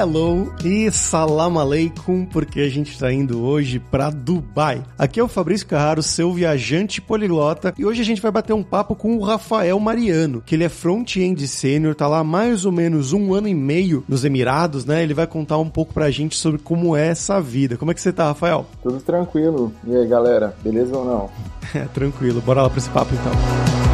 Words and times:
hello 0.00 0.50
e 0.64 0.90
salam 0.90 1.58
aleikum, 1.58 2.24
porque 2.24 2.60
a 2.60 2.70
gente 2.70 2.90
está 2.90 3.12
indo 3.12 3.42
hoje 3.42 3.78
para 3.78 4.08
Dubai. 4.08 4.82
Aqui 4.98 5.20
é 5.20 5.22
o 5.22 5.28
Fabrício 5.28 5.66
Carraro, 5.66 6.02
seu 6.02 6.32
viajante 6.32 7.02
poliglota, 7.02 7.74
e 7.76 7.84
hoje 7.84 8.00
a 8.00 8.04
gente 8.04 8.22
vai 8.22 8.30
bater 8.30 8.54
um 8.54 8.62
papo 8.62 8.94
com 8.94 9.14
o 9.14 9.22
Rafael 9.22 9.78
Mariano, 9.78 10.42
que 10.44 10.54
ele 10.54 10.64
é 10.64 10.70
front-end 10.70 11.46
sênior, 11.46 11.94
tá 11.94 12.08
lá 12.08 12.24
mais 12.24 12.64
ou 12.64 12.72
menos 12.72 13.12
um 13.12 13.34
ano 13.34 13.46
e 13.46 13.54
meio 13.54 14.02
nos 14.08 14.24
Emirados, 14.24 14.86
né? 14.86 15.02
Ele 15.02 15.12
vai 15.12 15.26
contar 15.26 15.58
um 15.58 15.68
pouco 15.68 15.92
pra 15.92 16.10
gente 16.10 16.34
sobre 16.34 16.62
como 16.62 16.96
é 16.96 17.08
essa 17.08 17.38
vida. 17.38 17.76
Como 17.76 17.90
é 17.90 17.94
que 17.94 18.00
você 18.00 18.10
tá, 18.10 18.24
Rafael? 18.24 18.64
Tudo 18.82 19.00
tranquilo. 19.00 19.70
E 19.86 19.94
aí, 19.94 20.06
galera, 20.06 20.56
beleza 20.64 20.96
ou 20.96 21.04
não? 21.04 21.30
É, 21.72 21.84
tranquilo. 21.84 22.40
Bora 22.40 22.62
lá 22.62 22.68
pra 22.68 22.78
esse 22.78 22.90
papo 22.90 23.14
então. 23.14 23.89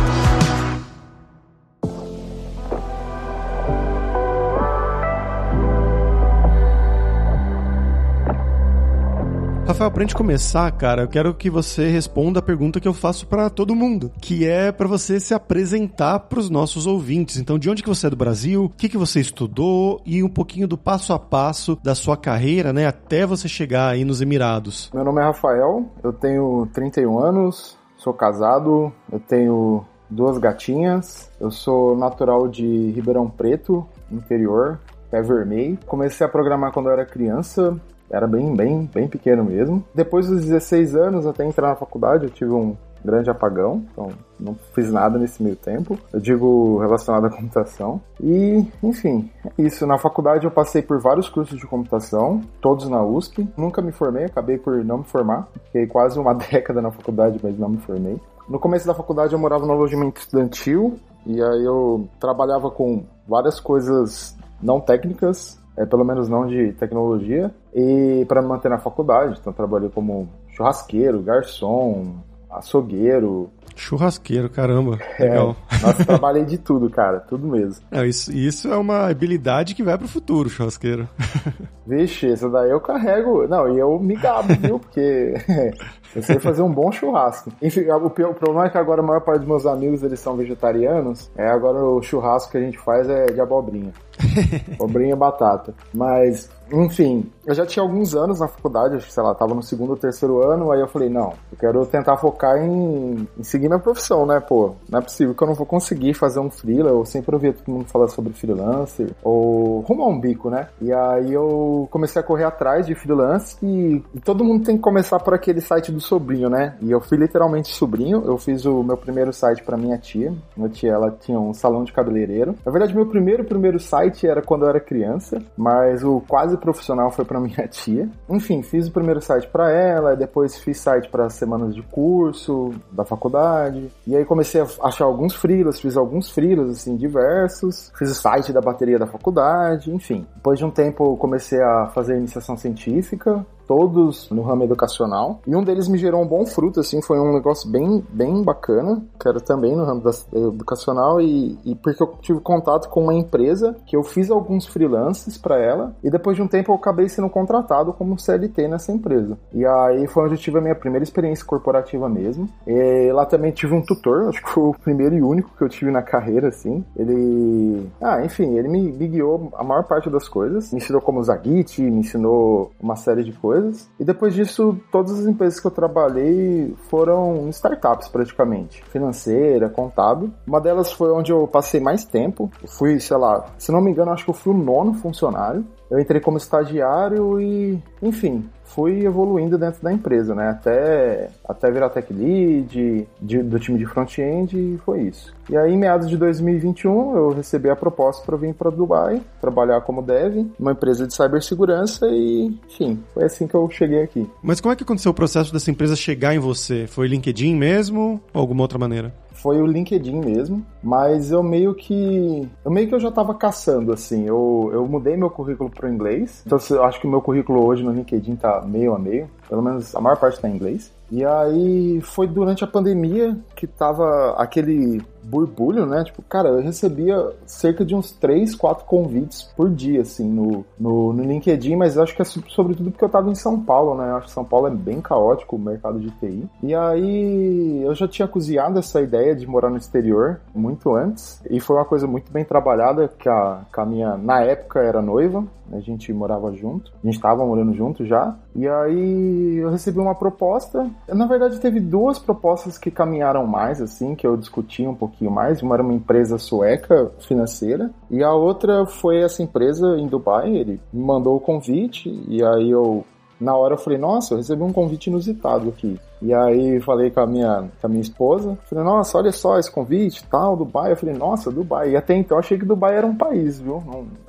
Rafael, 9.77 9.91
pra 9.91 10.03
gente 10.05 10.15
começar, 10.15 10.73
cara, 10.73 11.03
eu 11.03 11.09
quero 11.09 11.35
que 11.35 11.51
você 11.51 11.89
responda 11.89 12.39
a 12.39 12.43
pergunta 12.43 12.81
que 12.81 12.89
eu 12.89 12.95
faço 12.95 13.27
para 13.27 13.51
todo 13.51 13.77
mundo, 13.77 14.11
que 14.23 14.49
é 14.49 14.73
para 14.73 14.89
você 14.89 15.21
se 15.21 15.35
apresentar 15.35 16.19
para 16.19 16.39
os 16.39 16.49
nossos 16.49 16.87
ouvintes. 16.87 17.37
Então, 17.37 17.59
de 17.59 17.69
onde 17.69 17.83
que 17.83 17.89
você 17.91 18.07
é 18.07 18.11
do 18.11 18.17
Brasil? 18.17 18.65
O 18.65 18.71
que 18.71 18.89
que 18.89 18.97
você 18.97 19.21
estudou 19.21 20.01
e 20.07 20.23
um 20.23 20.31
pouquinho 20.31 20.67
do 20.67 20.79
passo 20.79 21.13
a 21.13 21.19
passo 21.19 21.79
da 21.85 21.95
sua 21.95 22.17
carreira, 22.17 22.73
né, 22.73 22.87
até 22.87 23.27
você 23.27 23.49
chegar 23.49 23.91
aí 23.91 24.03
nos 24.03 24.23
Emirados. 24.23 24.91
Meu 24.95 25.05
nome 25.05 25.21
é 25.21 25.25
Rafael, 25.25 25.85
eu 26.03 26.11
tenho 26.11 26.67
31 26.73 27.19
anos, 27.19 27.77
sou 27.99 28.15
casado, 28.15 28.91
eu 29.13 29.21
tenho 29.21 29.85
duas 30.09 30.39
gatinhas, 30.39 31.31
eu 31.39 31.51
sou 31.51 31.95
natural 31.95 32.49
de 32.49 32.93
Ribeirão 32.93 33.29
Preto, 33.29 33.87
interior, 34.11 34.81
pé 35.11 35.21
vermelho. 35.21 35.79
Comecei 35.85 36.27
a 36.27 36.31
programar 36.31 36.73
quando 36.73 36.87
eu 36.87 36.93
era 36.93 37.05
criança, 37.05 37.79
era 38.11 38.27
bem, 38.27 38.55
bem, 38.55 38.89
bem 38.93 39.09
pequeno 39.09 39.45
mesmo. 39.45 39.85
Depois 39.95 40.27
dos 40.27 40.43
16 40.43 40.97
anos, 40.97 41.27
até 41.27 41.45
entrar 41.45 41.69
na 41.69 41.77
faculdade, 41.77 42.25
eu 42.25 42.31
tive 42.31 42.53
um 42.53 42.77
grande 43.05 43.31
apagão, 43.31 43.85
então 43.93 44.09
não 44.39 44.57
fiz 44.75 44.91
nada 44.91 45.19
nesse 45.19 45.43
meio 45.43 45.55
tempo. 45.55 45.99
Eu 46.13 46.21
digo 46.21 46.79
relacionado 46.79 47.27
à 47.27 47.31
computação. 47.31 48.01
E, 48.21 48.67
enfim, 48.83 49.31
isso. 49.57 49.87
Na 49.87 49.97
faculdade 49.97 50.45
eu 50.45 50.51
passei 50.51 50.83
por 50.83 51.01
vários 51.01 51.29
cursos 51.29 51.59
de 51.59 51.67
computação, 51.67 52.43
todos 52.61 52.89
na 52.89 53.03
USP. 53.03 53.49
Nunca 53.57 53.81
me 53.81 53.93
formei, 53.93 54.25
acabei 54.25 54.59
por 54.59 54.85
não 54.85 54.99
me 54.99 55.05
formar. 55.05 55.49
Fiquei 55.67 55.87
quase 55.87 56.19
uma 56.19 56.35
década 56.51 56.83
na 56.83 56.91
faculdade, 56.91 57.39
mas 57.43 57.57
não 57.59 57.69
me 57.69 57.79
formei. 57.79 58.21
No 58.49 58.59
começo 58.59 58.87
da 58.87 58.95
faculdade 58.95 59.33
eu 59.33 59.39
morava 59.39 59.67
no 59.67 59.73
alojamento 59.73 60.21
estudantil 60.21 60.99
e 61.27 61.43
aí 61.43 61.65
eu 61.65 62.09
trabalhava 62.21 62.71
com 62.71 63.05
várias 63.27 63.59
coisas 63.59 64.37
não 64.63 64.81
técnicas, 64.81 65.61
é, 65.77 65.85
pelo 65.85 66.05
menos 66.05 66.29
não 66.29 66.47
de 66.47 66.73
tecnologia, 66.73 67.53
e 67.75 68.25
para 68.27 68.41
me 68.41 68.49
manter 68.49 68.69
na 68.69 68.79
faculdade. 68.79 69.39
Então, 69.41 69.53
trabalhei 69.53 69.91
como 69.91 70.29
churrasqueiro, 70.49 71.21
garçom, 71.23 72.15
açougueiro. 72.51 73.51
Churrasqueiro, 73.75 74.49
caramba. 74.49 74.99
Legal. 75.21 75.55
É, 75.71 75.87
nossa, 75.87 76.05
trabalhei 76.07 76.45
de 76.45 76.57
tudo, 76.57 76.89
cara. 76.89 77.21
Tudo 77.21 77.47
mesmo. 77.47 77.85
É, 77.91 78.07
isso, 78.07 78.33
isso 78.33 78.73
é 78.73 78.77
uma 78.77 79.11
habilidade 79.11 79.75
que 79.75 79.83
vai 79.83 79.99
pro 79.99 80.09
futuro, 80.09 80.49
churrasqueiro. 80.49 81.07
Vixe, 81.87 82.33
essa 82.33 82.49
daí 82.49 82.71
eu 82.71 82.81
carrego. 82.81 83.47
Não, 83.47 83.75
e 83.75 83.79
eu 83.79 83.99
me 83.99 84.17
gabo, 84.17 84.55
viu? 84.55 84.79
Porque 84.79 85.35
eu 86.17 86.23
sei 86.23 86.39
fazer 86.39 86.63
um 86.63 86.73
bom 86.73 86.91
churrasco. 86.91 87.53
Enfim, 87.61 87.89
o, 87.91 88.11
pior, 88.11 88.31
o 88.31 88.35
problema 88.35 88.67
é 88.67 88.71
que 88.71 88.79
agora 88.79 89.03
a 89.03 89.05
maior 89.05 89.21
parte 89.21 89.41
dos 89.41 89.49
meus 89.49 89.67
amigos 89.67 90.03
eles 90.03 90.19
são 90.19 90.35
vegetarianos. 90.35 91.31
É, 91.37 91.47
agora 91.47 91.79
o 91.85 92.01
churrasco 92.03 92.53
que 92.53 92.57
a 92.57 92.61
gente 92.63 92.79
faz 92.79 93.09
é 93.09 93.27
de 93.27 93.41
abobrinha. 93.41 93.93
abobrinha 94.81 95.13
e 95.13 95.17
batata. 95.17 95.75
Mas 95.93 96.49
enfim, 96.73 97.31
eu 97.47 97.55
já 97.55 97.65
tinha 97.65 97.83
alguns 97.83 98.15
anos 98.15 98.41
na 98.41 98.49
faculdade, 98.49 99.01
sei 99.11 99.23
lá, 99.23 99.35
tava 99.35 99.55
no 99.55 99.63
segundo 99.63 99.91
ou 99.91 99.97
terceiro 99.97 100.43
ano, 100.43 100.73
aí 100.73 100.81
eu 100.81 100.89
falei, 100.89 101.09
não, 101.09 101.33
eu 101.53 101.59
quero 101.59 101.87
tentar 101.87 102.17
focar 102.17 102.59
em, 102.59 103.29
em 103.39 103.43
seguir 103.43 103.69
minha 103.69 103.79
profissão, 103.79 104.27
né, 104.27 104.41
pô, 104.41 104.75
não 104.89 104.99
é 104.99 105.03
possível 105.03 105.35
que 105.35 105.43
eu 105.43 105.47
não 105.47 105.55
vou 105.55 105.67
conseguir 105.67 106.15
fazer 106.15 106.41
um 106.41 106.51
freela, 106.51 106.91
eu 106.91 107.05
sempre 107.05 107.35
ouvia 107.35 107.53
todo 107.53 107.73
mundo 107.73 107.87
falar 107.87 108.09
sobre 108.09 108.33
freelancer, 108.33 109.11
ou 109.23 109.81
rumar 109.81 110.09
um 110.09 110.19
bico, 110.19 110.51
né, 110.51 110.69
e 110.81 110.93
aí 110.93 111.33
eu 111.33 111.87
comecei 111.91 112.21
a 112.21 112.25
correr 112.25 112.45
atrás 112.45 112.87
de 112.87 112.95
freelance 112.95 113.57
e, 113.63 114.03
e 114.15 114.21
todo 114.21 114.45
mundo 114.45 114.65
tem 114.65 114.77
que 114.77 114.83
começar 114.83 115.21
por 115.21 115.35
aquele 115.35 115.61
site 115.61 115.93
do 115.93 116.01
sobrinho, 116.07 116.49
né, 116.49 116.77
e 116.81 116.91
eu 116.91 117.01
fui 117.01 117.19
literalmente 117.19 117.69
sobrinho, 117.69 118.23
eu 118.25 118.39
fiz 118.39 118.65
o 118.65 118.83
meu 118.83 118.97
primeiro 118.97 119.33
site 119.33 119.63
para 119.63 119.77
minha 119.77 119.99
tia, 119.99 120.33
minha 120.57 120.69
tia, 120.69 120.93
ela 120.93 121.11
tinha 121.11 121.39
um 121.39 121.53
salão 121.53 121.85
de 121.85 121.93
cabeleireiro, 121.93 122.55
na 122.65 122.73
verdade 122.73 122.95
meu 122.95 123.07
primeiro, 123.07 123.45
primeiro 123.45 123.79
site 123.79 124.27
era 124.27 124.43
quando 124.43 124.63
eu 124.63 124.69
era 124.69 124.81
criança, 124.81 125.43
mas 125.57 126.03
o 126.05 126.21
quase 126.27 126.57
profissional 126.57 127.11
foi 127.11 127.25
para 127.25 127.41
minha 127.41 127.67
tia. 127.69 128.09
Enfim, 128.29 128.63
fiz 128.63 128.89
o 128.89 128.93
primeiro 128.93 129.21
site 129.21 129.49
para 129.49 129.71
ela, 129.71 130.17
depois 130.17 130.57
fiz 130.57 130.79
site 130.81 131.09
para 131.09 131.29
semanas 131.29 131.75
de 131.75 131.83
curso 131.83 132.75
da 132.93 133.05
faculdade. 133.05 133.91
E 134.07 134.17
aí 134.17 134.25
comecei 134.25 134.61
a 134.61 134.67
achar 134.83 135.05
alguns 135.05 135.35
freelas, 135.35 135.81
fiz 135.81 135.97
alguns 135.97 136.31
freelas 136.31 136.71
assim 136.71 136.97
diversos. 136.97 137.91
Fiz 137.97 138.11
o 138.11 138.15
site 138.15 138.53
da 138.53 138.61
bateria 138.61 138.99
da 138.99 139.07
faculdade, 139.07 139.93
enfim. 139.93 140.27
Depois 140.35 140.59
de 140.59 140.65
um 140.65 140.71
tempo 140.71 141.17
comecei 141.17 141.61
a 141.61 141.87
fazer 141.89 142.17
iniciação 142.17 142.57
científica, 142.57 143.45
todos 143.67 144.31
no 144.31 144.43
ramo 144.43 144.65
educacional. 144.65 145.41
E 145.47 145.55
um 145.55 145.63
deles 145.63 145.89
me 145.89 145.99
gerou 145.99 146.23
um 146.23 146.27
bom 146.27 146.47
fruto, 146.47 146.81
assim, 146.81 147.03
foi 147.03 147.19
um 147.19 147.33
negócio 147.33 147.71
bem, 147.71 148.05
bem 148.11 148.43
bacana, 148.43 149.03
que 149.21 149.29
era 149.29 149.41
também 149.41 149.75
no 149.75 149.85
ramo 149.85 150.03
da, 150.03 150.11
educacional, 150.35 151.21
e, 151.21 151.59
e, 151.65 151.75
porque 151.75 152.03
eu 152.03 152.15
tive 152.21 152.41
contato 152.41 152.89
com 152.89 153.03
uma 153.03 153.15
empresa 153.15 153.77
que 153.87 153.97
eu 153.97 154.03
fiz 154.03 154.31
alguns 154.31 154.67
freelances 154.67 155.37
para 155.37 155.59
ela, 155.59 155.95
e 156.03 156.11
depois 156.11 156.37
de 156.37 156.43
um 156.43 156.49
tempo 156.49 156.73
eu 156.73 156.77
acabei 156.77 157.09
sendo 157.09 157.29
contratado 157.29 157.93
como 157.93 158.19
CLT 158.19 158.69
nessa 158.69 158.93
empresa. 158.93 159.39
E 159.53 159.65
aí 159.67 160.07
foi 160.07 160.25
onde 160.25 160.35
eu 160.35 160.39
tive 160.39 160.59
a 160.59 160.63
minha 160.63 160.75
primeira 160.75 161.03
experiência 161.03 161.45
corporativa 161.45 162.09
mesmo. 162.09 162.49
E 162.67 163.13
lá 163.13 163.27
também 163.27 163.53
tive 163.53 163.75
um 163.75 163.83
tutor, 163.83 164.29
acho 164.29 164.43
que 164.43 164.51
foi 164.51 164.65
o 164.65 164.75
primeiro 164.75 165.15
e 165.15 165.23
único 165.23 165.51
que 165.57 165.63
eu 165.63 165.69
tive 165.69 165.91
na 165.91 166.03
carreira, 166.03 166.49
assim. 166.49 166.85
Ele. 166.97 167.91
Ah, 168.01 168.25
enfim, 168.25 168.57
ele 168.57 168.69
me, 168.69 168.93
me 168.93 169.09
guiou 169.09 169.51
a 169.57 169.65
maior 169.65 169.85
parte 169.85 170.11
das 170.11 170.29
coisas. 170.29 170.73
Me 170.73 170.79
ensinou 170.79 171.01
como 171.01 171.21
usar 171.21 171.41
Git, 171.43 171.83
me 171.83 172.01
ensinou 172.01 172.71
uma 172.81 172.97
série 172.97 173.25
de 173.25 173.33
coisas 173.33 173.56
coisas. 173.57 173.91
E 173.99 174.05
depois 174.05 174.35
disso, 174.35 174.79
todas 174.91 175.19
as 175.19 175.27
empresas 175.27 175.59
que 175.59 175.67
eu 175.67 175.71
trabalhei 175.71 176.75
foram 176.89 177.49
startups 177.49 178.09
praticamente, 178.09 178.85
financeira, 178.85 179.69
contábil. 179.69 180.31
Uma 180.47 180.61
delas 180.61 180.93
foi 180.93 181.11
onde 181.11 181.33
eu 181.33 181.47
passei 181.47 181.81
mais 181.81 182.05
tempo. 182.05 182.51
Eu 182.63 182.69
fui, 182.69 183.01
sei 183.01 183.17
lá, 183.17 183.47
se 183.59 183.73
não 183.73 183.81
me 183.81 183.91
engano, 183.91 184.13
acho 184.13 184.25
que 184.25 184.31
eu 184.31 184.35
fui 184.35 184.53
o 184.53 184.57
nono 184.57 184.95
funcionário. 184.95 185.65
Eu 185.91 186.01
entrei 186.01 186.21
como 186.21 186.37
estagiário 186.37 187.41
e, 187.41 187.81
enfim, 188.03 188.45
fui 188.65 189.05
evoluindo 189.05 189.57
dentro 189.57 189.83
da 189.83 189.93
empresa, 189.93 190.35
né? 190.35 190.51
Até, 190.51 191.31
até 191.49 191.71
virar 191.71 191.91
tech 191.91 192.13
lead 192.13 193.09
de, 193.21 193.43
do 193.43 193.59
time 193.59 193.79
de 193.79 193.87
front-end 193.87 194.57
e 194.57 194.79
foi 194.85 195.03
isso. 195.03 195.33
E 195.49 195.57
aí, 195.57 195.73
em 195.73 195.79
meados 195.79 196.09
de 196.09 196.17
2021, 196.17 197.17
eu 197.17 197.31
recebi 197.31 197.71
a 197.71 197.77
proposta 197.77 198.25
para 198.27 198.37
vir 198.37 198.55
para 198.55 198.71
Dubai, 198.71 199.23
trabalhar 199.41 199.81
como 199.83 200.03
dev, 200.03 200.47
uma 200.59 200.73
empresa 200.73 201.07
de 201.07 201.15
cibersegurança 201.15 202.07
e, 202.09 202.59
enfim, 202.67 203.03
foi 203.15 203.25
assim 203.25 203.47
que 203.47 203.55
eu 203.55 203.69
cheguei 203.71 204.03
aqui. 204.03 204.29
Mas 204.43 204.61
como 204.61 204.73
é 204.73 204.77
que 204.77 204.83
aconteceu 204.83 205.13
o 205.13 205.15
processo 205.15 205.53
dessa 205.53 205.71
empresa 205.71 205.95
chegar 205.95 206.35
em 206.35 206.39
você? 206.39 206.87
Foi 206.87 207.07
LinkedIn 207.07 207.55
mesmo 207.55 208.21
ou 208.35 208.41
alguma 208.41 208.63
outra 208.63 208.79
maneira? 208.79 209.15
Foi 209.37 209.61
o 209.61 209.67
LinkedIn 209.67 210.21
mesmo, 210.21 210.65
mas 210.83 211.31
eu 211.31 211.43
meio 211.43 211.75
que 211.75 212.49
eu 212.65 212.71
meio 212.71 212.89
que 212.89 212.95
eu 212.95 213.01
já 213.01 213.11
tava 213.11 213.35
caçando 213.35 213.93
assim. 213.93 214.27
Eu, 214.27 214.71
eu 214.73 214.87
mudei 214.87 215.17
meu 215.17 215.31
currículo 215.31 215.71
para 215.71 215.89
o 215.89 215.93
inglês. 215.93 216.43
Então 216.47 216.59
eu 216.71 216.85
acho 216.85 217.01
que 217.01 217.07
o 217.07 217.11
meu 217.11 217.21
currículo 217.21 217.65
hoje 217.65 217.83
no 217.83 217.93
LinkedIn 217.93 218.37
tá 218.37 218.63
meio 218.67 218.95
a 218.95 218.99
meio, 218.99 219.29
pelo 219.49 219.63
menos 219.63 219.95
a 219.95 220.01
maior 220.01 220.17
parte 220.17 220.41
tá 220.41 220.49
em 220.49 220.55
inglês. 220.55 220.93
E 221.11 221.25
aí 221.25 222.01
foi 222.03 222.27
durante 222.27 222.65
a 222.65 222.67
pandemia 222.67 223.37
que 223.55 223.67
tava 223.67 224.35
aquele 224.37 225.01
burbulho, 225.23 225.87
né? 225.87 226.05
Tipo, 226.05 226.23
cara, 226.23 226.49
eu 226.49 226.63
recebia 226.63 227.33
cerca 227.45 227.85
de 227.85 227.95
uns 227.95 228.11
3, 228.13 228.55
4 228.55 228.85
convites 228.85 229.43
por 229.43 229.71
dia, 229.71 230.03
assim, 230.03 230.29
no, 230.29 230.65
no, 230.79 231.13
no 231.13 231.25
LinkedIn, 231.25 231.77
mas 231.77 231.99
acho 231.99 232.15
que 232.15 232.23
é 232.23 232.25
sobretudo 232.25 232.91
porque 232.91 233.05
eu 233.05 233.09
tava 233.09 233.31
em 233.31 233.35
São 233.35 233.61
Paulo, 233.61 233.97
né? 233.97 234.11
Eu 234.11 234.17
acho 234.17 234.27
que 234.27 234.33
São 234.33 234.45
Paulo 234.45 234.69
é 234.69 234.71
bem 234.71 235.01
caótico 235.01 235.57
o 235.57 235.59
mercado 235.59 235.99
de 235.99 236.11
TI. 236.13 236.49
E 236.63 236.75
aí 236.75 237.83
eu 237.83 237.95
já 237.95 238.07
tinha 238.07 238.29
cozinhado 238.29 238.79
essa 238.79 239.01
ideia 239.01 239.35
de 239.35 239.47
morar 239.47 239.71
no 239.71 239.77
exterior 239.77 240.41
muito 240.55 240.95
antes, 240.95 241.41
e 241.51 241.61
foi 241.61 241.77
uma 241.77 241.85
coisa 241.85 242.07
muito 242.07 242.31
bem 242.33 242.45
trabalhada 242.45 243.09
que 243.09 243.29
a, 243.29 243.63
que 243.73 243.81
a 243.81 243.85
minha, 243.85 244.17
na 244.17 244.43
época, 244.43 244.81
era 244.81 245.03
noiva, 245.03 245.45
a 245.73 245.81
gente 245.81 246.13
morava 246.13 246.53
junto, 246.53 246.93
a 247.03 247.07
gente 247.07 247.21
tava 247.21 247.45
morando 247.45 247.75
junto 247.75 248.05
já, 248.05 248.37
e 248.55 248.67
aí 248.67 249.57
eu 249.57 249.71
recebi 249.71 249.99
uma 249.99 250.15
proposta. 250.15 250.89
Na 251.09 251.27
verdade, 251.27 251.61
teve 251.61 251.81
duas 251.81 252.19
propostas 252.19 252.79
que 252.79 252.91
caminharam 252.91 253.47
mais, 253.47 253.81
assim, 253.81 254.15
que 254.15 254.27
eu 254.27 254.37
discuti 254.37 254.87
um 254.87 254.95
pouquinho 254.95 255.31
mais. 255.31 255.63
Uma 255.63 255.75
era 255.75 255.83
uma 255.83 255.95
empresa 255.95 256.39
sueca 256.39 257.11
financeira, 257.21 257.91
e 258.11 258.23
a 258.23 258.33
outra 258.33 258.87
foi 258.87 259.23
essa 259.23 259.43
empresa 259.43 259.97
em 259.99 260.07
Dubai. 260.07 260.55
Ele 260.55 260.81
me 260.93 261.05
mandou 261.05 261.37
o 261.37 261.41
convite, 261.41 262.09
e 262.29 262.43
aí 262.45 262.71
eu 262.71 263.05
Na 263.41 263.55
hora 263.55 263.75
eu 263.75 263.79
falei, 263.79 263.99
nossa, 263.99 264.35
eu 264.35 264.39
recebi 264.39 264.63
um 264.63 264.73
convite 264.73 265.09
inusitado 265.09 265.69
aqui. 265.69 265.99
E 266.23 266.33
aí 266.33 266.81
falei 266.81 267.11
com 267.11 267.21
a 267.21 267.27
minha, 267.27 267.69
com 267.81 267.87
a 267.87 267.91
minha 267.91 268.01
esposa, 268.01 268.57
falei, 268.65 268.83
nossa, 268.83 269.19
olha 269.19 269.31
só 269.31 269.59
esse 269.59 269.71
convite, 269.71 270.25
tal, 270.31 270.57
Dubai. 270.57 270.93
Eu 270.93 270.97
falei, 270.97 271.15
nossa, 271.15 271.51
Dubai. 271.51 271.91
E 271.91 271.97
até 271.97 272.15
então 272.15 272.37
eu 272.37 272.41
achei 272.41 272.59
que 272.59 272.65
Dubai 272.65 272.97
era 272.97 273.07
um 273.07 273.15
país, 273.15 273.61
viu? 273.61 273.83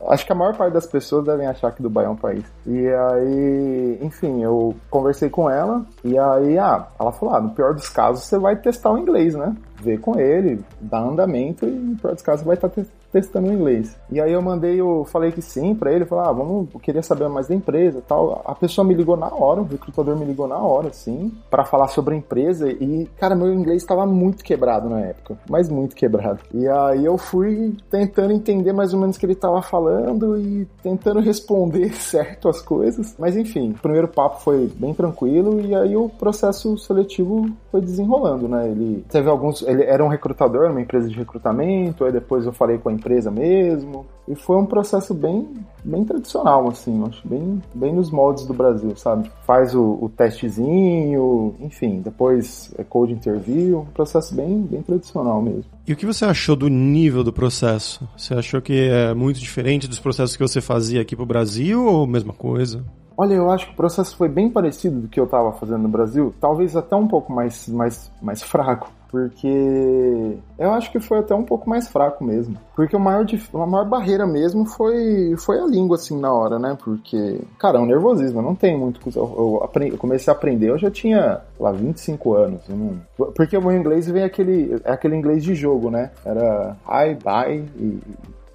Acho 0.07 0.25
que 0.25 0.31
a 0.31 0.35
maior 0.35 0.55
parte 0.55 0.73
das 0.73 0.85
pessoas 0.85 1.25
devem 1.25 1.47
achar 1.47 1.71
que 1.71 1.81
Dubai 1.81 2.05
é 2.05 2.09
um 2.09 2.15
país. 2.15 2.43
E 2.65 2.87
aí, 2.87 3.99
enfim, 4.01 4.43
eu 4.43 4.75
conversei 4.89 5.29
com 5.29 5.49
ela, 5.49 5.85
e 6.03 6.17
aí, 6.17 6.57
ah, 6.57 6.87
ela 6.99 7.11
falou, 7.13 7.35
ah, 7.35 7.41
no 7.41 7.51
pior 7.51 7.73
dos 7.73 7.87
casos 7.87 8.25
você 8.25 8.37
vai 8.37 8.57
testar 8.57 8.91
o 8.91 8.97
inglês, 8.97 9.35
né? 9.35 9.55
Ver 9.81 9.99
com 10.01 10.19
ele, 10.19 10.59
dar 10.81 11.01
andamento 11.01 11.65
e 11.65 11.71
no 11.71 11.95
pior 11.95 12.13
dos 12.13 12.23
casos 12.23 12.41
você 12.41 12.47
vai 12.47 12.55
estar 12.55 12.69
testando 13.17 13.49
o 13.49 13.53
inglês. 13.53 13.97
E 14.11 14.21
aí 14.21 14.31
eu 14.31 14.41
mandei, 14.41 14.79
eu 14.79 15.05
falei 15.05 15.31
que 15.31 15.41
sim 15.41 15.73
para 15.73 15.91
ele, 15.91 16.05
falei, 16.05 16.29
ah, 16.29 16.31
vamos, 16.31 16.67
eu 16.71 16.79
queria 16.79 17.01
saber 17.01 17.27
mais 17.27 17.47
da 17.47 17.55
empresa 17.55 18.03
tal. 18.07 18.41
A 18.45 18.53
pessoa 18.53 18.85
me 18.85 18.93
ligou 18.93 19.17
na 19.17 19.33
hora, 19.33 19.61
o 19.61 19.65
recrutador 19.65 20.15
me 20.15 20.25
ligou 20.25 20.47
na 20.47 20.57
hora, 20.57 20.89
assim, 20.89 21.31
para 21.49 21.65
falar 21.65 21.87
sobre 21.87 22.13
a 22.13 22.17
empresa 22.17 22.69
e, 22.69 23.09
cara, 23.17 23.35
meu 23.35 23.51
inglês 23.53 23.81
estava 23.81 24.05
muito 24.05 24.43
quebrado 24.43 24.87
na 24.87 24.99
época, 25.01 25.37
mas 25.49 25.67
muito 25.69 25.95
quebrado. 25.95 26.39
E 26.53 26.67
aí 26.67 27.03
eu 27.03 27.17
fui 27.17 27.75
tentando 27.89 28.33
entender 28.33 28.71
mais 28.71 28.93
ou 28.93 28.99
menos 28.99 29.15
o 29.15 29.19
que 29.19 29.25
ele 29.25 29.35
tava 29.35 29.61
falando 29.61 30.37
e 30.37 30.67
tentando 30.83 31.19
responder 31.19 31.93
certo 31.99 32.47
as 32.47 32.61
coisas. 32.61 33.15
Mas 33.17 33.35
enfim, 33.35 33.71
o 33.71 33.81
primeiro 33.81 34.07
papo 34.07 34.41
foi 34.41 34.67
bem 34.75 34.93
tranquilo 34.93 35.59
e 35.59 35.75
aí 35.75 35.95
o 35.95 36.09
processo 36.09 36.77
seletivo 36.77 37.49
foi 37.77 37.81
desenrolando, 37.81 38.47
né? 38.47 38.69
Ele 38.69 39.05
teve 39.09 39.29
alguns, 39.29 39.61
ele 39.61 39.83
era 39.83 40.03
um 40.03 40.07
recrutador, 40.07 40.71
uma 40.71 40.81
empresa 40.81 41.07
de 41.07 41.15
recrutamento, 41.15 42.03
aí 42.03 42.11
depois 42.11 42.45
eu 42.45 42.51
falei 42.51 42.77
com 42.77 42.89
a 42.89 42.93
empresa 42.93 43.29
mesmo. 43.29 44.05
E 44.27 44.35
foi 44.35 44.57
um 44.57 44.65
processo 44.65 45.13
bem, 45.13 45.47
bem 45.85 46.03
tradicional, 46.03 46.67
assim, 46.67 47.01
acho 47.07 47.25
bem, 47.25 47.61
bem 47.73 47.93
nos 47.93 48.11
moldes 48.11 48.45
do 48.45 48.53
Brasil, 48.53 48.93
sabe? 48.97 49.31
Faz 49.45 49.73
o, 49.73 49.97
o 50.01 50.09
testezinho, 50.09 51.55
enfim, 51.61 52.01
depois 52.01 52.73
é 52.77 52.83
code 52.83 53.13
interview, 53.13 53.79
um 53.79 53.93
processo 53.93 54.35
bem, 54.35 54.61
bem 54.61 54.81
tradicional 54.81 55.41
mesmo. 55.41 55.65
E 55.87 55.93
o 55.93 55.95
que 55.95 56.05
você 56.05 56.25
achou 56.25 56.55
do 56.57 56.67
nível 56.67 57.23
do 57.23 57.31
processo? 57.31 58.07
Você 58.17 58.33
achou 58.33 58.61
que 58.61 58.89
é 58.89 59.13
muito 59.13 59.39
diferente 59.39 59.87
dos 59.87 59.99
processos 59.99 60.35
que 60.35 60.43
você 60.43 60.59
fazia 60.59 61.01
aqui 61.01 61.15
pro 61.15 61.25
Brasil 61.25 61.85
ou 61.85 62.05
mesma 62.05 62.33
coisa? 62.33 62.83
Olha, 63.17 63.33
eu 63.33 63.49
acho 63.49 63.65
que 63.65 63.73
o 63.73 63.75
processo 63.75 64.15
foi 64.15 64.29
bem 64.29 64.49
parecido 64.49 65.01
do 65.01 65.07
que 65.07 65.19
eu 65.19 65.25
estava 65.25 65.51
fazendo 65.53 65.83
no 65.83 65.89
Brasil, 65.89 66.33
talvez 66.39 66.75
até 66.75 66.95
um 66.95 67.07
pouco 67.07 67.33
mais, 67.33 67.67
mais, 67.67 68.11
mais 68.21 68.43
fraco 68.43 68.91
porque 69.09 70.37
eu 70.59 70.71
acho 70.71 70.91
que 70.91 70.99
foi 70.99 71.19
até 71.19 71.33
um 71.33 71.43
pouco 71.43 71.69
mais 71.69 71.87
fraco 71.87 72.23
mesmo. 72.23 72.57
Porque 72.75 72.95
o 72.95 72.99
maior, 72.99 73.25
a 73.53 73.65
maior 73.65 73.85
barreira 73.85 74.27
mesmo 74.27 74.65
foi, 74.65 75.35
foi 75.37 75.59
a 75.59 75.65
língua, 75.65 75.95
assim, 75.95 76.19
na 76.19 76.31
hora, 76.31 76.59
né? 76.59 76.77
Porque, 76.83 77.39
cara, 77.57 77.77
é 77.77 77.81
um 77.81 77.85
nervosismo, 77.85 78.39
eu 78.39 78.43
não 78.43 78.55
tenho 78.55 78.77
muito. 78.77 78.99
Eu, 79.15 79.61
aprendi, 79.63 79.93
eu 79.93 79.97
comecei 79.97 80.31
a 80.31 80.35
aprender, 80.35 80.69
eu 80.69 80.77
já 80.77 80.91
tinha, 80.91 81.41
lá, 81.59 81.71
25 81.71 82.33
anos. 82.33 82.61
Não, 82.67 82.99
porque 83.35 83.57
o 83.57 83.61
meu 83.61 83.75
inglês 83.75 84.07
vem 84.07 84.23
aquele, 84.23 84.79
é 84.83 84.91
aquele 84.91 85.15
inglês 85.15 85.43
de 85.43 85.55
jogo, 85.55 85.89
né? 85.89 86.11
Era 86.25 86.75
hi, 86.87 87.15
bye 87.15 87.65
e 87.77 87.99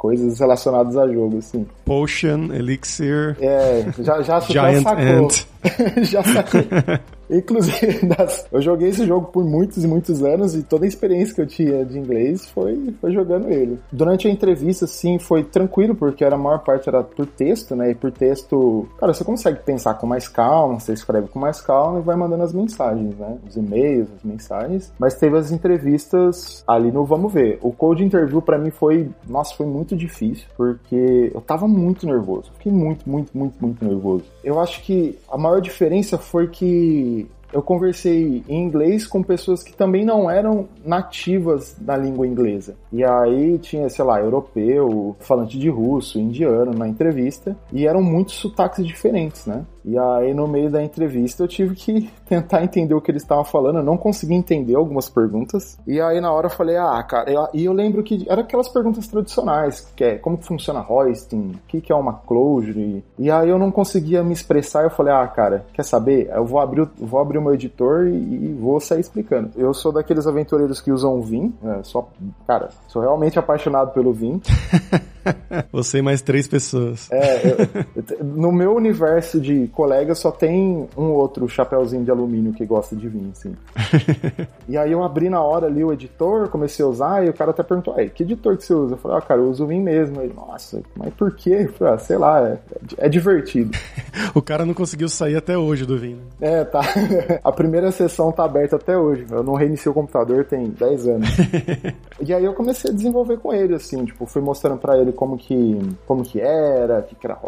coisas 0.02 0.40
relacionadas 0.40 0.96
a 0.96 1.06
jogo, 1.06 1.38
assim. 1.38 1.64
Potion, 1.84 2.52
Elixir. 2.52 3.37
É, 3.40 3.87
já, 4.00 4.20
já, 4.20 4.40
Giant 4.40 4.82
já 4.82 4.82
sacou. 4.82 5.25
Ant. 5.25 5.46
já 6.02 6.22
sacou. 6.25 6.60
Inclusive, 7.32 8.00
eu 8.52 8.61
joguei 8.61 8.90
esse 8.90 9.06
jogo 9.06 9.29
por 9.29 9.44
muitos 9.44 9.82
e 9.82 9.88
muitos 9.88 10.23
anos 10.23 10.55
e 10.55 10.62
toda 10.62 10.84
a 10.84 10.88
experiência 10.88 11.34
que 11.34 11.40
eu 11.40 11.46
tinha 11.46 11.84
de 11.84 11.99
inglês 11.99 12.46
foi, 12.50 12.94
foi 13.00 13.12
jogando 13.12 13.49
ele. 13.49 13.81
Durante 13.90 14.29
a 14.29 14.31
entrevista, 14.31 14.87
sim, 14.87 15.19
foi 15.19 15.43
tranquilo, 15.43 15.94
porque 15.94 16.25
a 16.25 16.37
maior 16.37 16.58
parte 16.58 16.88
era 16.88 17.02
por 17.02 17.26
texto, 17.26 17.75
né? 17.75 17.93
E 17.93 17.94
por 17.94 18.12
texto, 18.12 18.87
cara, 18.99 19.14
você 19.14 19.25
consegue 19.25 19.61
pensar 19.61 19.94
com 19.94 20.06
mais 20.06 20.29
calma, 20.29 20.79
você 20.79 20.93
escreve 20.93 21.29
com 21.29 21.38
mais 21.38 21.61
calma 21.61 22.00
e 22.00 22.02
vai 22.02 22.17
mandando 22.17 22.43
as 22.43 22.52
mensagens, 22.52 23.17
né? 23.17 23.38
Os 23.49 23.56
e-mails, 23.56 24.08
as 24.17 24.23
mensagens. 24.23 24.93
Mas 24.99 25.14
teve 25.14 25.38
as 25.38 25.50
entrevistas 25.50 26.62
ali 26.67 26.93
no 26.93 27.05
Vamos 27.05 27.32
Ver. 27.32 27.58
O 27.62 27.73
code 27.73 28.05
interview 28.05 28.43
para 28.43 28.58
mim 28.58 28.70
foi, 28.70 29.08
nossa, 29.26 29.55
foi 29.55 29.64
muito 29.64 29.96
difícil, 29.96 30.46
porque 30.56 31.31
eu 31.34 31.40
tava 31.40 31.67
muito 31.67 32.06
nervoso. 32.06 32.52
Fiquei 32.58 32.73
muito, 32.73 33.08
muito, 33.08 33.37
muito, 33.37 33.55
muito 33.61 33.84
nervoso. 33.84 34.25
Eu 34.44 34.61
acho 34.61 34.82
que 34.82 35.19
a 35.31 35.38
maior 35.38 35.61
diferença 35.61 36.19
foi 36.19 36.49
que 36.49 37.21
eu 37.52 37.62
conversei 37.62 38.43
em 38.49 38.62
inglês 38.62 39.06
com 39.06 39.22
pessoas 39.22 39.62
que 39.62 39.72
também 39.72 40.04
não 40.04 40.31
eram 40.31 40.69
nativas 40.84 41.76
da 41.78 41.96
língua 41.96 42.26
inglesa. 42.26 42.75
E 42.93 43.04
aí 43.04 43.58
tinha, 43.58 43.88
sei 43.88 44.04
lá, 44.04 44.20
europeu, 44.20 45.16
falante 45.20 45.58
de 45.58 45.69
russo, 45.69 46.19
indiano 46.19 46.72
na 46.72 46.88
entrevista, 46.88 47.56
e 47.72 47.87
eram 47.87 48.02
muitos 48.02 48.34
sotaques 48.34 48.87
diferentes, 48.87 49.46
né? 49.46 49.64
E 49.84 49.99
aí, 49.99 50.32
no 50.32 50.46
meio 50.46 50.70
da 50.70 50.82
entrevista, 50.82 51.43
eu 51.43 51.49
tive 51.49 51.75
que 51.75 52.11
tentar 52.26 52.62
entender 52.62 52.94
o 52.94 53.00
que 53.00 53.11
eles 53.11 53.23
estavam 53.23 53.44
falando. 53.44 53.79
Eu 53.79 53.84
não 53.84 53.96
consegui 53.96 54.34
entender 54.34 54.75
algumas 54.75 55.08
perguntas. 55.08 55.79
E 55.87 56.00
aí, 56.00 56.20
na 56.20 56.32
hora, 56.32 56.46
eu 56.46 56.50
falei, 56.50 56.76
ah, 56.76 57.02
cara, 57.02 57.31
e 57.52 57.64
eu 57.64 57.73
lembro 57.73 58.02
que 58.02 58.26
eram 58.29 58.43
aquelas 58.43 58.69
perguntas 58.69 59.06
tradicionais, 59.06 59.81
que 59.96 60.05
é 60.05 60.19
como 60.19 60.38
que 60.38 60.46
funciona 60.46 60.84
hoisting, 60.88 61.52
o 61.52 61.67
que, 61.69 61.81
que 61.81 61.93
é 61.93 61.96
uma 61.96 62.14
closure. 62.14 63.05
E 63.19 63.31
aí, 63.31 63.49
eu 63.49 63.58
não 63.58 63.70
conseguia 63.70 64.23
me 64.23 64.32
expressar. 64.32 64.84
Eu 64.84 64.90
falei, 64.90 65.12
ah, 65.12 65.26
cara, 65.26 65.64
quer 65.73 65.84
saber? 65.84 66.31
Eu 66.32 66.44
vou 66.44 66.61
abrir, 66.61 66.88
vou 66.99 67.20
abrir 67.20 67.38
o 67.38 67.43
meu 67.43 67.55
editor 67.55 68.06
e, 68.06 68.17
e 68.17 68.52
vou 68.58 68.81
sair 68.81 69.00
explicando. 69.00 69.50
Eu 69.56 69.75
sou 69.75 69.93
daqueles 69.93 70.26
aventureiros 70.26 70.81
que 70.81 70.93
usam 70.93 71.20
Vim. 71.20 71.55
É, 71.62 71.82
só, 71.82 72.08
cara, 72.46 72.70
sou 72.88 73.02
realmente 73.02 73.38
apaixonado 73.38 73.93
pelo 73.93 74.12
Vim. 74.12 74.40
Você 75.72 75.98
e 75.98 76.02
mais 76.02 76.22
três 76.22 76.46
pessoas. 76.46 77.10
É, 77.10 77.42
eu, 77.48 78.24
no 78.24 78.52
meu 78.52 78.74
universo 78.74 79.40
de 79.40 79.69
colegas 79.69 80.19
só 80.19 80.30
tem 80.30 80.88
um 80.96 81.10
outro 81.12 81.48
chapéuzinho 81.48 82.04
de 82.04 82.10
alumínio 82.10 82.52
que 82.52 82.64
gosta 82.64 82.94
de 82.96 83.08
vinho, 83.08 83.32
assim. 83.32 83.54
e 84.69 84.76
aí 84.76 84.92
eu 84.92 85.02
abri 85.02 85.28
na 85.28 85.40
hora 85.40 85.66
ali 85.66 85.84
o 85.84 85.92
editor, 85.92 86.48
comecei 86.48 86.84
a 86.84 86.88
usar, 86.88 87.24
e 87.24 87.30
o 87.30 87.34
cara 87.34 87.50
até 87.50 87.62
perguntou, 87.62 87.94
aí, 87.96 88.08
que 88.08 88.22
editor 88.22 88.56
que 88.56 88.64
você 88.64 88.74
usa? 88.74 88.94
Eu 88.94 88.98
falei, 88.98 89.19
ah, 89.19 89.20
cara, 89.20 89.40
eu 89.40 89.50
uso 89.50 89.64
o 89.64 89.66
vinho 89.66 89.82
mesmo. 89.82 90.20
Ele, 90.20 90.32
nossa, 90.34 90.82
mas 90.96 91.12
por 91.14 91.34
quê? 91.34 91.66
Eu 91.69 91.72
falei, 91.72 91.94
ah, 91.94 91.98
sei 91.98 92.19
lá, 92.19 92.48
é, 92.48 92.58
é 92.98 93.08
divertido. 93.08 93.76
o 94.34 94.42
cara 94.42 94.64
não 94.64 94.74
conseguiu 94.74 95.08
sair 95.08 95.36
até 95.36 95.56
hoje 95.56 95.86
do 95.86 95.98
vinho. 95.98 96.20
É, 96.40 96.64
tá. 96.64 96.80
A 97.42 97.52
primeira 97.52 97.90
sessão 97.90 98.32
tá 98.32 98.44
aberta 98.44 98.76
até 98.76 98.96
hoje. 98.96 99.26
Eu 99.30 99.42
não 99.42 99.54
reiniciei 99.54 99.90
o 99.90 99.94
computador 99.94 100.44
tem 100.44 100.70
10 100.70 101.08
anos. 101.08 101.28
e 102.20 102.32
aí 102.32 102.44
eu 102.44 102.54
comecei 102.54 102.90
a 102.90 102.94
desenvolver 102.94 103.38
com 103.38 103.52
ele, 103.52 103.74
assim, 103.74 104.04
tipo, 104.04 104.26
fui 104.26 104.42
mostrando 104.42 104.78
para 104.78 104.98
ele 104.98 105.11
como 105.12 105.36
que, 105.36 105.78
como 106.06 106.22
que 106.22 106.40
era, 106.40 107.02
que, 107.02 107.16
era 107.24 107.38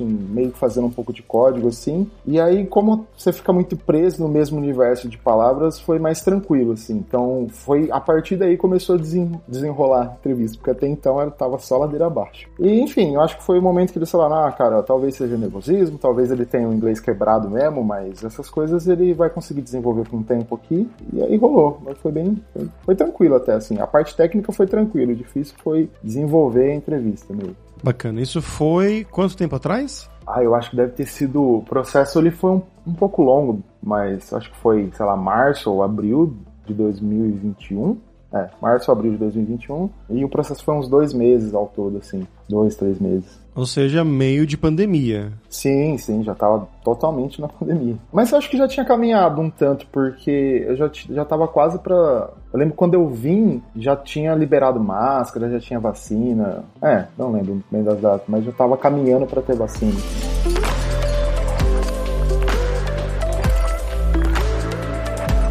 meio 0.00 0.50
que 0.52 0.58
fazendo 0.58 0.86
um 0.86 0.90
pouco 0.90 1.12
de 1.12 1.22
código, 1.22 1.68
assim. 1.68 2.10
E 2.26 2.40
aí, 2.40 2.66
como 2.66 3.06
você 3.16 3.32
fica 3.32 3.52
muito 3.52 3.76
preso 3.76 4.22
no 4.22 4.28
mesmo 4.28 4.58
universo 4.58 5.08
de 5.08 5.18
palavras, 5.18 5.78
foi 5.78 5.98
mais 5.98 6.22
tranquilo, 6.22 6.72
assim. 6.72 6.96
Então, 6.96 7.46
foi 7.50 7.88
a 7.90 8.00
partir 8.00 8.36
daí 8.36 8.56
começou 8.56 8.94
a 8.96 8.98
desen, 8.98 9.40
desenrolar 9.46 10.02
a 10.02 10.14
entrevista, 10.14 10.56
porque 10.56 10.70
até 10.70 10.86
então 10.86 11.20
ela 11.20 11.30
tava 11.30 11.58
só 11.58 11.78
ladeira 11.78 12.06
abaixo. 12.06 12.48
E, 12.58 12.80
enfim, 12.80 13.14
eu 13.14 13.20
acho 13.20 13.36
que 13.36 13.42
foi 13.42 13.58
o 13.58 13.62
momento 13.62 13.92
que 13.92 13.98
eles 13.98 14.10
falaram, 14.10 14.44
ah, 14.44 14.52
cara, 14.52 14.82
talvez 14.82 15.14
seja 15.14 15.36
nervosismo, 15.36 15.98
talvez 15.98 16.30
ele 16.30 16.44
tenha 16.44 16.68
o 16.68 16.74
inglês 16.74 17.00
quebrado 17.00 17.50
mesmo, 17.50 17.82
mas 17.82 18.24
essas 18.24 18.48
coisas 18.48 18.86
ele 18.86 19.12
vai 19.14 19.30
conseguir 19.30 19.62
desenvolver 19.62 20.08
com 20.08 20.18
o 20.18 20.24
tempo 20.24 20.54
aqui. 20.54 20.88
E 21.12 21.22
aí 21.22 21.36
rolou. 21.36 21.80
Mas 21.84 21.98
foi 21.98 22.12
bem, 22.12 22.42
foi, 22.52 22.68
foi 22.84 22.94
tranquilo 22.94 23.36
até, 23.36 23.54
assim. 23.54 23.78
A 23.78 23.86
parte 23.86 24.16
técnica 24.16 24.52
foi 24.52 24.66
tranquilo, 24.66 25.12
o 25.12 25.16
difícil 25.16 25.54
foi 25.62 25.90
desenvolver 26.02 26.70
a 26.70 26.74
entrevista 26.74 27.07
mesmo. 27.32 27.56
Bacana. 27.82 28.20
Isso 28.20 28.42
foi 28.42 29.06
quanto 29.10 29.36
tempo 29.36 29.54
atrás? 29.56 30.10
Ah, 30.26 30.42
eu 30.42 30.54
acho 30.54 30.70
que 30.70 30.76
deve 30.76 30.92
ter 30.92 31.06
sido. 31.06 31.42
O 31.42 31.62
processo 31.62 32.18
ele 32.18 32.30
foi 32.30 32.50
um, 32.50 32.62
um 32.86 32.94
pouco 32.94 33.22
longo, 33.22 33.62
mas 33.82 34.32
acho 34.32 34.50
que 34.50 34.56
foi, 34.58 34.90
sei 34.94 35.06
lá, 35.06 35.16
março 35.16 35.70
ou 35.72 35.82
abril 35.82 36.36
de 36.66 36.74
2021. 36.74 37.98
É, 38.32 38.50
março 38.60 38.90
ou 38.90 38.96
abril 38.96 39.12
de 39.12 39.18
2021. 39.18 39.88
E 40.10 40.24
o 40.24 40.28
processo 40.28 40.62
foi 40.62 40.74
uns 40.74 40.88
dois 40.88 41.14
meses 41.14 41.54
ao 41.54 41.66
todo, 41.66 41.96
assim. 41.98 42.26
Dois, 42.48 42.74
três 42.74 42.98
meses. 42.98 43.40
Ou 43.58 43.66
seja, 43.66 44.04
meio 44.04 44.46
de 44.46 44.56
pandemia. 44.56 45.32
Sim, 45.50 45.98
sim, 45.98 46.22
já 46.22 46.32
tava 46.32 46.68
totalmente 46.84 47.40
na 47.40 47.48
pandemia. 47.48 47.96
Mas 48.12 48.30
eu 48.30 48.38
acho 48.38 48.48
que 48.48 48.56
já 48.56 48.68
tinha 48.68 48.86
caminhado 48.86 49.40
um 49.40 49.50
tanto, 49.50 49.84
porque 49.90 50.64
eu 50.64 50.76
já, 50.76 50.88
já 51.10 51.24
tava 51.24 51.48
quase 51.48 51.76
pra. 51.80 52.30
Eu 52.52 52.58
lembro 52.60 52.76
quando 52.76 52.94
eu 52.94 53.08
vim, 53.08 53.60
já 53.74 53.96
tinha 53.96 54.32
liberado 54.32 54.78
máscara, 54.78 55.50
já 55.50 55.58
tinha 55.58 55.80
vacina. 55.80 56.62
É, 56.80 57.06
não 57.18 57.32
lembro 57.32 57.60
bem 57.68 57.82
das 57.82 58.00
datas, 58.00 58.28
mas 58.28 58.44
já 58.44 58.52
tava 58.52 58.76
caminhando 58.76 59.26
para 59.26 59.42
ter 59.42 59.56
vacina. 59.56 59.92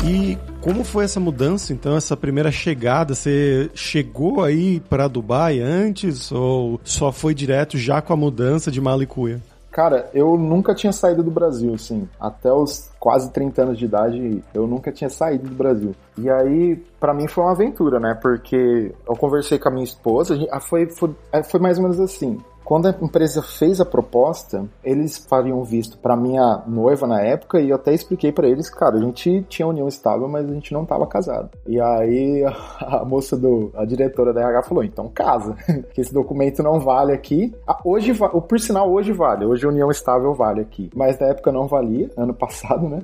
E 0.05 0.37
como 0.67 0.83
foi 0.83 1.05
essa 1.05 1.17
mudança, 1.17 1.71
então, 1.71 1.95
essa 1.95 2.17
primeira 2.17 2.51
chegada? 2.51 3.15
Você 3.15 3.71
chegou 3.73 4.43
aí 4.43 4.81
para 4.81 5.07
Dubai 5.07 5.61
antes 5.61 6.29
ou 6.29 6.77
só 6.83 7.09
foi 7.09 7.33
direto 7.33 7.77
já 7.77 8.01
com 8.01 8.11
a 8.11 8.17
mudança 8.17 8.69
de 8.69 8.81
Malicuia? 8.81 9.41
Cara, 9.71 10.09
eu 10.13 10.37
nunca 10.37 10.75
tinha 10.75 10.91
saído 10.91 11.23
do 11.23 11.31
Brasil, 11.31 11.73
assim. 11.73 12.05
Até 12.19 12.51
os 12.51 12.89
quase 12.99 13.31
30 13.31 13.61
anos 13.61 13.77
de 13.79 13.85
idade, 13.85 14.43
eu 14.53 14.67
nunca 14.67 14.91
tinha 14.91 15.09
saído 15.09 15.47
do 15.47 15.55
Brasil. 15.55 15.95
E 16.17 16.29
aí, 16.29 16.75
para 16.99 17.13
mim 17.13 17.29
foi 17.29 17.45
uma 17.45 17.53
aventura, 17.53 17.97
né? 17.97 18.19
Porque 18.21 18.91
eu 19.07 19.15
conversei 19.15 19.57
com 19.57 19.69
a 19.69 19.71
minha 19.71 19.85
esposa, 19.85 20.37
foi, 20.67 20.89
foi, 20.89 21.15
é, 21.31 21.43
foi 21.43 21.61
mais 21.61 21.77
ou 21.77 21.83
menos 21.83 21.97
assim 21.97 22.37
quando 22.67 22.87
a 22.87 22.95
empresa 23.01 23.41
fez 23.41 23.79
a 23.79 23.85
proposta, 23.85 24.65
eles 24.83 25.17
fariam 25.17 25.63
visto 25.63 25.97
para 25.97 26.17
minha 26.17 26.63
noiva 26.67 27.07
na 27.07 27.21
época 27.21 27.61
e 27.61 27.69
eu 27.69 27.77
até 27.77 27.93
expliquei 27.93 28.29
para 28.29 28.45
eles, 28.45 28.69
cara, 28.69 28.97
a 28.97 28.99
gente 28.99 29.41
tinha 29.47 29.65
união 29.65 29.87
estável, 29.87 30.27
mas 30.27 30.49
a 30.49 30.53
gente 30.53 30.73
não 30.73 30.85
tava 30.85 31.07
casado. 31.07 31.49
E 31.65 31.79
aí 31.79 32.43
a, 32.81 33.05
moça 33.05 33.37
do, 33.37 33.71
a 33.73 33.85
diretora 33.85 34.33
da 34.33 34.41
RH 34.41 34.63
falou, 34.63 34.83
então 34.83 35.07
casa, 35.07 35.55
que 35.95 36.01
esse 36.01 36.13
documento 36.13 36.61
não 36.61 36.77
vale 36.77 37.13
aqui. 37.13 37.55
Ah, 37.65 37.79
hoje, 37.85 38.11
o 38.11 38.41
por 38.41 38.59
sinal, 38.59 38.91
hoje 38.91 39.13
vale, 39.13 39.45
hoje 39.45 39.65
a 39.65 39.69
união 39.69 39.89
estável 39.89 40.33
vale 40.33 40.59
aqui, 40.59 40.89
mas 40.93 41.17
na 41.17 41.27
época 41.27 41.53
não 41.53 41.67
valia, 41.67 42.11
ano 42.17 42.33
passado, 42.33 42.89
né? 42.89 43.01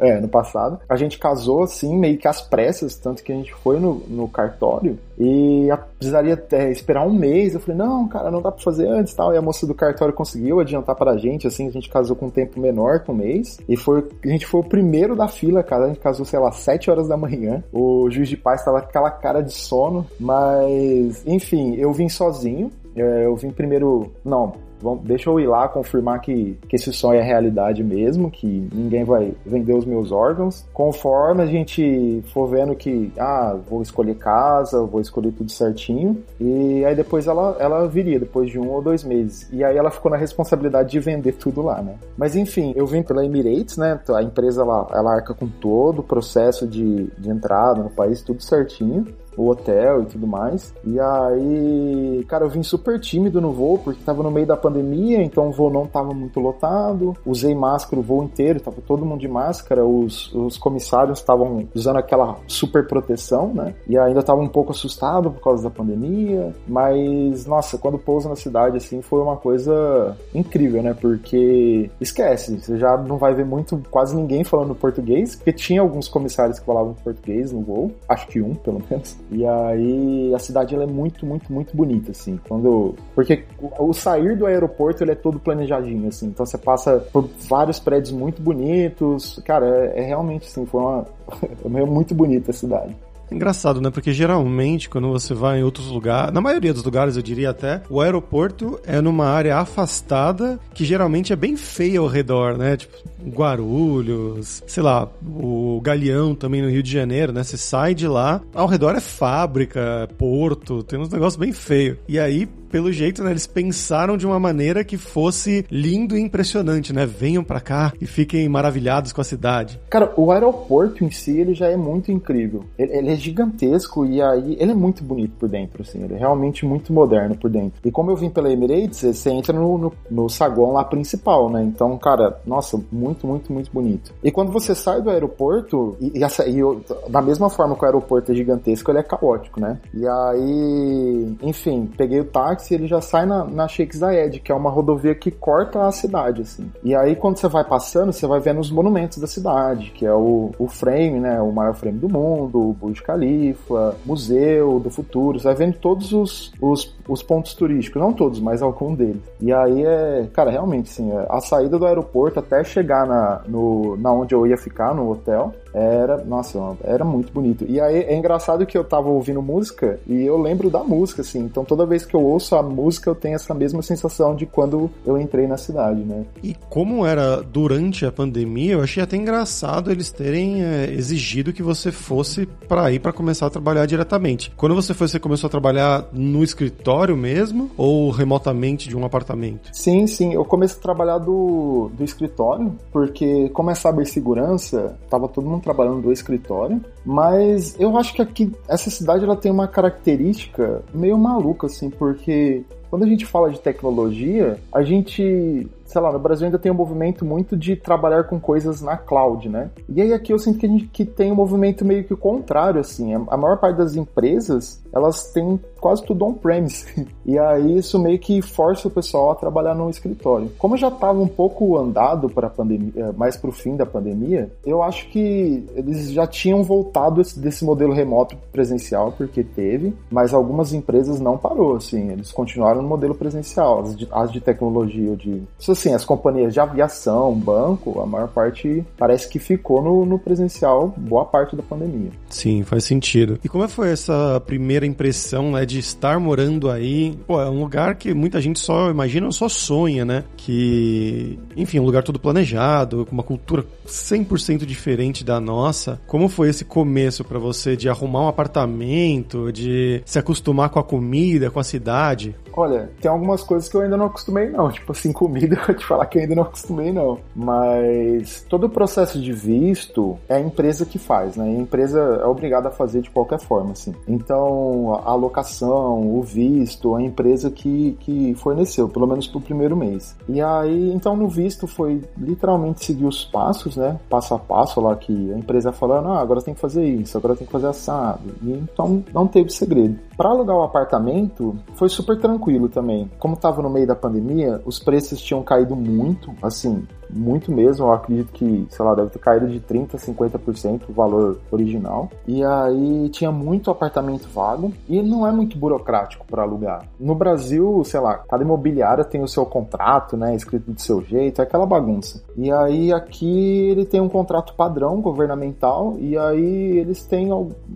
É, 0.00 0.18
ano 0.18 0.28
passado. 0.28 0.78
A 0.86 0.96
gente 0.96 1.18
casou 1.18 1.62
assim, 1.62 1.96
meio 1.96 2.18
que 2.18 2.28
às 2.28 2.42
pressas, 2.42 2.96
tanto 2.96 3.22
que 3.22 3.32
a 3.32 3.34
gente 3.34 3.54
foi 3.54 3.80
no, 3.80 3.94
no 4.08 4.28
cartório 4.28 4.98
e 5.18 5.68
precisaria 5.96 6.42
é, 6.52 6.70
esperar 6.70 7.06
um 7.06 7.12
mês. 7.12 7.54
Eu 7.54 7.60
falei, 7.60 7.76
não, 7.76 8.06
cara, 8.06 8.30
não 8.30 8.42
dá 8.42 8.52
pra 8.52 8.62
fazer 8.62 8.86
antes 8.86 9.05
tal. 9.14 9.32
E 9.32 9.36
a 9.36 9.42
moça 9.42 9.66
do 9.66 9.74
cartório 9.74 10.14
conseguiu 10.14 10.60
adiantar 10.60 10.96
pra 10.96 11.16
gente, 11.16 11.46
assim, 11.46 11.68
a 11.68 11.70
gente 11.70 11.88
casou 11.88 12.16
com 12.16 12.26
um 12.26 12.30
tempo 12.30 12.60
menor 12.60 13.00
com 13.00 13.12
um 13.12 13.16
mês. 13.16 13.58
E 13.68 13.76
foi, 13.76 14.04
a 14.24 14.28
gente 14.28 14.46
foi 14.46 14.60
o 14.60 14.64
primeiro 14.64 15.14
da 15.14 15.28
fila, 15.28 15.62
cara. 15.62 15.84
A 15.84 15.88
gente 15.88 16.00
casou, 16.00 16.24
sei 16.24 16.38
lá, 16.38 16.50
7 16.50 16.90
horas 16.90 17.08
da 17.08 17.16
manhã. 17.16 17.62
O 17.72 18.10
juiz 18.10 18.28
de 18.28 18.36
paz 18.36 18.64
tava 18.64 18.80
com 18.80 18.88
aquela 18.88 19.10
cara 19.10 19.42
de 19.42 19.52
sono, 19.52 20.06
mas, 20.18 21.22
enfim, 21.26 21.74
eu 21.76 21.92
vim 21.92 22.08
sozinho. 22.08 22.70
É, 22.94 23.26
eu 23.26 23.36
vim 23.36 23.50
primeiro. 23.50 24.10
Não, 24.24 24.54
Vamos, 24.80 25.04
deixa 25.04 25.30
eu 25.30 25.40
ir 25.40 25.46
lá 25.46 25.68
confirmar 25.68 26.20
que, 26.20 26.58
que 26.68 26.76
esse 26.76 26.92
sonho 26.92 27.18
é 27.18 27.22
realidade 27.22 27.82
mesmo, 27.82 28.30
que 28.30 28.68
ninguém 28.72 29.04
vai 29.04 29.34
vender 29.44 29.74
os 29.74 29.84
meus 29.84 30.12
órgãos. 30.12 30.64
Conforme 30.72 31.42
a 31.42 31.46
gente 31.46 32.22
for 32.32 32.46
vendo 32.46 32.74
que, 32.74 33.12
ah, 33.18 33.56
vou 33.68 33.82
escolher 33.82 34.16
casa, 34.16 34.82
vou 34.84 35.00
escolher 35.00 35.32
tudo 35.32 35.50
certinho. 35.50 36.22
E 36.40 36.84
aí 36.84 36.94
depois 36.94 37.26
ela, 37.26 37.56
ela 37.58 37.86
viria, 37.86 38.18
depois 38.18 38.50
de 38.50 38.58
um 38.58 38.68
ou 38.70 38.82
dois 38.82 39.04
meses. 39.04 39.48
E 39.52 39.64
aí 39.64 39.76
ela 39.76 39.90
ficou 39.90 40.10
na 40.10 40.16
responsabilidade 40.16 40.90
de 40.90 41.00
vender 41.00 41.32
tudo 41.32 41.62
lá, 41.62 41.82
né? 41.82 41.96
Mas 42.16 42.36
enfim, 42.36 42.72
eu 42.76 42.86
vim 42.86 43.02
pela 43.02 43.24
Emirates, 43.24 43.76
né? 43.76 44.00
A 44.14 44.22
empresa 44.22 44.62
ela, 44.62 44.86
ela 44.92 45.14
arca 45.14 45.34
com 45.34 45.48
todo 45.48 46.00
o 46.00 46.02
processo 46.02 46.66
de, 46.66 47.06
de 47.18 47.30
entrada 47.30 47.82
no 47.82 47.90
país, 47.90 48.22
tudo 48.22 48.42
certinho 48.42 49.06
o 49.36 49.48
hotel 49.48 50.02
e 50.02 50.06
tudo 50.06 50.26
mais. 50.26 50.74
E 50.84 50.98
aí, 50.98 52.24
cara, 52.28 52.44
eu 52.44 52.48
vim 52.48 52.62
super 52.62 52.98
tímido 52.98 53.40
no 53.40 53.52
voo, 53.52 53.78
porque 53.78 54.02
tava 54.04 54.22
no 54.22 54.30
meio 54.30 54.46
da 54.46 54.56
pandemia, 54.56 55.22
então 55.22 55.48
o 55.48 55.52
voo 55.52 55.70
não 55.70 55.86
tava 55.86 56.12
muito 56.14 56.40
lotado. 56.40 57.14
Usei 57.24 57.54
máscara 57.54 58.00
o 58.00 58.02
voo 58.02 58.24
inteiro, 58.24 58.60
tava 58.60 58.78
todo 58.86 59.04
mundo 59.04 59.20
de 59.20 59.28
máscara. 59.28 59.84
Os, 59.84 60.32
os 60.34 60.56
comissários 60.56 61.18
estavam 61.18 61.66
usando 61.74 61.98
aquela 61.98 62.36
super 62.46 62.86
proteção, 62.86 63.52
né? 63.52 63.74
E 63.88 63.98
ainda 63.98 64.22
tava 64.22 64.40
um 64.40 64.48
pouco 64.48 64.72
assustado 64.72 65.30
por 65.30 65.42
causa 65.42 65.64
da 65.64 65.70
pandemia. 65.70 66.54
Mas, 66.66 67.46
nossa, 67.46 67.78
quando 67.78 67.98
pousa 67.98 68.28
na 68.28 68.36
cidade, 68.36 68.76
assim, 68.76 69.02
foi 69.02 69.20
uma 69.20 69.36
coisa 69.36 70.16
incrível, 70.34 70.82
né? 70.82 70.94
Porque 70.98 71.90
esquece, 72.00 72.60
você 72.60 72.78
já 72.78 72.96
não 72.96 73.18
vai 73.18 73.34
ver 73.34 73.44
muito, 73.44 73.80
quase 73.90 74.16
ninguém 74.16 74.44
falando 74.44 74.74
português, 74.74 75.36
porque 75.36 75.52
tinha 75.52 75.80
alguns 75.80 76.08
comissários 76.08 76.58
que 76.58 76.66
falavam 76.66 76.94
português 76.94 77.52
no 77.52 77.60
voo, 77.62 77.92
acho 78.08 78.26
que 78.28 78.40
um, 78.40 78.54
pelo 78.54 78.82
menos. 78.88 79.16
E 79.30 79.44
aí 79.44 80.34
a 80.34 80.38
cidade 80.38 80.74
ela 80.74 80.84
é 80.84 80.86
muito, 80.86 81.26
muito, 81.26 81.52
muito 81.52 81.76
bonita, 81.76 82.12
assim. 82.12 82.38
Quando. 82.48 82.94
Porque 83.14 83.44
o, 83.60 83.92
sair 83.92 84.36
do 84.36 84.46
aeroporto 84.46 85.02
ele 85.02 85.12
é 85.12 85.16
todo 85.16 85.38
planejadinho, 85.38 86.08
assim. 86.08 86.26
Então 86.26 86.46
você 86.46 86.58
passa 86.58 86.98
por 87.12 87.28
vários 87.48 87.78
prédios 87.78 88.12
muito 88.12 88.40
bonitos. 88.40 89.40
Cara, 89.44 89.66
é, 89.66 90.00
é 90.00 90.02
realmente 90.02 90.46
assim, 90.46 90.64
foi 90.66 90.80
uma. 90.80 91.06
é 91.64 91.84
muito 91.84 92.14
bonita 92.14 92.50
a 92.50 92.54
cidade. 92.54 92.96
Engraçado, 93.30 93.80
né? 93.80 93.90
Porque 93.90 94.12
geralmente, 94.12 94.88
quando 94.88 95.10
você 95.10 95.34
vai 95.34 95.58
em 95.58 95.62
outros 95.62 95.88
lugares, 95.88 96.32
na 96.32 96.40
maioria 96.40 96.72
dos 96.72 96.84
lugares 96.84 97.16
eu 97.16 97.22
diria 97.22 97.50
até, 97.50 97.82
o 97.90 98.00
aeroporto 98.00 98.78
é 98.86 99.00
numa 99.00 99.26
área 99.26 99.56
afastada 99.56 100.60
que 100.72 100.84
geralmente 100.84 101.32
é 101.32 101.36
bem 101.36 101.56
feia 101.56 101.98
ao 101.98 102.06
redor, 102.06 102.56
né? 102.56 102.76
Tipo, 102.76 102.96
Guarulhos, 103.26 104.62
sei 104.66 104.82
lá, 104.82 105.08
o 105.26 105.80
Galeão 105.82 106.34
também 106.34 106.62
no 106.62 106.70
Rio 106.70 106.82
de 106.82 106.90
Janeiro, 106.90 107.32
né? 107.32 107.42
Você 107.42 107.56
sai 107.56 107.94
de 107.94 108.06
lá, 108.06 108.40
ao 108.54 108.66
redor 108.66 108.94
é 108.94 109.00
fábrica, 109.00 110.08
porto, 110.18 110.82
tem 110.82 110.98
uns 110.98 111.10
negócios 111.10 111.36
bem 111.36 111.52
feios. 111.52 111.98
E 112.08 112.18
aí, 112.18 112.46
pelo 112.70 112.92
jeito, 112.92 113.22
né, 113.22 113.30
eles 113.30 113.46
pensaram 113.46 114.16
de 114.16 114.26
uma 114.26 114.38
maneira 114.38 114.84
que 114.84 114.96
fosse 114.96 115.64
lindo 115.70 116.16
e 116.16 116.20
impressionante, 116.20 116.92
né? 116.92 117.06
Venham 117.06 117.42
para 117.42 117.60
cá 117.60 117.92
e 118.00 118.06
fiquem 118.06 118.48
maravilhados 118.48 119.12
com 119.12 119.20
a 119.20 119.24
cidade. 119.24 119.80
Cara, 119.88 120.12
o 120.16 120.30
aeroporto 120.30 121.04
em 121.04 121.10
si, 121.10 121.38
ele 121.38 121.54
já 121.54 121.68
é 121.68 121.76
muito 121.76 122.12
incrível. 122.12 122.64
Ele, 122.78 122.92
ele 122.92 123.10
é 123.12 123.16
gigantesco 123.16 124.04
e 124.04 124.20
aí 124.20 124.56
ele 124.60 124.72
é 124.72 124.74
muito 124.74 125.02
bonito 125.02 125.32
por 125.38 125.48
dentro, 125.48 125.82
assim. 125.82 126.02
Ele 126.02 126.14
é 126.14 126.18
realmente 126.18 126.66
muito 126.66 126.92
moderno 126.92 127.36
por 127.36 127.50
dentro. 127.50 127.80
E 127.84 127.90
como 127.90 128.10
eu 128.10 128.16
vim 128.16 128.28
pela 128.28 128.52
Emirates, 128.52 129.00
você 129.00 129.30
entra 129.30 129.58
no, 129.58 129.78
no, 129.78 129.92
no 130.10 130.28
saguão 130.28 130.72
lá 130.72 130.84
principal, 130.84 131.48
né? 131.48 131.62
Então, 131.62 131.96
cara, 131.96 132.38
nossa, 132.46 132.78
muito, 132.92 133.15
muito, 133.24 133.52
muito 133.52 133.70
bonito. 133.72 134.12
E 134.22 134.32
quando 134.32 134.50
você 134.50 134.74
sai 134.74 135.00
do 135.00 135.10
aeroporto, 135.10 135.96
e, 136.00 136.18
e, 136.18 136.22
e 136.22 137.10
da 137.10 137.22
mesma 137.22 137.48
forma 137.48 137.76
que 137.76 137.82
o 137.82 137.86
aeroporto 137.86 138.32
é 138.32 138.34
gigantesco, 138.34 138.90
ele 138.90 138.98
é 138.98 139.02
caótico, 139.02 139.60
né? 139.60 139.78
E 139.94 140.04
aí, 140.06 141.36
enfim, 141.42 141.88
peguei 141.96 142.20
o 142.20 142.24
táxi 142.24 142.74
ele 142.74 142.86
já 142.86 143.00
sai 143.00 143.26
na, 143.26 143.44
na 143.44 143.68
Sheikh 143.68 143.96
Zayed, 143.96 144.40
que 144.40 144.52
é 144.52 144.54
uma 144.54 144.70
rodovia 144.70 145.14
que 145.14 145.30
corta 145.30 145.86
a 145.86 145.92
cidade, 145.92 146.42
assim. 146.42 146.70
E 146.82 146.94
aí, 146.94 147.16
quando 147.16 147.38
você 147.38 147.48
vai 147.48 147.64
passando, 147.64 148.12
você 148.12 148.26
vai 148.26 148.40
vendo 148.40 148.60
os 148.60 148.70
monumentos 148.70 149.18
da 149.18 149.26
cidade, 149.26 149.90
que 149.90 150.06
é 150.06 150.12
o, 150.12 150.50
o 150.58 150.68
frame, 150.68 151.20
né? 151.20 151.40
O 151.40 151.52
maior 151.52 151.74
frame 151.74 151.98
do 151.98 152.08
mundo, 152.08 152.70
o 152.70 152.72
Burj 152.72 153.02
Khalifa, 153.02 153.96
Museu 154.04 154.78
do 154.80 154.90
Futuro. 154.90 155.38
Você 155.38 155.44
vai 155.44 155.54
vendo 155.54 155.78
todos 155.78 156.12
os, 156.12 156.52
os, 156.60 156.94
os 157.08 157.22
pontos 157.22 157.54
turísticos. 157.54 158.00
Não 158.00 158.12
todos, 158.12 158.40
mas 158.40 158.62
algum 158.62 158.94
deles. 158.94 159.22
E 159.40 159.52
aí 159.52 159.84
é... 159.84 160.28
Cara, 160.32 160.50
realmente, 160.50 160.90
assim, 160.90 161.10
a 161.28 161.40
saída 161.40 161.78
do 161.78 161.86
aeroporto 161.86 162.38
até 162.38 162.62
chegar 162.64 163.05
na, 163.06 163.40
no, 163.46 163.96
na 163.96 164.12
onde 164.12 164.34
eu 164.34 164.46
ia 164.46 164.56
ficar, 164.56 164.94
no 164.94 165.10
hotel, 165.10 165.54
era, 165.76 166.24
nossa, 166.24 166.58
era 166.82 167.04
muito 167.04 167.30
bonito. 167.30 167.66
E 167.68 167.78
aí 167.78 167.98
é 167.98 168.16
engraçado 168.16 168.64
que 168.64 168.78
eu 168.78 168.82
tava 168.82 169.10
ouvindo 169.10 169.42
música 169.42 170.00
e 170.06 170.22
eu 170.22 170.40
lembro 170.40 170.70
da 170.70 170.82
música, 170.82 171.20
assim. 171.20 171.40
Então 171.40 171.66
toda 171.66 171.84
vez 171.84 172.06
que 172.06 172.16
eu 172.16 172.22
ouço 172.22 172.56
a 172.56 172.62
música, 172.62 173.10
eu 173.10 173.14
tenho 173.14 173.34
essa 173.34 173.52
mesma 173.52 173.82
sensação 173.82 174.34
de 174.34 174.46
quando 174.46 174.90
eu 175.04 175.20
entrei 175.20 175.46
na 175.46 175.58
cidade, 175.58 176.00
né? 176.00 176.24
E 176.42 176.56
como 176.70 177.04
era 177.04 177.42
durante 177.42 178.06
a 178.06 178.12
pandemia, 178.12 178.72
eu 178.72 178.80
achei 178.80 179.02
até 179.02 179.18
engraçado 179.18 179.90
eles 179.90 180.10
terem 180.10 180.64
é, 180.64 180.90
exigido 180.90 181.52
que 181.52 181.62
você 181.62 181.92
fosse 181.92 182.46
para 182.46 182.90
ir 182.90 183.00
para 183.00 183.12
começar 183.12 183.46
a 183.46 183.50
trabalhar 183.50 183.84
diretamente. 183.84 184.50
Quando 184.56 184.74
você 184.74 184.94
foi, 184.94 185.08
você 185.08 185.20
começou 185.20 185.48
a 185.48 185.50
trabalhar 185.50 186.06
no 186.10 186.42
escritório 186.42 187.14
mesmo 187.14 187.70
ou 187.76 188.10
remotamente 188.10 188.88
de 188.88 188.96
um 188.96 189.04
apartamento? 189.04 189.68
Sim, 189.74 190.06
sim. 190.06 190.32
Eu 190.32 190.44
comecei 190.44 190.78
a 190.78 190.82
trabalhar 190.82 191.18
do, 191.18 191.90
do 191.92 192.02
escritório, 192.02 192.72
porque 192.90 193.50
como 193.50 193.70
é 193.70 193.74
cibersegurança, 193.74 194.96
tava 195.10 195.28
todo 195.28 195.48
mundo 195.48 195.65
trabalhando 195.66 196.02
do 196.02 196.12
escritório, 196.12 196.80
mas 197.04 197.74
eu 197.78 197.96
acho 197.98 198.14
que 198.14 198.22
aqui 198.22 198.52
essa 198.68 198.88
cidade 198.88 199.24
ela 199.24 199.36
tem 199.36 199.50
uma 199.50 199.66
característica 199.66 200.82
meio 200.94 201.18
maluca 201.18 201.66
assim, 201.66 201.90
porque 201.90 202.62
quando 202.88 203.02
a 203.02 203.08
gente 203.08 203.26
fala 203.26 203.50
de 203.50 203.58
tecnologia, 203.58 204.58
a 204.72 204.82
gente 204.82 205.66
sei 205.96 206.02
lá, 206.02 206.12
no 206.12 206.18
Brasil 206.18 206.44
ainda 206.44 206.58
tem 206.58 206.70
um 206.70 206.74
movimento 206.74 207.24
muito 207.24 207.56
de 207.56 207.74
trabalhar 207.74 208.24
com 208.24 208.38
coisas 208.38 208.82
na 208.82 208.98
cloud, 208.98 209.48
né? 209.48 209.70
E 209.88 210.02
aí 210.02 210.12
aqui 210.12 210.30
eu 210.30 210.38
sinto 210.38 210.58
que 210.58 210.66
a 210.66 210.68
gente 210.68 210.88
que 210.88 211.06
tem 211.06 211.32
um 211.32 211.34
movimento 211.34 211.86
meio 211.86 212.04
que 212.04 212.14
contrário, 212.14 212.78
assim. 212.78 213.14
A 213.14 213.36
maior 213.36 213.56
parte 213.56 213.78
das 213.78 213.96
empresas, 213.96 214.82
elas 214.92 215.32
têm 215.32 215.58
quase 215.80 216.04
tudo 216.04 216.24
on-premise. 216.24 216.86
E 217.26 217.36
aí 217.40 217.78
isso 217.78 217.98
meio 217.98 218.20
que 218.20 218.40
força 218.40 218.86
o 218.86 218.90
pessoal 218.90 219.32
a 219.32 219.34
trabalhar 219.34 219.74
no 219.74 219.90
escritório. 219.90 220.48
Como 220.58 220.76
já 220.76 220.86
estava 220.86 221.20
um 221.20 221.26
pouco 221.26 221.76
andado 221.76 222.30
para 222.30 222.46
a 222.46 222.50
pandemia, 222.50 222.92
eh, 222.94 223.12
mais 223.16 223.36
para 223.36 223.50
o 223.50 223.52
fim 223.52 223.74
da 223.74 223.84
pandemia, 223.84 224.48
eu 224.64 224.80
acho 224.80 225.08
que 225.08 225.66
eles 225.74 226.12
já 226.12 226.24
tinham 226.24 226.62
voltado 226.62 227.20
desse 227.36 227.64
modelo 227.64 227.92
remoto 227.92 228.36
presencial, 228.52 229.10
porque 229.10 229.42
teve, 229.42 229.92
mas 230.08 230.32
algumas 230.32 230.72
empresas 230.72 231.18
não 231.18 231.36
parou, 231.36 231.74
assim. 231.74 232.12
Eles 232.12 232.30
continuaram 232.30 232.80
no 232.80 232.88
modelo 232.88 233.14
presencial. 233.16 233.80
As 233.80 233.96
de, 233.96 234.06
as 234.12 234.30
de 234.30 234.40
tecnologia, 234.40 235.16
de 235.16 235.42
assim, 235.68 235.85
as 235.94 236.04
companhias 236.04 236.52
de 236.52 236.60
aviação, 236.60 237.34
banco, 237.34 238.00
a 238.00 238.06
maior 238.06 238.28
parte 238.28 238.84
parece 238.96 239.28
que 239.28 239.38
ficou 239.38 239.82
no, 239.82 240.04
no 240.04 240.18
presencial 240.18 240.94
boa 240.96 241.24
parte 241.24 241.54
da 241.54 241.62
pandemia. 241.62 242.10
Sim, 242.28 242.62
faz 242.62 242.84
sentido. 242.84 243.38
E 243.44 243.48
como 243.48 243.64
é 243.64 243.68
foi 243.68 243.90
essa 243.90 244.40
primeira 244.46 244.86
impressão, 244.86 245.50
né, 245.52 245.66
de 245.66 245.78
estar 245.78 246.18
morando 246.18 246.70
aí? 246.70 247.18
Pô, 247.26 247.40
é 247.40 247.48
um 247.48 247.60
lugar 247.60 247.96
que 247.96 248.14
muita 248.14 248.40
gente 248.40 248.58
só 248.58 248.90
imagina, 248.90 249.30
só 249.32 249.48
sonha, 249.48 250.04
né? 250.04 250.24
Que, 250.36 251.38
enfim, 251.56 251.78
um 251.78 251.84
lugar 251.84 252.02
todo 252.02 252.18
planejado, 252.18 253.04
com 253.06 253.12
uma 253.12 253.22
cultura 253.22 253.64
100% 253.86 254.64
diferente 254.64 255.24
da 255.24 255.40
nossa. 255.40 256.00
Como 256.06 256.28
foi 256.28 256.48
esse 256.48 256.64
começo 256.64 257.24
para 257.24 257.38
você 257.38 257.76
de 257.76 257.88
arrumar 257.88 258.22
um 258.22 258.28
apartamento, 258.28 259.52
de 259.52 260.02
se 260.04 260.18
acostumar 260.18 260.70
com 260.70 260.78
a 260.78 260.84
comida, 260.84 261.50
com 261.50 261.60
a 261.60 261.64
cidade? 261.64 262.34
Olha, 262.52 262.90
tem 263.00 263.10
algumas 263.10 263.42
coisas 263.42 263.68
que 263.68 263.76
eu 263.76 263.82
ainda 263.82 263.96
não 263.96 264.06
acostumei 264.06 264.48
não, 264.48 264.70
tipo 264.70 264.92
assim, 264.92 265.12
comida 265.12 265.56
te 265.74 265.84
falar 265.84 266.06
que 266.06 266.18
ainda 266.18 266.34
não 266.34 266.42
acostumei, 266.42 266.92
não. 266.92 267.18
Mas 267.34 268.44
todo 268.48 268.64
o 268.64 268.70
processo 268.70 269.20
de 269.20 269.32
visto 269.32 270.18
é 270.28 270.36
a 270.36 270.40
empresa 270.40 270.84
que 270.84 270.98
faz, 270.98 271.36
né? 271.36 271.44
A 271.44 271.60
empresa 271.60 272.00
é 272.00 272.26
obrigada 272.26 272.68
a 272.68 272.72
fazer 272.72 273.02
de 273.02 273.10
qualquer 273.10 273.40
forma, 273.40 273.72
assim. 273.72 273.94
Então, 274.06 275.00
a 275.04 275.10
alocação, 275.10 276.16
o 276.16 276.22
visto, 276.22 276.94
a 276.94 277.02
empresa 277.02 277.50
que, 277.50 277.96
que 278.00 278.34
forneceu, 278.34 278.88
pelo 278.88 279.06
menos 279.06 279.26
pro 279.26 279.40
primeiro 279.40 279.76
mês. 279.76 280.16
E 280.28 280.40
aí, 280.40 280.92
então, 280.92 281.16
no 281.16 281.28
visto 281.28 281.66
foi 281.66 282.02
literalmente 282.16 282.84
seguir 282.84 283.06
os 283.06 283.24
passos, 283.24 283.76
né? 283.76 283.98
Passo 284.08 284.34
a 284.34 284.38
passo 284.38 284.80
lá 284.80 284.94
que 284.96 285.32
a 285.32 285.38
empresa 285.38 285.72
falando, 285.72 286.08
ah, 286.08 286.20
agora 286.20 286.42
tem 286.42 286.54
que 286.54 286.60
fazer 286.60 286.84
isso, 286.84 287.16
agora 287.16 287.36
tem 287.36 287.46
que 287.46 287.52
fazer 287.52 287.66
assado. 287.66 288.34
E, 288.42 288.52
então, 288.52 289.04
não 289.12 289.26
teve 289.26 289.50
segredo. 289.50 289.98
Para 290.16 290.30
alugar 290.30 290.56
o 290.56 290.62
apartamento, 290.62 291.54
foi 291.74 291.90
super 291.90 292.18
tranquilo 292.18 292.68
também. 292.70 293.10
Como 293.18 293.34
estava 293.34 293.60
no 293.60 293.68
meio 293.68 293.86
da 293.86 293.94
pandemia, 293.94 294.62
os 294.64 294.78
preços 294.78 295.20
tinham 295.20 295.42
caído 295.42 295.76
muito, 295.76 296.34
assim, 296.42 296.86
muito 297.10 297.52
mesmo. 297.52 297.86
Eu 297.86 297.92
acredito 297.92 298.32
que, 298.32 298.66
sei 298.70 298.84
lá, 298.84 298.94
deve 298.94 299.10
ter 299.10 299.18
caído 299.18 299.48
de 299.48 299.60
30% 299.60 299.94
a 299.94 299.98
50% 299.98 300.82
o 300.88 300.92
valor 300.92 301.38
original. 301.50 302.10
E 302.26 302.44
aí 302.44 303.08
tinha 303.10 303.30
muito 303.30 303.70
apartamento 303.70 304.28
vago 304.28 304.72
e 304.88 305.02
não 305.02 305.26
é 305.26 305.32
muito 305.32 305.58
burocrático 305.58 306.26
para 306.26 306.42
alugar. 306.42 306.86
No 306.98 307.14
Brasil, 307.14 307.82
sei 307.84 308.00
lá, 308.00 308.18
cada 308.28 308.42
imobiliária 308.42 309.04
tem 309.04 309.22
o 309.22 309.28
seu 309.28 309.44
contrato, 309.46 310.16
né, 310.16 310.34
escrito 310.34 310.70
do 310.70 310.80
seu 310.80 311.02
jeito, 311.02 311.40
é 311.40 311.44
aquela 311.44 311.66
bagunça. 311.66 312.22
E 312.36 312.50
aí 312.52 312.92
aqui 312.92 313.70
ele 313.70 313.84
tem 313.84 314.00
um 314.00 314.08
contrato 314.08 314.54
padrão 314.54 315.00
governamental 315.00 315.96
e 315.98 316.16
aí 316.16 316.78
eles 316.78 317.04
têm 317.04 317.28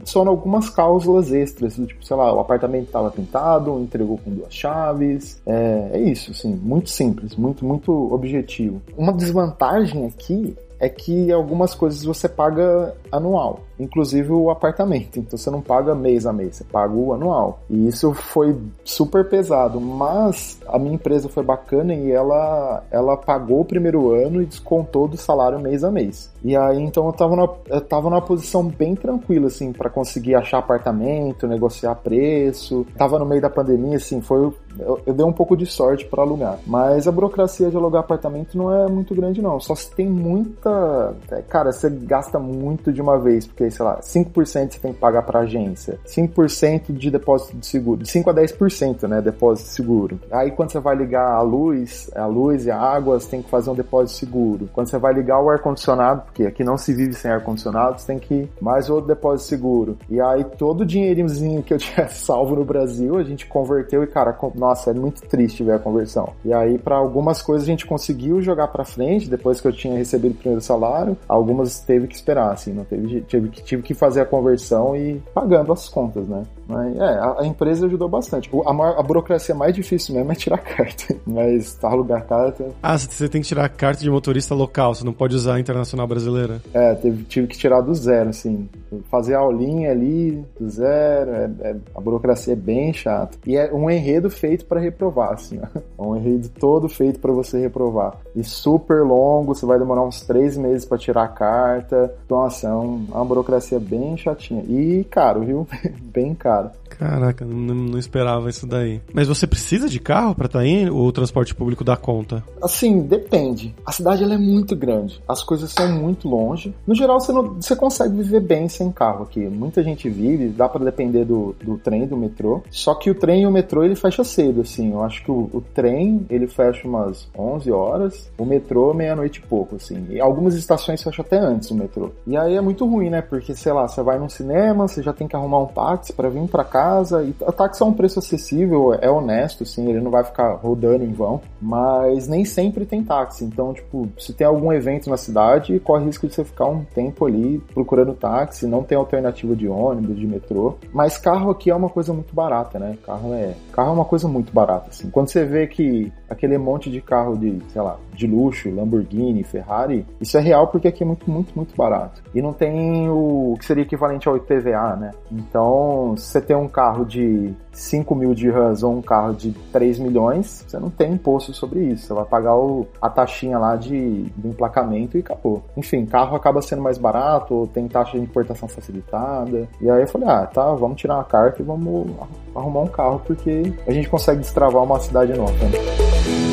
só 0.04 0.26
algumas 0.26 0.68
cláusulas 0.68 1.32
extras, 1.32 1.74
tipo, 1.74 2.04
sei 2.04 2.16
lá, 2.16 2.32
o 2.32 2.40
apartamento 2.40 2.86
estava 2.86 3.10
pintado, 3.10 3.80
entregou 3.80 4.18
com 4.18 4.30
duas 4.30 4.54
chaves. 4.54 5.40
É, 5.46 5.90
é 5.92 6.00
isso, 6.00 6.30
assim, 6.30 6.54
muito 6.54 6.90
simples, 6.90 7.36
muito, 7.36 7.64
muito 7.64 7.92
objetivo. 8.12 8.80
Uma 8.96 9.12
desvantagem 9.20 10.06
aqui 10.06 10.56
é 10.80 10.88
que 10.88 11.30
algumas 11.30 11.74
coisas 11.74 12.02
você 12.02 12.26
paga 12.26 12.94
anual, 13.12 13.60
inclusive 13.78 14.32
o 14.32 14.48
apartamento. 14.48 15.18
Então 15.18 15.36
você 15.36 15.50
não 15.50 15.60
paga 15.60 15.94
mês 15.94 16.24
a 16.24 16.32
mês, 16.32 16.56
você 16.56 16.64
paga 16.64 16.94
o 16.94 17.12
anual. 17.12 17.60
E 17.68 17.86
isso 17.86 18.14
foi 18.14 18.56
super 18.82 19.28
pesado, 19.28 19.78
mas 19.78 20.58
a 20.66 20.78
minha 20.78 20.94
empresa 20.94 21.28
foi 21.28 21.44
bacana 21.44 21.92
e 21.92 22.10
ela, 22.10 22.82
ela 22.90 23.14
pagou 23.14 23.60
o 23.60 23.64
primeiro 23.64 24.10
ano 24.10 24.40
e 24.40 24.46
descontou 24.46 25.06
do 25.06 25.18
salário 25.18 25.60
mês 25.60 25.84
a 25.84 25.90
mês. 25.90 26.32
E 26.42 26.56
aí 26.56 26.82
então 26.82 27.04
eu 27.06 27.12
tava, 27.12 27.36
numa, 27.36 27.54
eu 27.66 27.80
tava 27.82 28.08
numa 28.08 28.22
posição 28.22 28.64
bem 28.64 28.94
tranquila, 28.94 29.48
assim, 29.48 29.72
para 29.72 29.90
conseguir 29.90 30.34
achar 30.34 30.58
apartamento, 30.58 31.46
negociar 31.46 31.94
preço. 31.96 32.86
Tava 32.96 33.18
no 33.18 33.26
meio 33.26 33.42
da 33.42 33.50
pandemia, 33.50 33.96
assim, 33.96 34.22
foi. 34.22 34.50
Eu, 34.78 35.00
eu 35.06 35.14
dei 35.14 35.24
um 35.24 35.32
pouco 35.32 35.56
de 35.56 35.66
sorte 35.66 36.04
para 36.04 36.22
alugar. 36.22 36.58
Mas 36.66 37.06
a 37.06 37.12
burocracia 37.12 37.70
de 37.70 37.76
alugar 37.76 38.00
apartamento 38.00 38.56
não 38.56 38.72
é 38.72 38.88
muito 38.88 39.14
grande, 39.14 39.40
não. 39.40 39.60
Só 39.60 39.74
se 39.74 39.90
tem 39.90 40.08
muita. 40.08 41.14
É, 41.30 41.42
cara, 41.42 41.72
você 41.72 41.88
gasta 41.90 42.38
muito 42.38 42.92
de 42.92 43.00
uma 43.00 43.18
vez, 43.18 43.46
porque, 43.46 43.70
sei 43.70 43.84
lá, 43.84 44.00
5% 44.00 44.72
você 44.72 44.78
tem 44.78 44.92
que 44.92 44.98
pagar 44.98 45.22
para 45.22 45.40
agência, 45.40 45.98
5% 46.06 46.92
de 46.92 47.10
depósito 47.10 47.56
de 47.56 47.66
seguro, 47.66 48.02
de 48.02 48.08
5 48.10 48.30
a 48.30 48.34
10%, 48.34 49.08
né, 49.08 49.20
depósito 49.20 49.68
de 49.68 49.74
seguro. 49.74 50.20
Aí 50.30 50.50
quando 50.50 50.70
você 50.70 50.80
vai 50.80 50.96
ligar 50.96 51.32
a 51.32 51.42
luz, 51.42 52.10
a 52.14 52.26
luz 52.26 52.66
e 52.66 52.70
a 52.70 52.78
água, 52.78 53.18
você 53.18 53.28
tem 53.28 53.42
que 53.42 53.50
fazer 53.50 53.70
um 53.70 53.74
depósito 53.74 54.12
de 54.12 54.26
seguro. 54.26 54.68
Quando 54.72 54.88
você 54.88 54.98
vai 54.98 55.12
ligar 55.12 55.40
o 55.40 55.50
ar-condicionado, 55.50 56.22
porque 56.22 56.44
aqui 56.44 56.64
não 56.64 56.76
se 56.76 56.94
vive 56.94 57.14
sem 57.14 57.30
ar-condicionado, 57.30 58.00
você 58.00 58.06
tem 58.06 58.18
que 58.18 58.48
mais 58.60 58.88
outro 58.88 59.06
depósito 59.08 59.44
de 59.44 59.48
seguro. 59.48 59.98
E 60.08 60.20
aí 60.20 60.44
todo 60.44 60.82
o 60.82 60.86
dinheirinhozinho 60.86 61.62
que 61.62 61.74
eu 61.74 61.78
tinha 61.78 62.08
salvo 62.10 62.56
no 62.56 62.64
Brasil, 62.64 63.16
a 63.16 63.22
gente 63.22 63.46
converteu 63.46 64.02
e, 64.02 64.06
cara, 64.06 64.36
nossa, 64.54 64.69
é 64.90 64.92
muito 64.92 65.22
triste 65.22 65.62
ver 65.62 65.74
a 65.74 65.78
conversão. 65.78 66.32
E 66.44 66.52
aí, 66.52 66.78
para 66.78 66.96
algumas 66.96 67.42
coisas 67.42 67.66
a 67.66 67.70
gente 67.70 67.86
conseguiu 67.86 68.40
jogar 68.42 68.68
para 68.68 68.84
frente, 68.84 69.28
depois 69.28 69.60
que 69.60 69.68
eu 69.68 69.72
tinha 69.72 69.96
recebido 69.96 70.32
o 70.32 70.36
primeiro 70.36 70.60
salário, 70.60 71.16
algumas 71.28 71.80
teve 71.80 72.06
que 72.06 72.14
esperar, 72.14 72.52
assim, 72.52 72.72
não 72.72 72.84
teve, 72.84 73.20
tive, 73.22 73.48
tive 73.48 73.82
que 73.82 73.94
fazer 73.94 74.20
a 74.20 74.26
conversão 74.26 74.96
e 74.96 75.20
pagando 75.34 75.72
as 75.72 75.88
contas, 75.88 76.26
né? 76.26 76.42
Mas, 76.70 76.96
é, 76.96 77.00
a, 77.00 77.40
a 77.40 77.46
empresa 77.46 77.86
ajudou 77.86 78.08
bastante. 78.08 78.50
A, 78.64 78.72
maior, 78.72 78.98
a 78.98 79.02
burocracia 79.02 79.54
mais 79.54 79.74
difícil 79.74 80.14
mesmo 80.14 80.30
é 80.30 80.34
tirar 80.34 80.58
carta. 80.62 81.16
Mas 81.26 81.74
tá 81.74 81.88
alugar 81.88 82.24
carta. 82.26 82.68
Ah, 82.82 82.96
você 82.96 83.28
tem 83.28 83.40
que 83.40 83.48
tirar 83.48 83.64
a 83.64 83.68
carta 83.68 84.02
de 84.02 84.10
motorista 84.10 84.54
local, 84.54 84.94
você 84.94 85.04
não 85.04 85.12
pode 85.12 85.34
usar 85.34 85.56
a 85.56 85.60
internacional 85.60 86.06
brasileira. 86.06 86.60
É, 86.72 86.94
teve, 86.94 87.24
tive 87.24 87.46
que 87.46 87.58
tirar 87.58 87.80
do 87.80 87.94
zero, 87.94 88.30
assim. 88.30 88.68
Fazer 89.10 89.34
a 89.34 89.38
aulinha 89.38 89.90
ali 89.90 90.44
do 90.58 90.68
zero. 90.68 91.30
É, 91.32 91.50
é, 91.60 91.76
a 91.94 92.00
burocracia 92.00 92.52
é 92.52 92.56
bem 92.56 92.92
chata. 92.92 93.36
E 93.46 93.56
é 93.56 93.72
um 93.72 93.90
enredo 93.90 94.30
feito 94.30 94.64
para 94.66 94.80
reprovar, 94.80 95.32
assim. 95.32 95.60
Ó. 95.60 95.80
É 96.04 96.08
um 96.08 96.16
enredo 96.16 96.48
todo 96.48 96.88
feito 96.88 97.18
para 97.18 97.32
você 97.32 97.58
reprovar. 97.58 98.16
E 98.34 98.44
super 98.44 99.02
longo, 99.02 99.54
você 99.54 99.66
vai 99.66 99.78
demorar 99.78 100.02
uns 100.02 100.20
três 100.22 100.56
meses 100.56 100.84
para 100.84 100.98
tirar 100.98 101.24
a 101.24 101.28
carta. 101.28 102.14
Então, 102.24 102.44
assim, 102.44 102.66
é 102.66 102.70
uma 102.70 103.24
burocracia 103.24 103.78
bem 103.80 104.16
chatinha. 104.16 104.62
E 104.68 105.04
caro, 105.04 105.40
viu? 105.40 105.66
bem 106.12 106.34
caro. 106.34 106.59
Caraca, 106.88 107.44
não, 107.44 107.74
não, 107.74 107.98
esperava 107.98 108.50
isso 108.50 108.66
daí. 108.66 109.00
Mas 109.12 109.28
você 109.28 109.46
precisa 109.46 109.88
de 109.88 109.98
carro 109.98 110.34
para 110.34 110.46
estar 110.46 110.58
tá 110.58 110.64
aí 110.64 110.88
ou 110.90 111.06
o 111.06 111.12
transporte 111.12 111.54
público 111.54 111.84
dá 111.84 111.96
conta? 111.96 112.44
Assim, 112.62 113.00
depende. 113.00 113.74
A 113.86 113.92
cidade 113.92 114.22
ela 114.22 114.34
é 114.34 114.38
muito 114.38 114.76
grande, 114.76 115.22
as 115.26 115.42
coisas 115.42 115.72
são 115.72 115.90
muito 115.92 116.28
longe. 116.28 116.74
No 116.86 116.94
geral, 116.94 117.20
você, 117.20 117.32
não, 117.32 117.54
você 117.54 117.74
consegue 117.74 118.16
viver 118.16 118.40
bem 118.40 118.68
sem 118.68 118.90
carro 118.90 119.22
aqui. 119.22 119.40
Muita 119.40 119.82
gente 119.82 120.08
vive, 120.08 120.48
dá 120.48 120.68
para 120.68 120.84
depender 120.84 121.24
do, 121.24 121.54
do 121.62 121.78
trem, 121.78 122.06
do 122.06 122.16
metrô. 122.16 122.62
Só 122.70 122.94
que 122.94 123.10
o 123.10 123.14
trem 123.14 123.42
e 123.42 123.46
o 123.46 123.50
metrô 123.50 123.82
ele 123.82 123.96
fecha 123.96 124.22
cedo, 124.24 124.60
assim. 124.60 124.92
Eu 124.92 125.02
acho 125.02 125.24
que 125.24 125.30
o, 125.30 125.48
o 125.52 125.62
trem 125.74 126.26
ele 126.28 126.46
fecha 126.46 126.86
umas 126.86 127.28
11 127.36 127.70
horas, 127.72 128.30
o 128.36 128.44
metrô 128.44 128.92
meia-noite 128.92 129.40
e 129.40 129.48
pouco, 129.48 129.76
assim. 129.76 130.06
E 130.10 130.20
algumas 130.20 130.54
estações 130.54 131.02
fecham 131.02 131.24
até 131.24 131.38
antes 131.38 131.70
o 131.70 131.74
metrô. 131.74 132.10
E 132.26 132.36
aí 132.36 132.56
é 132.56 132.60
muito 132.60 132.86
ruim, 132.86 133.10
né? 133.10 133.22
Porque 133.22 133.54
sei 133.54 133.72
lá, 133.72 133.86
você 133.86 134.02
vai 134.02 134.18
num 134.18 134.28
cinema, 134.28 134.86
você 134.86 135.02
já 135.02 135.12
tem 135.12 135.28
que 135.28 135.36
arrumar 135.36 135.62
um 135.62 135.66
táxi 135.66 136.12
para 136.12 136.28
vir 136.28 136.40
para 136.50 136.64
casa. 136.64 137.22
E 137.22 137.32
táxi 137.32 137.82
é 137.82 137.86
um 137.86 137.92
preço 137.92 138.18
acessível, 138.18 138.94
é 138.94 139.10
honesto, 139.10 139.64
sim, 139.64 139.88
ele 139.88 140.00
não 140.00 140.10
vai 140.10 140.24
ficar 140.24 140.54
rodando 140.54 141.04
em 141.04 141.12
vão. 141.12 141.40
Mas 141.60 142.28
nem 142.28 142.44
sempre 142.44 142.84
tem 142.84 143.02
táxi. 143.02 143.44
Então, 143.44 143.72
tipo, 143.72 144.08
se 144.18 144.32
tem 144.32 144.46
algum 144.46 144.72
evento 144.72 145.08
na 145.08 145.16
cidade, 145.16 145.78
corre 145.80 146.04
risco 146.04 146.26
de 146.26 146.34
você 146.34 146.44
ficar 146.44 146.66
um 146.66 146.84
tempo 146.84 147.26
ali 147.26 147.58
procurando 147.72 148.14
táxi, 148.14 148.66
não 148.66 148.82
tem 148.82 148.98
alternativa 148.98 149.54
de 149.54 149.68
ônibus, 149.68 150.18
de 150.18 150.26
metrô. 150.26 150.76
Mas 150.92 151.16
carro 151.16 151.50
aqui 151.50 151.70
é 151.70 151.74
uma 151.74 151.88
coisa 151.88 152.12
muito 152.12 152.34
barata, 152.34 152.78
né? 152.78 152.98
Carro 153.04 153.32
é, 153.34 153.54
carro 153.72 153.90
é 153.90 153.92
uma 153.92 154.04
coisa 154.04 154.28
muito 154.28 154.52
barata, 154.52 154.88
assim. 154.90 155.10
Quando 155.10 155.28
você 155.28 155.44
vê 155.44 155.66
que 155.66 156.12
aquele 156.28 156.58
monte 156.58 156.90
de 156.90 157.00
carro 157.00 157.36
de, 157.36 157.60
sei 157.68 157.82
lá, 157.82 157.96
de 158.14 158.26
luxo, 158.26 158.70
Lamborghini, 158.70 159.42
Ferrari, 159.42 160.06
isso 160.20 160.36
é 160.36 160.40
real 160.40 160.68
porque 160.68 160.88
aqui 160.88 161.02
é 161.02 161.06
muito, 161.06 161.30
muito, 161.30 161.52
muito 161.54 161.74
barato. 161.76 162.22
E 162.34 162.42
não 162.42 162.52
tem 162.52 163.08
o 163.08 163.54
que 163.58 163.64
seria 163.64 163.82
equivalente 163.82 164.28
ao 164.28 164.36
IPVA, 164.36 164.96
né? 164.96 165.10
Então, 165.30 166.14
você 166.30 166.40
tem 166.40 166.56
um 166.56 166.68
carro 166.68 167.04
de 167.04 167.52
5 167.72 168.14
mil 168.14 168.34
dirhams 168.34 168.82
ou 168.82 168.96
um 168.96 169.02
carro 169.02 169.34
de 169.34 169.52
3 169.72 169.98
milhões, 169.98 170.64
você 170.66 170.78
não 170.78 170.90
tem 170.90 171.12
imposto 171.12 171.52
sobre 171.52 171.80
isso. 171.80 172.06
Você 172.06 172.14
vai 172.14 172.24
pagar 172.24 172.56
o, 172.56 172.86
a 173.00 173.08
taxinha 173.08 173.58
lá 173.58 173.76
de, 173.76 174.24
de 174.24 174.48
emplacamento 174.48 175.16
e 175.16 175.20
acabou. 175.20 175.62
Enfim, 175.76 176.06
carro 176.06 176.36
acaba 176.36 176.62
sendo 176.62 176.82
mais 176.82 176.98
barato, 176.98 177.54
ou 177.54 177.66
tem 177.66 177.88
taxa 177.88 178.18
de 178.18 178.24
importação 178.24 178.68
facilitada. 178.68 179.68
E 179.80 179.90
aí 179.90 180.02
eu 180.02 180.08
falei, 180.08 180.28
ah, 180.28 180.46
tá, 180.46 180.72
vamos 180.74 181.00
tirar 181.00 181.16
uma 181.16 181.24
carta 181.24 181.60
e 181.62 181.64
vamos 181.64 182.10
arrumar 182.54 182.80
um 182.80 182.88
carro, 182.88 183.20
porque 183.26 183.72
a 183.86 183.92
gente 183.92 184.08
consegue 184.08 184.40
destravar 184.40 184.82
uma 184.82 185.00
cidade 185.00 185.32
nova. 185.36 185.52
Né? 185.52 186.49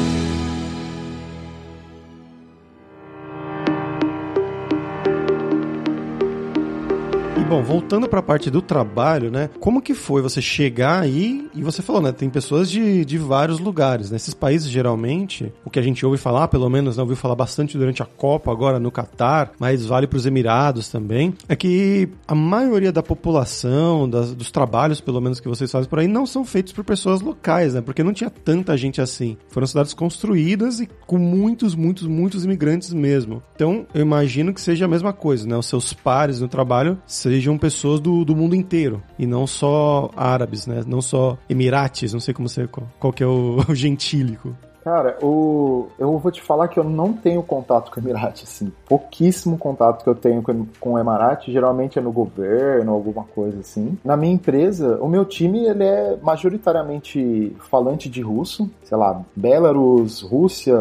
Bom, 7.47 7.63
voltando 7.63 8.09
para 8.09 8.19
a 8.19 8.23
parte 8.23 8.51
do 8.51 8.61
trabalho, 8.61 9.31
né? 9.31 9.49
Como 9.61 9.81
que 9.81 9.93
foi 9.93 10.21
você 10.21 10.41
chegar 10.41 11.01
aí 11.01 11.49
e 11.55 11.63
você 11.63 11.81
falou, 11.81 12.01
né? 12.01 12.11
Tem 12.11 12.29
pessoas 12.29 12.69
de, 12.69 13.05
de 13.05 13.17
vários 13.17 13.57
lugares. 13.59 14.11
Nesses 14.11 14.33
né? 14.33 14.39
países, 14.39 14.69
geralmente, 14.69 15.53
o 15.63 15.69
que 15.69 15.79
a 15.79 15.81
gente 15.81 16.05
ouve 16.05 16.17
falar, 16.17 16.49
pelo 16.49 16.69
menos, 16.69 16.97
né, 16.97 17.01
ouviu 17.01 17.15
falar 17.15 17.35
bastante 17.35 17.77
durante 17.77 18.03
a 18.03 18.05
Copa, 18.05 18.51
agora 18.51 18.79
no 18.79 18.91
Catar, 18.91 19.51
mas 19.57 19.85
vale 19.85 20.07
para 20.07 20.17
os 20.17 20.25
Emirados 20.25 20.89
também, 20.89 21.33
é 21.47 21.55
que 21.55 22.09
a 22.27 22.35
maioria 22.35 22.91
da 22.91 23.01
população, 23.01 24.09
das, 24.09 24.35
dos 24.35 24.51
trabalhos, 24.51 24.99
pelo 24.99 25.21
menos, 25.21 25.39
que 25.39 25.47
vocês 25.47 25.71
fazem 25.71 25.89
por 25.89 25.99
aí, 25.99 26.07
não 26.07 26.25
são 26.25 26.43
feitos 26.43 26.73
por 26.73 26.83
pessoas 26.83 27.21
locais, 27.21 27.73
né? 27.73 27.81
Porque 27.81 28.03
não 28.03 28.11
tinha 28.11 28.29
tanta 28.29 28.75
gente 28.75 28.99
assim. 28.99 29.37
Foram 29.47 29.67
cidades 29.67 29.93
construídas 29.93 30.81
e 30.81 30.89
com 31.05 31.17
muitos, 31.17 31.75
muitos, 31.75 32.07
muitos 32.07 32.43
imigrantes 32.43 32.93
mesmo. 32.93 33.41
Então, 33.55 33.87
eu 33.93 34.01
imagino 34.01 34.53
que 34.53 34.59
seja 34.59 34.83
a 34.83 34.89
mesma 34.89 35.13
coisa, 35.13 35.47
né? 35.47 35.55
Os 35.55 35.67
seus 35.67 35.93
pares 35.93 36.41
no 36.41 36.49
trabalho 36.49 36.97
sejam 37.07 37.36
sejam 37.37 37.55
pessoas 37.57 37.99
do, 37.99 38.25
do 38.25 38.35
mundo 38.35 38.55
inteiro 38.55 39.01
e 39.17 39.27
não 39.27 39.45
só 39.45 40.09
árabes, 40.15 40.65
né? 40.65 40.83
Não 40.87 41.01
só 41.01 41.37
emirates, 41.47 42.11
não 42.11 42.19
sei 42.19 42.33
como 42.33 42.49
ser 42.49 42.67
qual, 42.67 42.87
qual 42.99 43.13
que 43.13 43.23
é 43.23 43.27
o, 43.27 43.63
o 43.69 43.75
gentílico. 43.75 44.55
Cara, 44.87 45.17
o... 45.21 45.87
eu 45.99 46.17
vou 46.17 46.31
te 46.31 46.41
falar 46.41 46.69
que 46.69 46.79
eu 46.79 46.83
não 46.85 47.11
tenho 47.11 47.43
contato 47.43 47.91
com 47.91 47.99
o 47.99 48.03
Emirate, 48.03 48.45
assim. 48.45 48.71
Pouquíssimo 48.87 49.57
contato 49.57 50.01
que 50.01 50.09
eu 50.09 50.15
tenho 50.15 50.41
com 50.79 50.93
o 50.93 50.97
Emirate, 50.97 51.51
geralmente 51.51 51.99
é 51.99 52.01
no 52.01 52.09
governo, 52.09 52.93
alguma 52.93 53.25
coisa 53.25 53.59
assim. 53.59 53.97
Na 54.01 54.15
minha 54.15 54.33
empresa, 54.33 54.97
o 55.01 55.09
meu 55.09 55.25
time, 55.25 55.65
ele 55.65 55.83
é 55.83 56.17
majoritariamente 56.21 57.53
falante 57.69 58.07
de 58.07 58.21
russo, 58.21 58.69
sei 58.85 58.97
lá, 58.97 59.21
Belarus, 59.35 60.21
Rússia, 60.21 60.77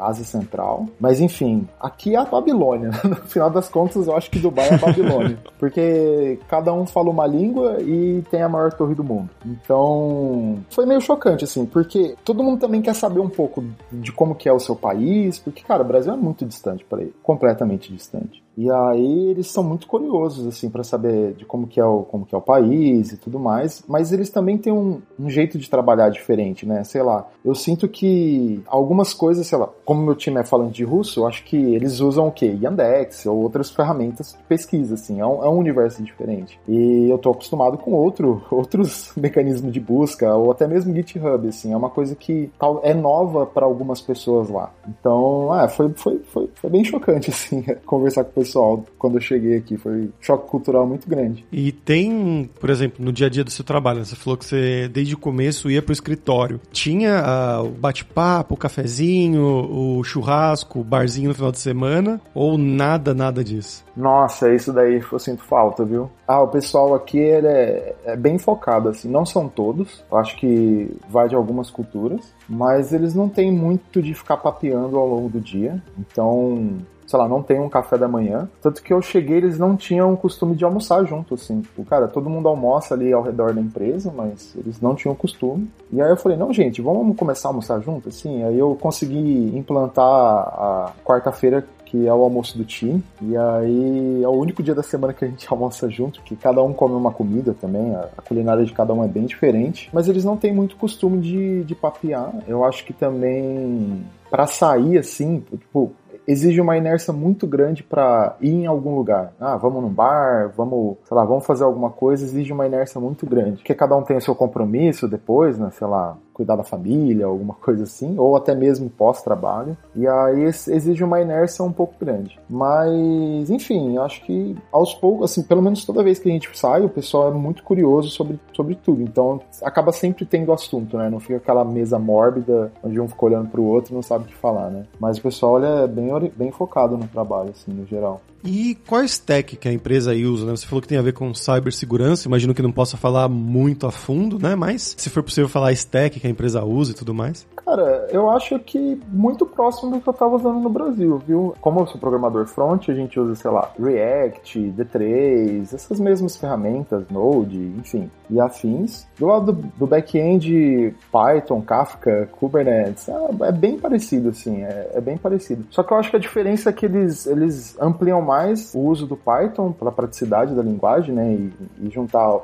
Ásia 0.00 0.24
Central. 0.24 0.86
Mas 0.98 1.20
enfim, 1.20 1.68
aqui 1.80 2.16
é 2.16 2.18
a 2.18 2.24
Babilônia. 2.24 2.90
No 3.06 3.14
final 3.14 3.48
das 3.48 3.68
contas, 3.68 4.08
eu 4.08 4.16
acho 4.16 4.28
que 4.28 4.40
Dubai 4.40 4.68
é 4.68 4.74
a 4.74 4.78
Babilônia. 4.78 5.38
porque 5.58 6.40
cada 6.48 6.72
um 6.72 6.84
fala 6.84 7.10
uma 7.10 7.26
língua 7.26 7.80
e 7.80 8.22
tem 8.28 8.42
a 8.42 8.48
maior 8.48 8.72
torre 8.72 8.96
do 8.96 9.04
mundo. 9.04 9.30
Então, 9.44 10.58
foi 10.70 10.84
meio 10.84 11.00
chocante, 11.00 11.44
assim, 11.44 11.64
porque 11.64 12.16
todo 12.24 12.42
mundo 12.42 12.58
também 12.58 12.82
quer 12.82 12.94
saber 12.94 13.20
um 13.20 13.28
pouco 13.36 13.62
de 13.92 14.10
como 14.10 14.34
que 14.34 14.48
é 14.48 14.52
o 14.52 14.58
seu 14.58 14.74
país, 14.74 15.38
porque, 15.38 15.62
cara, 15.62 15.82
o 15.82 15.86
Brasil 15.86 16.12
é 16.12 16.16
muito 16.16 16.46
distante 16.46 16.84
para 16.84 17.02
ele, 17.02 17.14
completamente 17.22 17.92
distante. 17.92 18.42
E 18.56 18.70
aí 18.70 19.28
eles 19.28 19.48
são 19.48 19.62
muito 19.62 19.86
curiosos, 19.86 20.46
assim, 20.46 20.70
para 20.70 20.82
saber 20.82 21.34
de 21.34 21.44
como 21.44 21.66
que, 21.66 21.78
é 21.78 21.84
o, 21.84 22.02
como 22.04 22.24
que 22.24 22.34
é 22.34 22.38
o 22.38 22.40
país 22.40 23.12
e 23.12 23.18
tudo 23.18 23.38
mais, 23.38 23.84
mas 23.86 24.12
eles 24.12 24.30
também 24.30 24.56
têm 24.56 24.72
um, 24.72 25.02
um, 25.20 25.28
jeito 25.28 25.58
de 25.58 25.68
trabalhar 25.68 26.08
diferente, 26.08 26.64
né? 26.64 26.82
Sei 26.82 27.02
lá, 27.02 27.28
eu 27.44 27.54
sinto 27.54 27.86
que 27.86 28.62
algumas 28.66 29.12
coisas, 29.12 29.46
sei 29.46 29.58
lá, 29.58 29.68
como 29.84 30.02
meu 30.02 30.14
time 30.14 30.40
é 30.40 30.44
falante 30.44 30.76
de 30.76 30.84
russo, 30.84 31.20
eu 31.20 31.26
acho 31.26 31.44
que 31.44 31.56
eles 31.56 32.00
usam 32.00 32.28
o 32.28 32.32
quê? 32.32 32.56
Yandex 32.62 33.26
ou 33.26 33.36
outras 33.42 33.70
ferramentas 33.70 34.32
de 34.32 34.42
pesquisa, 34.44 34.94
assim, 34.94 35.20
é 35.20 35.26
um, 35.26 35.44
é 35.44 35.48
um 35.48 35.58
universo 35.58 36.02
diferente. 36.02 36.58
E 36.66 37.10
eu 37.10 37.18
tô 37.18 37.32
acostumado 37.32 37.76
com 37.76 37.92
outro, 37.92 38.42
outros 38.50 39.12
mecanismos 39.16 39.70
de 39.70 39.80
busca, 39.80 40.34
ou 40.34 40.50
até 40.50 40.66
mesmo 40.66 40.94
GitHub, 40.94 41.46
assim, 41.46 41.74
é 41.74 41.76
uma 41.76 41.90
coisa 41.90 42.16
que 42.16 42.50
é 42.82 42.94
nova 42.94 43.44
para 43.44 43.66
algumas 43.66 44.00
pessoas 44.00 44.48
lá. 44.48 44.72
Então, 44.88 45.52
ah, 45.52 45.68
foi, 45.68 45.90
foi, 45.94 46.22
foi, 46.24 46.50
foi 46.54 46.70
bem 46.70 46.82
chocante, 46.82 47.28
assim, 47.30 47.62
conversar 47.84 48.24
com 48.24 48.30
pessoas 48.30 48.45
pessoal 48.46 48.84
quando 48.98 49.16
eu 49.16 49.20
cheguei 49.20 49.56
aqui. 49.56 49.76
Foi 49.76 49.92
um 49.92 50.12
choque 50.20 50.48
cultural 50.48 50.86
muito 50.86 51.08
grande. 51.08 51.44
E 51.50 51.72
tem, 51.72 52.48
por 52.60 52.70
exemplo, 52.70 53.04
no 53.04 53.12
dia 53.12 53.26
a 53.26 53.30
dia 53.30 53.44
do 53.44 53.50
seu 53.50 53.64
trabalho, 53.64 53.98
né? 53.98 54.04
você 54.04 54.16
falou 54.16 54.36
que 54.36 54.44
você 54.44 54.88
desde 54.88 55.14
o 55.14 55.18
começo 55.18 55.70
ia 55.70 55.82
pro 55.82 55.92
escritório. 55.92 56.60
Tinha 56.70 57.22
uh, 57.22 57.66
o 57.66 57.70
bate-papo, 57.70 58.54
o 58.54 58.56
cafezinho, 58.56 59.42
o 59.42 60.04
churrasco, 60.04 60.80
o 60.80 60.84
barzinho 60.84 61.28
no 61.28 61.34
final 61.34 61.50
de 61.50 61.58
semana? 61.58 62.20
Ou 62.34 62.56
nada, 62.56 63.12
nada 63.12 63.42
disso? 63.42 63.84
Nossa, 63.96 64.52
isso 64.54 64.72
daí 64.72 65.02
eu 65.10 65.18
sinto 65.18 65.42
falta, 65.42 65.84
viu? 65.84 66.10
Ah, 66.28 66.42
o 66.42 66.48
pessoal 66.48 66.94
aqui 66.94 67.18
ele 67.18 67.46
é, 67.46 67.94
é 68.04 68.16
bem 68.16 68.38
focado, 68.38 68.90
assim. 68.90 69.08
Não 69.08 69.24
são 69.24 69.48
todos, 69.48 70.04
eu 70.10 70.18
acho 70.18 70.36
que 70.36 70.94
vai 71.08 71.28
de 71.28 71.34
algumas 71.34 71.70
culturas, 71.70 72.20
mas 72.48 72.92
eles 72.92 73.14
não 73.14 73.28
têm 73.28 73.50
muito 73.50 74.02
de 74.02 74.12
ficar 74.12 74.36
papeando 74.36 74.98
ao 74.98 75.08
longo 75.08 75.28
do 75.28 75.40
dia. 75.40 75.82
Então, 75.98 76.78
sei 77.06 77.18
lá, 77.18 77.28
não 77.28 77.42
tem 77.42 77.60
um 77.60 77.68
café 77.68 77.96
da 77.96 78.08
manhã. 78.08 78.48
Tanto 78.60 78.82
que 78.82 78.92
eu 78.92 79.00
cheguei, 79.00 79.36
eles 79.36 79.58
não 79.58 79.76
tinham 79.76 80.12
o 80.12 80.16
costume 80.16 80.56
de 80.56 80.64
almoçar 80.64 81.04
junto, 81.04 81.34
assim. 81.34 81.60
Tipo, 81.60 81.84
cara, 81.84 82.08
todo 82.08 82.28
mundo 82.28 82.48
almoça 82.48 82.94
ali 82.94 83.12
ao 83.12 83.22
redor 83.22 83.54
da 83.54 83.60
empresa, 83.60 84.12
mas 84.14 84.54
eles 84.56 84.80
não 84.80 84.94
tinham 84.94 85.14
costume. 85.14 85.70
E 85.92 86.02
aí 86.02 86.10
eu 86.10 86.16
falei, 86.16 86.36
não, 86.36 86.52
gente, 86.52 86.82
vamos 86.82 87.16
começar 87.16 87.48
a 87.48 87.50
almoçar 87.50 87.80
junto, 87.80 88.08
assim. 88.08 88.42
Aí 88.42 88.58
eu 88.58 88.76
consegui 88.80 89.56
implantar 89.56 90.04
a 90.04 90.92
quarta-feira 91.04 91.64
que 91.86 92.06
é 92.06 92.12
o 92.12 92.22
almoço 92.22 92.58
do 92.58 92.64
time. 92.64 93.02
E 93.22 93.36
aí 93.36 94.22
é 94.22 94.28
o 94.28 94.32
único 94.32 94.62
dia 94.62 94.74
da 94.74 94.82
semana 94.82 95.14
que 95.14 95.24
a 95.24 95.28
gente 95.28 95.46
almoça 95.48 95.88
junto, 95.88 96.20
que 96.22 96.36
cada 96.36 96.62
um 96.62 96.72
come 96.72 96.94
uma 96.94 97.12
comida 97.12 97.54
também, 97.54 97.94
a 97.94 98.22
culinária 98.22 98.64
de 98.64 98.72
cada 98.72 98.92
um 98.92 99.02
é 99.02 99.08
bem 99.08 99.24
diferente. 99.24 99.88
Mas 99.92 100.08
eles 100.08 100.24
não 100.24 100.36
têm 100.36 100.52
muito 100.52 100.76
costume 100.76 101.20
de, 101.20 101.64
de 101.64 101.74
papear. 101.74 102.34
Eu 102.46 102.64
acho 102.64 102.84
que 102.84 102.92
também 102.92 104.04
para 104.30 104.46
sair 104.46 104.98
assim, 104.98 105.40
tipo, 105.40 105.92
exige 106.26 106.60
uma 106.60 106.76
inércia 106.76 107.12
muito 107.12 107.46
grande 107.46 107.82
para 107.82 108.36
ir 108.40 108.52
em 108.52 108.66
algum 108.66 108.94
lugar. 108.94 109.32
Ah, 109.40 109.56
vamos 109.56 109.82
num 109.82 109.88
bar, 109.88 110.52
vamos, 110.56 110.96
sei 111.04 111.16
lá, 111.16 111.24
vamos 111.24 111.46
fazer 111.46 111.64
alguma 111.64 111.90
coisa, 111.90 112.24
exige 112.24 112.52
uma 112.52 112.66
inércia 112.66 113.00
muito 113.00 113.26
grande. 113.26 113.58
Porque 113.58 113.74
cada 113.74 113.96
um 113.96 114.02
tem 114.02 114.16
o 114.16 114.20
seu 114.20 114.34
compromisso 114.34 115.08
depois, 115.08 115.58
né? 115.58 115.70
Sei 115.72 115.86
lá, 115.86 116.16
cuidar 116.36 116.56
da 116.56 116.62
família, 116.62 117.24
alguma 117.24 117.54
coisa 117.54 117.84
assim, 117.84 118.18
ou 118.18 118.36
até 118.36 118.54
mesmo 118.54 118.90
pós-trabalho. 118.90 119.74
E 119.94 120.06
aí 120.06 120.44
exige 120.44 121.02
uma 121.02 121.18
inércia 121.18 121.64
um 121.64 121.72
pouco 121.72 121.94
grande. 121.98 122.38
Mas, 122.48 123.48
enfim, 123.48 123.96
acho 123.96 124.22
que 124.26 124.54
aos 124.70 124.92
poucos, 124.92 125.30
assim, 125.30 125.42
pelo 125.42 125.62
menos 125.62 125.82
toda 125.86 126.02
vez 126.02 126.18
que 126.18 126.28
a 126.28 126.32
gente 126.32 126.50
sai, 126.52 126.82
o 126.82 126.90
pessoal 126.90 127.30
é 127.30 127.34
muito 127.34 127.62
curioso 127.62 128.10
sobre, 128.10 128.38
sobre 128.52 128.74
tudo. 128.74 129.00
Então, 129.00 129.40
acaba 129.62 129.92
sempre 129.92 130.26
tendo 130.26 130.52
assunto, 130.52 130.98
né? 130.98 131.08
Não 131.08 131.20
fica 131.20 131.36
aquela 131.36 131.64
mesa 131.64 131.98
mórbida 131.98 132.70
onde 132.84 133.00
um 133.00 133.08
fica 133.08 133.24
olhando 133.24 133.48
pro 133.48 133.64
outro 133.64 133.92
e 133.92 133.94
não 133.94 134.02
sabe 134.02 134.24
o 134.24 134.28
que 134.28 134.34
falar, 134.34 134.68
né? 134.68 134.84
Mas 135.00 135.16
o 135.16 135.22
pessoal 135.22 135.52
olha 135.52 135.66
é 135.66 135.86
bem, 135.86 136.32
bem 136.36 136.50
focado 136.50 136.98
no 136.98 137.08
trabalho, 137.08 137.50
assim, 137.50 137.72
no 137.72 137.86
geral. 137.86 138.20
E 138.46 138.76
qual 138.86 139.02
stack 139.04 139.56
que 139.56 139.68
a 139.68 139.72
empresa 139.72 140.12
usa, 140.14 140.46
né? 140.46 140.56
Você 140.56 140.66
falou 140.66 140.80
que 140.80 140.88
tem 140.88 140.98
a 140.98 141.02
ver 141.02 141.12
com 141.12 141.34
cibersegurança, 141.34 142.28
imagino 142.28 142.54
que 142.54 142.62
não 142.62 142.72
possa 142.72 142.96
falar 142.96 143.28
muito 143.28 143.86
a 143.86 143.90
fundo, 143.90 144.38
né? 144.38 144.54
Mas 144.54 144.94
se 144.96 145.10
for 145.10 145.22
possível 145.22 145.48
falar 145.48 145.72
stack 145.72 146.20
que 146.20 146.26
a 146.26 146.30
empresa 146.30 146.64
usa 146.64 146.92
e 146.92 146.94
tudo 146.94 147.12
mais. 147.12 147.46
Cara, 147.66 148.06
eu 148.12 148.30
acho 148.30 148.58
que 148.60 149.00
muito 149.08 149.44
próximo 149.44 149.90
do 149.90 150.00
que 150.00 150.08
eu 150.08 150.12
tava 150.12 150.36
usando 150.36 150.60
no 150.60 150.70
Brasil, 150.70 151.20
viu? 151.26 151.54
Como 151.60 151.80
eu 151.80 151.86
sou 151.88 152.00
programador 152.00 152.46
front, 152.46 152.88
a 152.88 152.94
gente 152.94 153.18
usa, 153.18 153.34
sei 153.34 153.50
lá, 153.50 153.72
React, 153.76 154.72
D3, 154.76 155.74
essas 155.74 155.98
mesmas 155.98 156.36
ferramentas, 156.36 157.04
Node, 157.10 157.58
enfim, 157.76 158.08
e 158.30 158.40
afins. 158.40 159.06
Do 159.18 159.26
lado 159.26 159.52
do, 159.52 159.68
do 159.76 159.86
back-end, 159.86 160.94
Python, 161.10 161.60
Kafka, 161.60 162.28
Kubernetes, 162.38 163.08
é, 163.08 163.14
é 163.48 163.52
bem 163.52 163.78
parecido, 163.78 164.28
assim, 164.28 164.62
é, 164.62 164.92
é, 164.94 165.00
bem 165.00 165.16
parecido. 165.16 165.66
Só 165.70 165.82
que 165.82 165.92
eu 165.92 165.96
acho 165.96 166.10
que 166.10 166.16
a 166.16 166.20
diferença 166.20 166.70
é 166.70 166.72
que 166.72 166.86
eles, 166.86 167.26
eles 167.26 167.76
ampliam 167.80 168.22
mais 168.22 168.35
o 168.74 168.80
uso 168.80 169.06
do 169.06 169.16
Python 169.16 169.72
pela 169.72 169.92
praticidade 169.92 170.54
da 170.54 170.62
linguagem, 170.62 171.14
né, 171.14 171.34
e, 171.34 171.52
e 171.86 171.90
juntar 171.90 172.40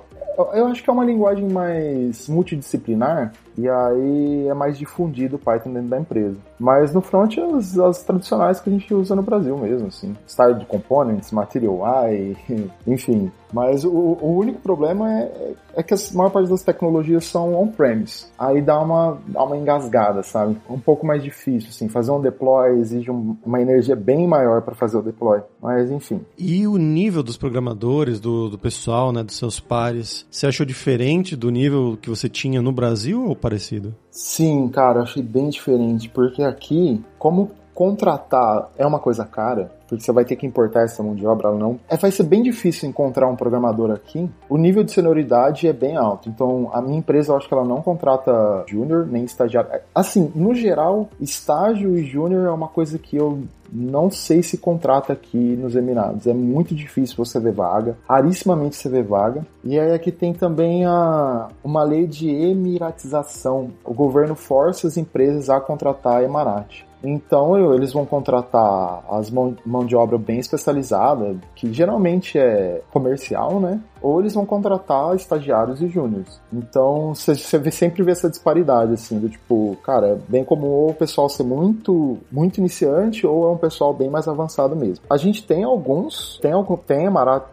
eu 0.55 0.67
acho 0.67 0.83
que 0.83 0.89
é 0.89 0.93
uma 0.93 1.05
linguagem 1.05 1.49
mais 1.49 2.27
multidisciplinar 2.27 3.33
e 3.57 3.69
aí 3.69 4.49
é 4.49 4.55
mais 4.55 4.79
difundido 4.79 5.37
o 5.37 5.39
Python 5.39 5.73
dentro 5.73 5.89
da 5.89 5.99
empresa. 5.99 6.37
Mas 6.59 6.95
no 6.95 7.01
front 7.01 7.37
as, 7.39 7.79
as 7.79 8.03
tradicionais 8.03 8.61
que 8.61 8.71
a 8.71 8.73
gente 8.73 8.95
usa 8.95 9.15
no 9.15 9.23
Brasil 9.23 9.57
mesmo, 9.59 9.89
assim. 9.89 10.17
Style 10.27 10.65
Components, 10.67 11.33
Material 11.33 11.81
UI, 11.81 12.37
enfim. 12.87 13.31
Mas 13.53 13.85
o, 13.85 13.91
o 13.91 14.39
único 14.39 14.61
problema 14.61 15.13
é, 15.13 15.55
é, 15.77 15.83
que 15.83 15.93
a 15.93 15.97
maior 16.15 16.31
parte 16.31 16.49
das 16.49 16.63
tecnologias 16.63 17.25
são 17.27 17.55
on-premise. 17.55 18.27
Aí 18.39 18.63
dá 18.63 18.81
uma, 18.81 19.19
dá 19.27 19.45
uma 19.45 19.57
engasgada, 19.57 20.23
sabe? 20.23 20.57
Um 20.69 20.79
pouco 20.79 21.07
mais 21.07 21.23
difícil, 21.23 21.69
assim. 21.69 21.89
Fazer 21.89 22.11
um 22.13 22.21
deploy 22.21 22.79
exige 22.79 23.11
um, 23.11 23.37
uma 23.45 23.61
energia 23.61 23.95
bem 23.95 24.27
maior 24.27 24.63
para 24.63 24.75
fazer 24.75 24.97
o 24.97 25.03
deploy. 25.03 25.41
Mas 25.61 25.91
enfim. 25.91 26.23
E 26.39 26.67
o 26.67 26.79
nível 26.79 27.23
dos 27.23 27.37
programadores, 27.37 28.19
do, 28.19 28.49
do 28.49 28.59
pessoal, 28.59 29.13
né, 29.13 29.23
dos 29.23 29.37
seus 29.37 29.61
pares, 29.61 30.27
você 30.31 30.47
achou 30.47 30.65
diferente 30.65 31.37
do 31.37 31.51
nível 31.51 31.99
que 32.01 32.09
você 32.09 32.29
tinha 32.29 32.63
no 32.63 32.73
Brasil 32.73 33.27
ou 33.27 33.37
parecido? 33.43 33.95
Sim, 34.11 34.69
cara, 34.69 35.03
achei 35.03 35.23
bem 35.23 35.51
diferente, 35.51 36.09
porque 36.09 36.43
aqui, 36.43 37.05
como 37.19 37.51
contratar 37.75 38.71
é 38.77 38.87
uma 38.87 38.99
coisa 38.99 39.25
cara, 39.25 39.71
porque 39.89 40.05
você 40.05 40.13
vai 40.13 40.25
ter 40.25 40.37
que 40.37 40.47
importar 40.47 40.83
essa 40.83 41.03
mão 41.03 41.15
de 41.15 41.27
obra 41.27 41.51
ou 41.51 41.59
não. 41.59 41.81
É, 41.89 41.97
vai 41.97 42.11
ser 42.11 42.23
bem 42.23 42.43
difícil 42.43 42.89
encontrar 42.89 43.29
um 43.29 43.37
programador 43.37 43.91
aqui. 43.91 44.31
O 44.49 44.57
nível 44.57 44.83
de 44.83 44.93
senioridade 44.93 45.67
é 45.67 45.73
bem 45.73 45.97
alto. 45.97 46.29
Então, 46.29 46.71
a 46.73 46.81
minha 46.81 46.99
empresa, 46.99 47.33
eu 47.33 47.37
acho 47.37 47.49
que 47.49 47.55
ela 47.55 47.65
não 47.65 47.83
contrata 47.83 48.65
júnior 48.67 49.07
nem 49.07 49.25
estagiário. 49.25 49.71
Assim, 49.95 50.33
no 50.35 50.55
geral, 50.55 51.09
estágio 51.21 51.99
e 51.99 52.05
júnior 52.05 52.47
é 52.47 52.51
uma 52.51 52.69
coisa 52.69 52.99
que 52.99 53.17
eu 53.17 53.43
não 53.73 54.11
sei 54.11 54.43
se 54.43 54.59
contrata 54.59 55.13
aqui 55.13 55.57
nos 55.57 55.75
Emirados. 55.75 56.27
É 56.27 56.35
muito 56.35 56.75
difícil 56.75 57.17
você 57.17 57.41
ver 57.41 57.53
vaga, 57.53 57.97
rarissimamente 58.07 58.77
você 58.77 58.89
vê 58.89 59.03
vaga. 59.03 59.47
E 59.65 59.79
aí 59.79 59.93
aqui 59.93 60.13
tem 60.13 60.35
também 60.35 60.85
a, 60.85 61.49
uma 61.65 61.83
lei 61.83 62.07
de 62.07 62.29
emiratização. 62.29 63.71
O 63.85 63.95
governo 63.95 64.35
força 64.35 64.87
as 64.87 64.97
empresas 64.97 65.49
a 65.49 65.61
contratar 65.61 66.19
a 66.19 66.23
Emirate. 66.23 66.87
Então 67.03 67.75
eles 67.75 67.93
vão 67.93 68.05
contratar 68.07 69.05
as 69.11 69.31
mão, 69.31 69.57
mão 69.65 69.85
de 69.85 69.97
obra 69.97 70.19
bem 70.19 70.39
especializada, 70.39 71.37
que 71.55 71.73
geralmente 71.73 72.39
é 72.39 72.81
comercial, 72.93 73.59
né? 73.59 73.81
Ou 74.01 74.21
eles 74.21 74.35
vão 74.35 74.45
contratar 74.45 75.15
estagiários 75.15 75.81
e 75.81 75.89
júniores. 75.89 76.41
Então 76.53 77.15
você 77.15 77.35
sempre 77.71 78.03
vê 78.03 78.13
essa 78.13 78.29
disparidade, 78.29 78.95
assim, 78.95 79.19
do 79.19 79.29
tipo, 79.29 79.77
cara, 79.85 80.09
é 80.09 80.19
bem 80.29 80.45
comum 80.45 80.69
ou 80.69 80.91
o 80.91 80.95
pessoal 80.95 81.29
ser 81.29 81.45
muito, 81.45 82.19
muito 82.31 82.59
iniciante 82.59 83.27
ou 83.27 83.49
é 83.49 83.53
um 83.53 83.57
pessoal 83.57 83.93
bem 83.93 84.11
mais 84.11 84.27
avançado 84.27 84.75
mesmo. 84.75 85.05
A 85.09 85.17
gente 85.17 85.47
tem 85.47 85.65
alguns, 85.65 86.39
tem, 86.41 86.53
tem 86.87 87.05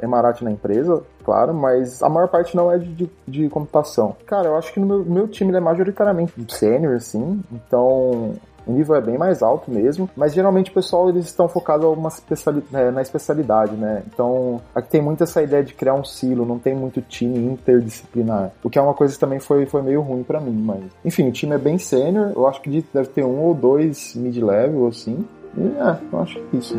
Emarate 0.02 0.44
na 0.44 0.52
empresa, 0.52 1.04
claro, 1.24 1.54
mas 1.54 2.02
a 2.02 2.10
maior 2.10 2.28
parte 2.28 2.56
não 2.56 2.72
é 2.72 2.78
de, 2.78 2.92
de, 2.94 3.10
de 3.28 3.50
computação. 3.50 4.16
Cara, 4.26 4.48
eu 4.48 4.56
acho 4.56 4.74
que 4.74 4.80
no 4.80 4.86
meu, 4.88 5.06
meu 5.06 5.28
time 5.28 5.56
é 5.56 5.60
majoritariamente 5.60 6.34
sênior, 6.48 6.96
assim, 6.96 7.42
então 7.52 8.34
O 8.70 8.72
nível 8.72 8.96
é 8.96 9.02
bem 9.02 9.18
mais 9.18 9.42
alto 9.42 9.72
mesmo, 9.72 10.08
mas 10.16 10.32
geralmente 10.32 10.70
o 10.70 10.74
pessoal 10.74 11.10
eles 11.10 11.26
estão 11.26 11.50
focados 11.50 11.90
especiali 12.14 12.64
é, 12.72 12.92
na 12.92 13.02
especialidade, 13.02 13.76
né? 13.76 14.04
Então, 14.14 14.62
aqui 14.76 14.92
tem 14.92 15.02
muito 15.02 15.24
essa 15.24 15.42
ideia 15.42 15.64
de 15.64 15.74
criar 15.74 15.96
um 15.96 16.04
silo, 16.04 16.46
não 16.46 16.60
tem 16.60 16.76
muito 16.76 17.02
time 17.02 17.40
interdisciplinar, 17.40 18.52
o 18.64 18.70
que 18.70 18.78
é 18.78 18.82
uma 18.82 18.94
coisa 18.94 19.16
que 19.16 19.20
também 19.20 19.40
foi, 19.40 19.66
foi 19.66 19.82
meio 19.82 20.02
ruim 20.02 20.22
para 20.22 20.40
mim, 20.40 20.54
mas 20.54 20.84
enfim, 21.04 21.28
o 21.28 21.32
time 21.32 21.56
é 21.56 21.58
bem 21.58 21.80
sênior, 21.80 22.32
eu 22.36 22.46
acho 22.46 22.62
que 22.62 22.86
deve 22.94 23.10
ter 23.10 23.24
um 23.24 23.40
ou 23.40 23.56
dois 23.56 24.14
mid-level, 24.16 24.88
assim, 24.88 25.26
e 25.58 25.62
é, 25.62 25.98
eu 26.14 26.20
acho 26.20 26.36
que 26.36 26.56
é 26.56 26.60
isso. 26.60 26.78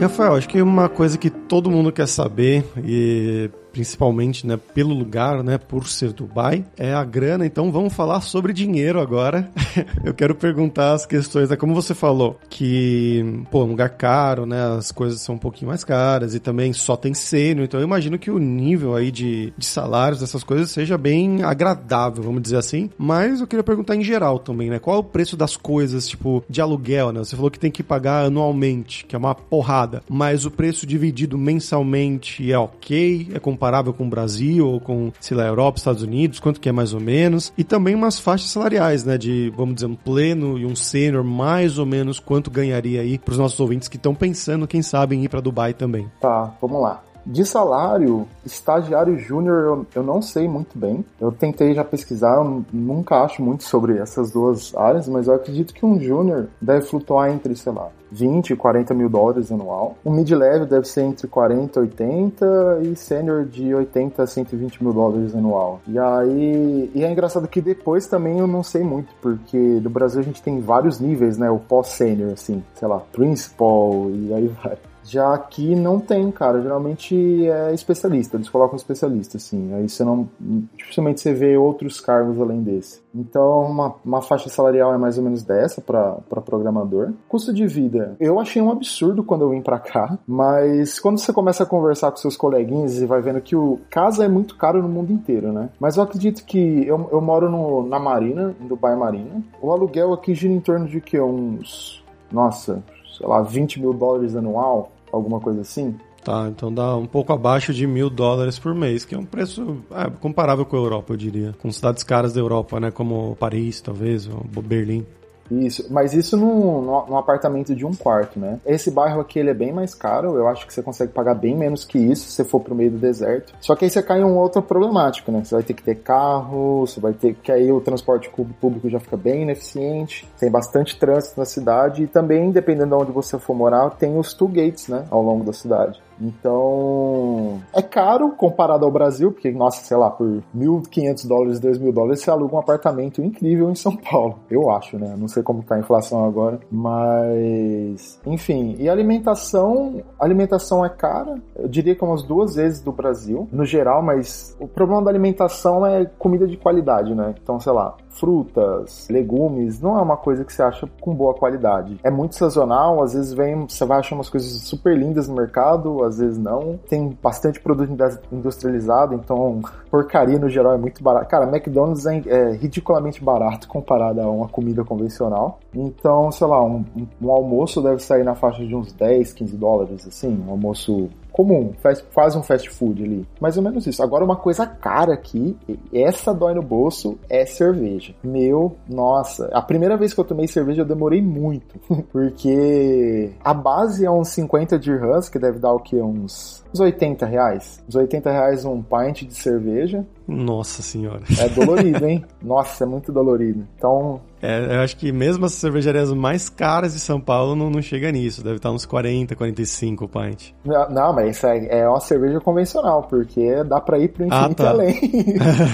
Rafael, 0.00 0.34
acho 0.34 0.48
que 0.48 0.62
uma 0.62 0.88
coisa 0.88 1.18
que 1.18 1.28
todo 1.28 1.70
mundo 1.70 1.92
quer 1.92 2.08
saber 2.08 2.64
e 2.82 3.50
principalmente, 3.74 4.46
né, 4.46 4.56
pelo 4.56 4.94
lugar, 4.94 5.42
né, 5.42 5.58
por 5.58 5.88
ser 5.88 6.12
Dubai, 6.12 6.64
é 6.78 6.94
a 6.94 7.02
grana. 7.02 7.44
Então 7.44 7.72
vamos 7.72 7.92
falar 7.92 8.20
sobre 8.20 8.52
dinheiro 8.52 9.00
agora. 9.00 9.50
eu 10.04 10.14
quero 10.14 10.32
perguntar 10.32 10.92
as 10.92 11.04
questões, 11.04 11.50
né, 11.50 11.56
como 11.56 11.74
você 11.74 11.92
falou, 11.92 12.38
que, 12.48 13.42
pô, 13.50 13.62
é 13.62 13.64
um 13.64 13.70
lugar 13.70 13.90
caro, 13.90 14.46
né, 14.46 14.76
as 14.78 14.92
coisas 14.92 15.20
são 15.20 15.34
um 15.34 15.38
pouquinho 15.38 15.70
mais 15.70 15.82
caras 15.82 16.36
e 16.36 16.40
também 16.40 16.72
só 16.72 16.96
tem 16.96 17.12
sênior, 17.12 17.64
então 17.64 17.80
eu 17.80 17.84
imagino 17.84 18.16
que 18.16 18.30
o 18.30 18.38
nível 18.38 18.94
aí 18.94 19.10
de, 19.10 19.52
de 19.58 19.66
salários 19.66 20.20
dessas 20.20 20.44
coisas 20.44 20.70
seja 20.70 20.96
bem 20.96 21.42
agradável, 21.42 22.22
vamos 22.22 22.42
dizer 22.42 22.58
assim. 22.58 22.88
Mas 22.96 23.40
eu 23.40 23.46
queria 23.46 23.64
perguntar 23.64 23.96
em 23.96 24.04
geral 24.04 24.38
também, 24.38 24.70
né, 24.70 24.78
qual 24.78 24.98
é 24.98 25.00
o 25.00 25.04
preço 25.04 25.36
das 25.36 25.56
coisas, 25.56 26.06
tipo, 26.06 26.44
de 26.48 26.60
aluguel, 26.60 27.10
né? 27.10 27.18
Você 27.18 27.34
falou 27.34 27.50
que 27.50 27.58
tem 27.58 27.72
que 27.72 27.82
pagar 27.82 28.24
anualmente, 28.24 29.04
que 29.04 29.16
é 29.16 29.18
uma 29.18 29.34
porrada, 29.34 30.00
mas 30.08 30.46
o 30.46 30.50
preço 30.50 30.86
dividido 30.86 31.36
mensalmente 31.36 32.52
é 32.52 32.58
ok? 32.58 33.30
É 33.34 33.40
comparável 33.40 33.63
comparável 33.64 33.94
com 33.94 34.06
o 34.06 34.10
Brasil 34.10 34.68
ou 34.68 34.78
com, 34.78 35.10
sei 35.18 35.34
lá, 35.36 35.46
Europa, 35.46 35.78
Estados 35.78 36.02
Unidos, 36.02 36.38
quanto 36.38 36.60
que 36.60 36.68
é 36.68 36.72
mais 36.72 36.92
ou 36.92 37.00
menos, 37.00 37.50
e 37.56 37.64
também 37.64 37.94
umas 37.94 38.18
faixas 38.18 38.50
salariais, 38.50 39.04
né, 39.04 39.16
de, 39.16 39.50
vamos 39.56 39.76
dizer, 39.76 39.86
um 39.86 39.94
pleno 39.94 40.58
e 40.58 40.66
um 40.66 40.76
sênior, 40.76 41.24
mais 41.24 41.78
ou 41.78 41.86
menos 41.86 42.20
quanto 42.20 42.50
ganharia 42.50 43.00
aí 43.00 43.18
para 43.18 43.32
os 43.32 43.38
nossos 43.38 43.58
ouvintes 43.58 43.88
que 43.88 43.96
estão 43.96 44.14
pensando, 44.14 44.66
quem 44.66 44.82
sabe, 44.82 45.16
em 45.16 45.24
ir 45.24 45.28
para 45.28 45.40
Dubai 45.40 45.72
também. 45.72 46.10
Tá, 46.20 46.52
vamos 46.60 46.82
lá. 46.82 47.02
De 47.26 47.44
salário, 47.44 48.26
estagiário 48.44 49.18
júnior 49.18 49.64
eu, 49.64 49.86
eu 49.94 50.02
não 50.02 50.20
sei 50.20 50.46
muito 50.46 50.78
bem. 50.78 51.04
Eu 51.20 51.32
tentei 51.32 51.74
já 51.74 51.84
pesquisar, 51.84 52.36
eu 52.36 52.64
nunca 52.72 53.22
acho 53.22 53.42
muito 53.42 53.64
sobre 53.64 53.98
essas 53.98 54.30
duas 54.30 54.74
áreas, 54.74 55.08
mas 55.08 55.26
eu 55.26 55.34
acredito 55.34 55.72
que 55.72 55.86
um 55.86 55.98
júnior 55.98 56.48
deve 56.60 56.82
flutuar 56.82 57.30
entre, 57.30 57.56
sei 57.56 57.72
lá, 57.72 57.88
20 58.10 58.50
e 58.50 58.56
40 58.56 58.94
mil 58.94 59.08
dólares 59.08 59.50
anual. 59.50 59.96
Um 60.04 60.12
mid-level 60.12 60.66
deve 60.66 60.86
ser 60.86 61.02
entre 61.02 61.26
40 61.26 61.78
e 61.78 61.82
80 61.82 62.80
e 62.82 62.96
sênior 62.96 63.44
de 63.44 63.74
80 63.74 64.22
a 64.22 64.26
120 64.26 64.82
mil 64.82 64.92
dólares 64.92 65.34
anual. 65.34 65.80
E 65.88 65.98
aí, 65.98 66.90
e 66.94 67.02
é 67.02 67.10
engraçado 67.10 67.48
que 67.48 67.60
depois 67.60 68.06
também 68.06 68.38
eu 68.38 68.46
não 68.46 68.62
sei 68.62 68.82
muito, 68.82 69.08
porque 69.20 69.56
no 69.56 69.90
Brasil 69.90 70.20
a 70.20 70.24
gente 70.24 70.42
tem 70.42 70.60
vários 70.60 71.00
níveis, 71.00 71.38
né? 71.38 71.50
O 71.50 71.58
pós-sênior, 71.58 72.32
assim, 72.32 72.62
sei 72.74 72.86
lá, 72.86 73.00
principal 73.12 74.10
e 74.10 74.32
aí 74.32 74.48
vai. 74.62 74.76
Já 75.04 75.34
aqui 75.34 75.74
não 75.74 76.00
tem, 76.00 76.30
cara. 76.30 76.60
Geralmente 76.60 77.46
é 77.46 77.72
especialista, 77.72 78.36
eles 78.36 78.48
colocam 78.48 78.76
especialista, 78.76 79.36
assim. 79.36 79.72
Aí 79.74 79.88
você 79.88 80.04
não. 80.04 80.28
Dificilmente 80.76 81.20
você 81.20 81.32
vê 81.32 81.56
outros 81.56 82.00
cargos 82.00 82.40
além 82.40 82.62
desse. 82.62 83.02
Então, 83.14 83.62
uma, 83.62 83.94
uma 84.04 84.22
faixa 84.22 84.48
salarial 84.48 84.92
é 84.92 84.98
mais 84.98 85.16
ou 85.18 85.24
menos 85.24 85.42
dessa 85.42 85.80
para 85.80 86.40
programador. 86.40 87.12
Custo 87.28 87.52
de 87.52 87.66
vida, 87.66 88.16
eu 88.18 88.40
achei 88.40 88.60
um 88.60 88.70
absurdo 88.70 89.22
quando 89.22 89.42
eu 89.42 89.50
vim 89.50 89.62
para 89.62 89.78
cá, 89.78 90.18
mas 90.26 90.98
quando 90.98 91.18
você 91.18 91.32
começa 91.32 91.62
a 91.62 91.66
conversar 91.66 92.10
com 92.10 92.16
seus 92.16 92.36
coleguinhas 92.36 93.00
e 93.00 93.06
vai 93.06 93.20
vendo 93.20 93.40
que 93.40 93.54
o 93.54 93.78
casa 93.90 94.24
é 94.24 94.28
muito 94.28 94.56
caro 94.56 94.82
no 94.82 94.88
mundo 94.88 95.12
inteiro, 95.12 95.52
né? 95.52 95.68
Mas 95.78 95.96
eu 95.96 96.02
acredito 96.02 96.44
que 96.44 96.86
eu, 96.86 97.08
eu 97.12 97.20
moro 97.20 97.48
no, 97.48 97.86
na 97.86 97.98
Marina, 97.98 98.54
em 98.60 98.66
Dubai 98.66 98.96
Marina. 98.96 99.42
O 99.60 99.70
aluguel 99.70 100.12
aqui 100.12 100.34
gira 100.34 100.52
em 100.52 100.60
torno 100.60 100.88
de 100.88 101.00
que? 101.00 101.20
Uns. 101.20 102.02
Nossa, 102.32 102.82
sei 103.16 103.26
lá, 103.26 103.42
20 103.42 103.80
mil 103.80 103.92
dólares 103.92 104.36
anual 104.36 104.90
alguma 105.12 105.40
coisa 105.40 105.60
assim. 105.60 105.94
Tá, 106.24 106.48
então 106.48 106.72
dá 106.72 106.96
um 106.96 107.06
pouco 107.06 107.34
abaixo 107.34 107.74
de 107.74 107.86
mil 107.86 108.08
dólares 108.08 108.58
por 108.58 108.74
mês, 108.74 109.04
que 109.04 109.14
é 109.14 109.18
um 109.18 109.26
preço 109.26 109.76
é, 109.90 110.08
comparável 110.08 110.64
com 110.64 110.74
a 110.74 110.78
Europa, 110.78 111.12
eu 111.12 111.16
diria. 111.18 111.54
Com 111.60 111.70
cidades 111.70 112.02
caras 112.02 112.32
da 112.32 112.40
Europa, 112.40 112.80
né? 112.80 112.90
Como 112.90 113.36
Paris, 113.36 113.82
talvez, 113.82 114.26
ou 114.26 114.62
Berlim. 114.62 115.04
Isso, 115.50 115.86
mas 115.90 116.14
isso 116.14 116.36
num, 116.36 116.82
num, 116.82 117.16
apartamento 117.16 117.74
de 117.74 117.84
um 117.84 117.94
quarto, 117.94 118.38
né? 118.38 118.58
Esse 118.64 118.90
bairro 118.90 119.20
aqui 119.20 119.38
ele 119.38 119.50
é 119.50 119.54
bem 119.54 119.72
mais 119.72 119.94
caro, 119.94 120.36
eu 120.36 120.48
acho 120.48 120.66
que 120.66 120.72
você 120.72 120.82
consegue 120.82 121.12
pagar 121.12 121.34
bem 121.34 121.56
menos 121.56 121.84
que 121.84 121.98
isso 121.98 122.26
se 122.26 122.32
você 122.32 122.44
for 122.44 122.60
pro 122.60 122.74
meio 122.74 122.90
do 122.90 122.98
deserto. 122.98 123.54
Só 123.60 123.74
que 123.74 123.84
aí 123.84 123.90
você 123.90 124.02
cai 124.02 124.20
em 124.20 124.24
um 124.24 124.36
outro 124.36 124.62
problemático, 124.62 125.30
né? 125.30 125.44
Você 125.44 125.54
vai 125.54 125.64
ter 125.64 125.74
que 125.74 125.82
ter 125.82 125.96
carro, 125.96 126.86
você 126.86 127.00
vai 127.00 127.12
ter 127.12 127.34
que 127.34 127.52
aí 127.52 127.70
o 127.70 127.80
transporte 127.80 128.30
público 128.60 128.88
já 128.88 128.98
fica 128.98 129.16
bem 129.16 129.42
ineficiente, 129.42 130.26
tem 130.38 130.50
bastante 130.50 130.98
trânsito 130.98 131.38
na 131.38 131.46
cidade 131.46 132.04
e 132.04 132.06
também, 132.06 132.50
dependendo 132.50 132.96
de 132.96 133.02
onde 133.02 133.12
você 133.12 133.38
for 133.38 133.54
morar, 133.54 133.90
tem 133.90 134.18
os 134.18 134.32
two 134.32 134.48
gates, 134.48 134.88
né? 134.88 135.04
Ao 135.10 135.22
longo 135.22 135.44
da 135.44 135.52
cidade. 135.52 136.00
Então, 136.20 137.60
é 137.72 137.82
caro 137.82 138.30
comparado 138.32 138.84
ao 138.84 138.90
Brasil, 138.90 139.32
porque, 139.32 139.50
nossa, 139.50 139.84
sei 139.84 139.96
lá, 139.96 140.10
por 140.10 140.42
1.500 140.56 141.26
dólares, 141.26 141.60
2.000 141.60 141.92
dólares, 141.92 142.20
você 142.20 142.30
aluga 142.30 142.56
um 142.56 142.58
apartamento 142.58 143.22
incrível 143.22 143.70
em 143.70 143.74
São 143.74 143.96
Paulo. 143.96 144.38
Eu 144.50 144.70
acho, 144.70 144.98
né? 144.98 145.14
Não 145.18 145.28
sei 145.28 145.42
como 145.42 145.62
tá 145.62 145.74
a 145.76 145.78
inflação 145.78 146.24
agora, 146.24 146.58
mas, 146.70 148.20
enfim. 148.26 148.76
E 148.78 148.88
alimentação, 148.88 150.02
alimentação 150.18 150.84
é 150.84 150.88
cara. 150.88 151.40
Eu 151.56 151.68
diria 151.68 151.94
que 151.94 152.04
umas 152.04 152.22
duas 152.22 152.54
vezes 152.54 152.80
do 152.80 152.92
Brasil, 152.92 153.48
no 153.52 153.64
geral, 153.64 154.02
mas 154.02 154.56
o 154.60 154.68
problema 154.68 155.02
da 155.02 155.10
alimentação 155.10 155.86
é 155.86 156.04
comida 156.18 156.46
de 156.46 156.56
qualidade, 156.56 157.14
né? 157.14 157.34
Então, 157.42 157.58
sei 157.58 157.72
lá, 157.72 157.96
frutas, 158.08 159.08
legumes, 159.10 159.80
não 159.80 159.98
é 159.98 160.02
uma 160.02 160.16
coisa 160.16 160.44
que 160.44 160.52
você 160.52 160.62
acha 160.62 160.88
com 161.00 161.14
boa 161.14 161.34
qualidade. 161.34 161.98
É 162.02 162.10
muito 162.10 162.36
sazonal, 162.36 163.02
às 163.02 163.12
vezes 163.14 163.32
vem, 163.32 163.66
você 163.68 163.84
vai 163.84 163.98
achar 163.98 164.14
umas 164.14 164.30
coisas 164.30 164.50
super 164.62 164.96
lindas 164.96 165.28
no 165.28 165.34
mercado, 165.34 166.03
às 166.04 166.18
vezes 166.18 166.38
não. 166.38 166.78
Tem 166.88 167.16
bastante 167.22 167.60
produto 167.60 167.90
industrializado, 168.32 169.14
então 169.14 169.60
porcaria 169.90 170.38
no 170.38 170.48
geral 170.48 170.74
é 170.74 170.78
muito 170.78 171.02
barato. 171.02 171.28
Cara, 171.28 171.46
McDonald's 171.46 172.06
é, 172.06 172.22
é 172.26 172.52
ridiculamente 172.52 173.22
barato 173.22 173.68
comparado 173.68 174.20
a 174.20 174.30
uma 174.30 174.48
comida 174.48 174.84
convencional. 174.84 175.58
Então, 175.74 176.30
sei 176.30 176.46
lá, 176.46 176.64
um, 176.64 176.84
um 177.20 177.30
almoço 177.30 177.82
deve 177.82 178.02
sair 178.02 178.24
na 178.24 178.34
faixa 178.34 178.64
de 178.64 178.74
uns 178.74 178.92
10, 178.92 179.32
15 179.32 179.56
dólares, 179.56 180.06
assim, 180.06 180.42
um 180.46 180.50
almoço 180.50 181.08
comum, 181.34 181.72
faz, 181.82 182.00
faz 182.12 182.36
um 182.36 182.44
fast 182.44 182.70
food 182.70 183.02
ali. 183.02 183.26
Mais 183.40 183.56
ou 183.56 183.62
menos 183.62 183.84
isso. 183.88 184.00
Agora, 184.04 184.24
uma 184.24 184.36
coisa 184.36 184.64
cara 184.64 185.12
aqui, 185.12 185.56
essa 185.92 186.32
dói 186.32 186.54
no 186.54 186.62
bolso, 186.62 187.18
é 187.28 187.44
cerveja. 187.44 188.14
Meu, 188.22 188.76
nossa. 188.88 189.48
A 189.52 189.60
primeira 189.60 189.96
vez 189.96 190.14
que 190.14 190.20
eu 190.20 190.24
tomei 190.24 190.46
cerveja, 190.46 190.82
eu 190.82 190.86
demorei 190.86 191.20
muito. 191.20 191.76
Porque 192.12 193.32
a 193.42 193.52
base 193.52 194.06
é 194.06 194.10
uns 194.10 194.28
50 194.28 194.78
dirhams, 194.78 195.28
que 195.28 195.38
deve 195.38 195.58
dar 195.58 195.72
o 195.72 195.80
que? 195.80 195.96
Uns 195.96 196.64
uns 196.72 196.80
80 196.80 197.24
reais. 197.26 197.82
Uns 197.88 197.94
80 197.94 198.30
reais 198.30 198.64
um 198.64 198.82
pint 198.82 199.22
de 199.22 199.34
cerveja. 199.34 200.04
Nossa 200.26 200.82
senhora. 200.82 201.22
É 201.38 201.48
dolorido, 201.48 202.06
hein? 202.06 202.24
Nossa, 202.42 202.84
é 202.84 202.86
muito 202.86 203.12
dolorido. 203.12 203.66
Então. 203.76 204.20
É, 204.40 204.76
eu 204.76 204.80
acho 204.80 204.96
que 204.96 205.10
mesmo 205.10 205.46
as 205.46 205.52
cervejarias 205.54 206.12
mais 206.12 206.48
caras 206.48 206.92
de 206.92 207.00
São 207.00 207.20
Paulo 207.20 207.54
não, 207.54 207.70
não 207.70 207.80
chega 207.80 208.10
nisso. 208.10 208.42
Deve 208.42 208.56
estar 208.56 208.70
uns 208.70 208.84
40, 208.84 209.34
45 209.34 210.04
o 210.04 210.08
pint. 210.08 210.52
Não, 210.64 210.88
não 210.90 211.12
mas 211.14 211.36
isso 211.36 211.46
é, 211.46 211.80
é 211.80 211.88
uma 211.88 212.00
cerveja 212.00 212.40
convencional, 212.40 213.02
porque 213.04 213.64
dá 213.64 213.80
pra 213.80 213.98
ir 213.98 214.08
pro 214.08 214.26
infinito 214.26 214.62
ah, 214.62 214.64
tá. 214.64 214.70
além. 214.70 214.98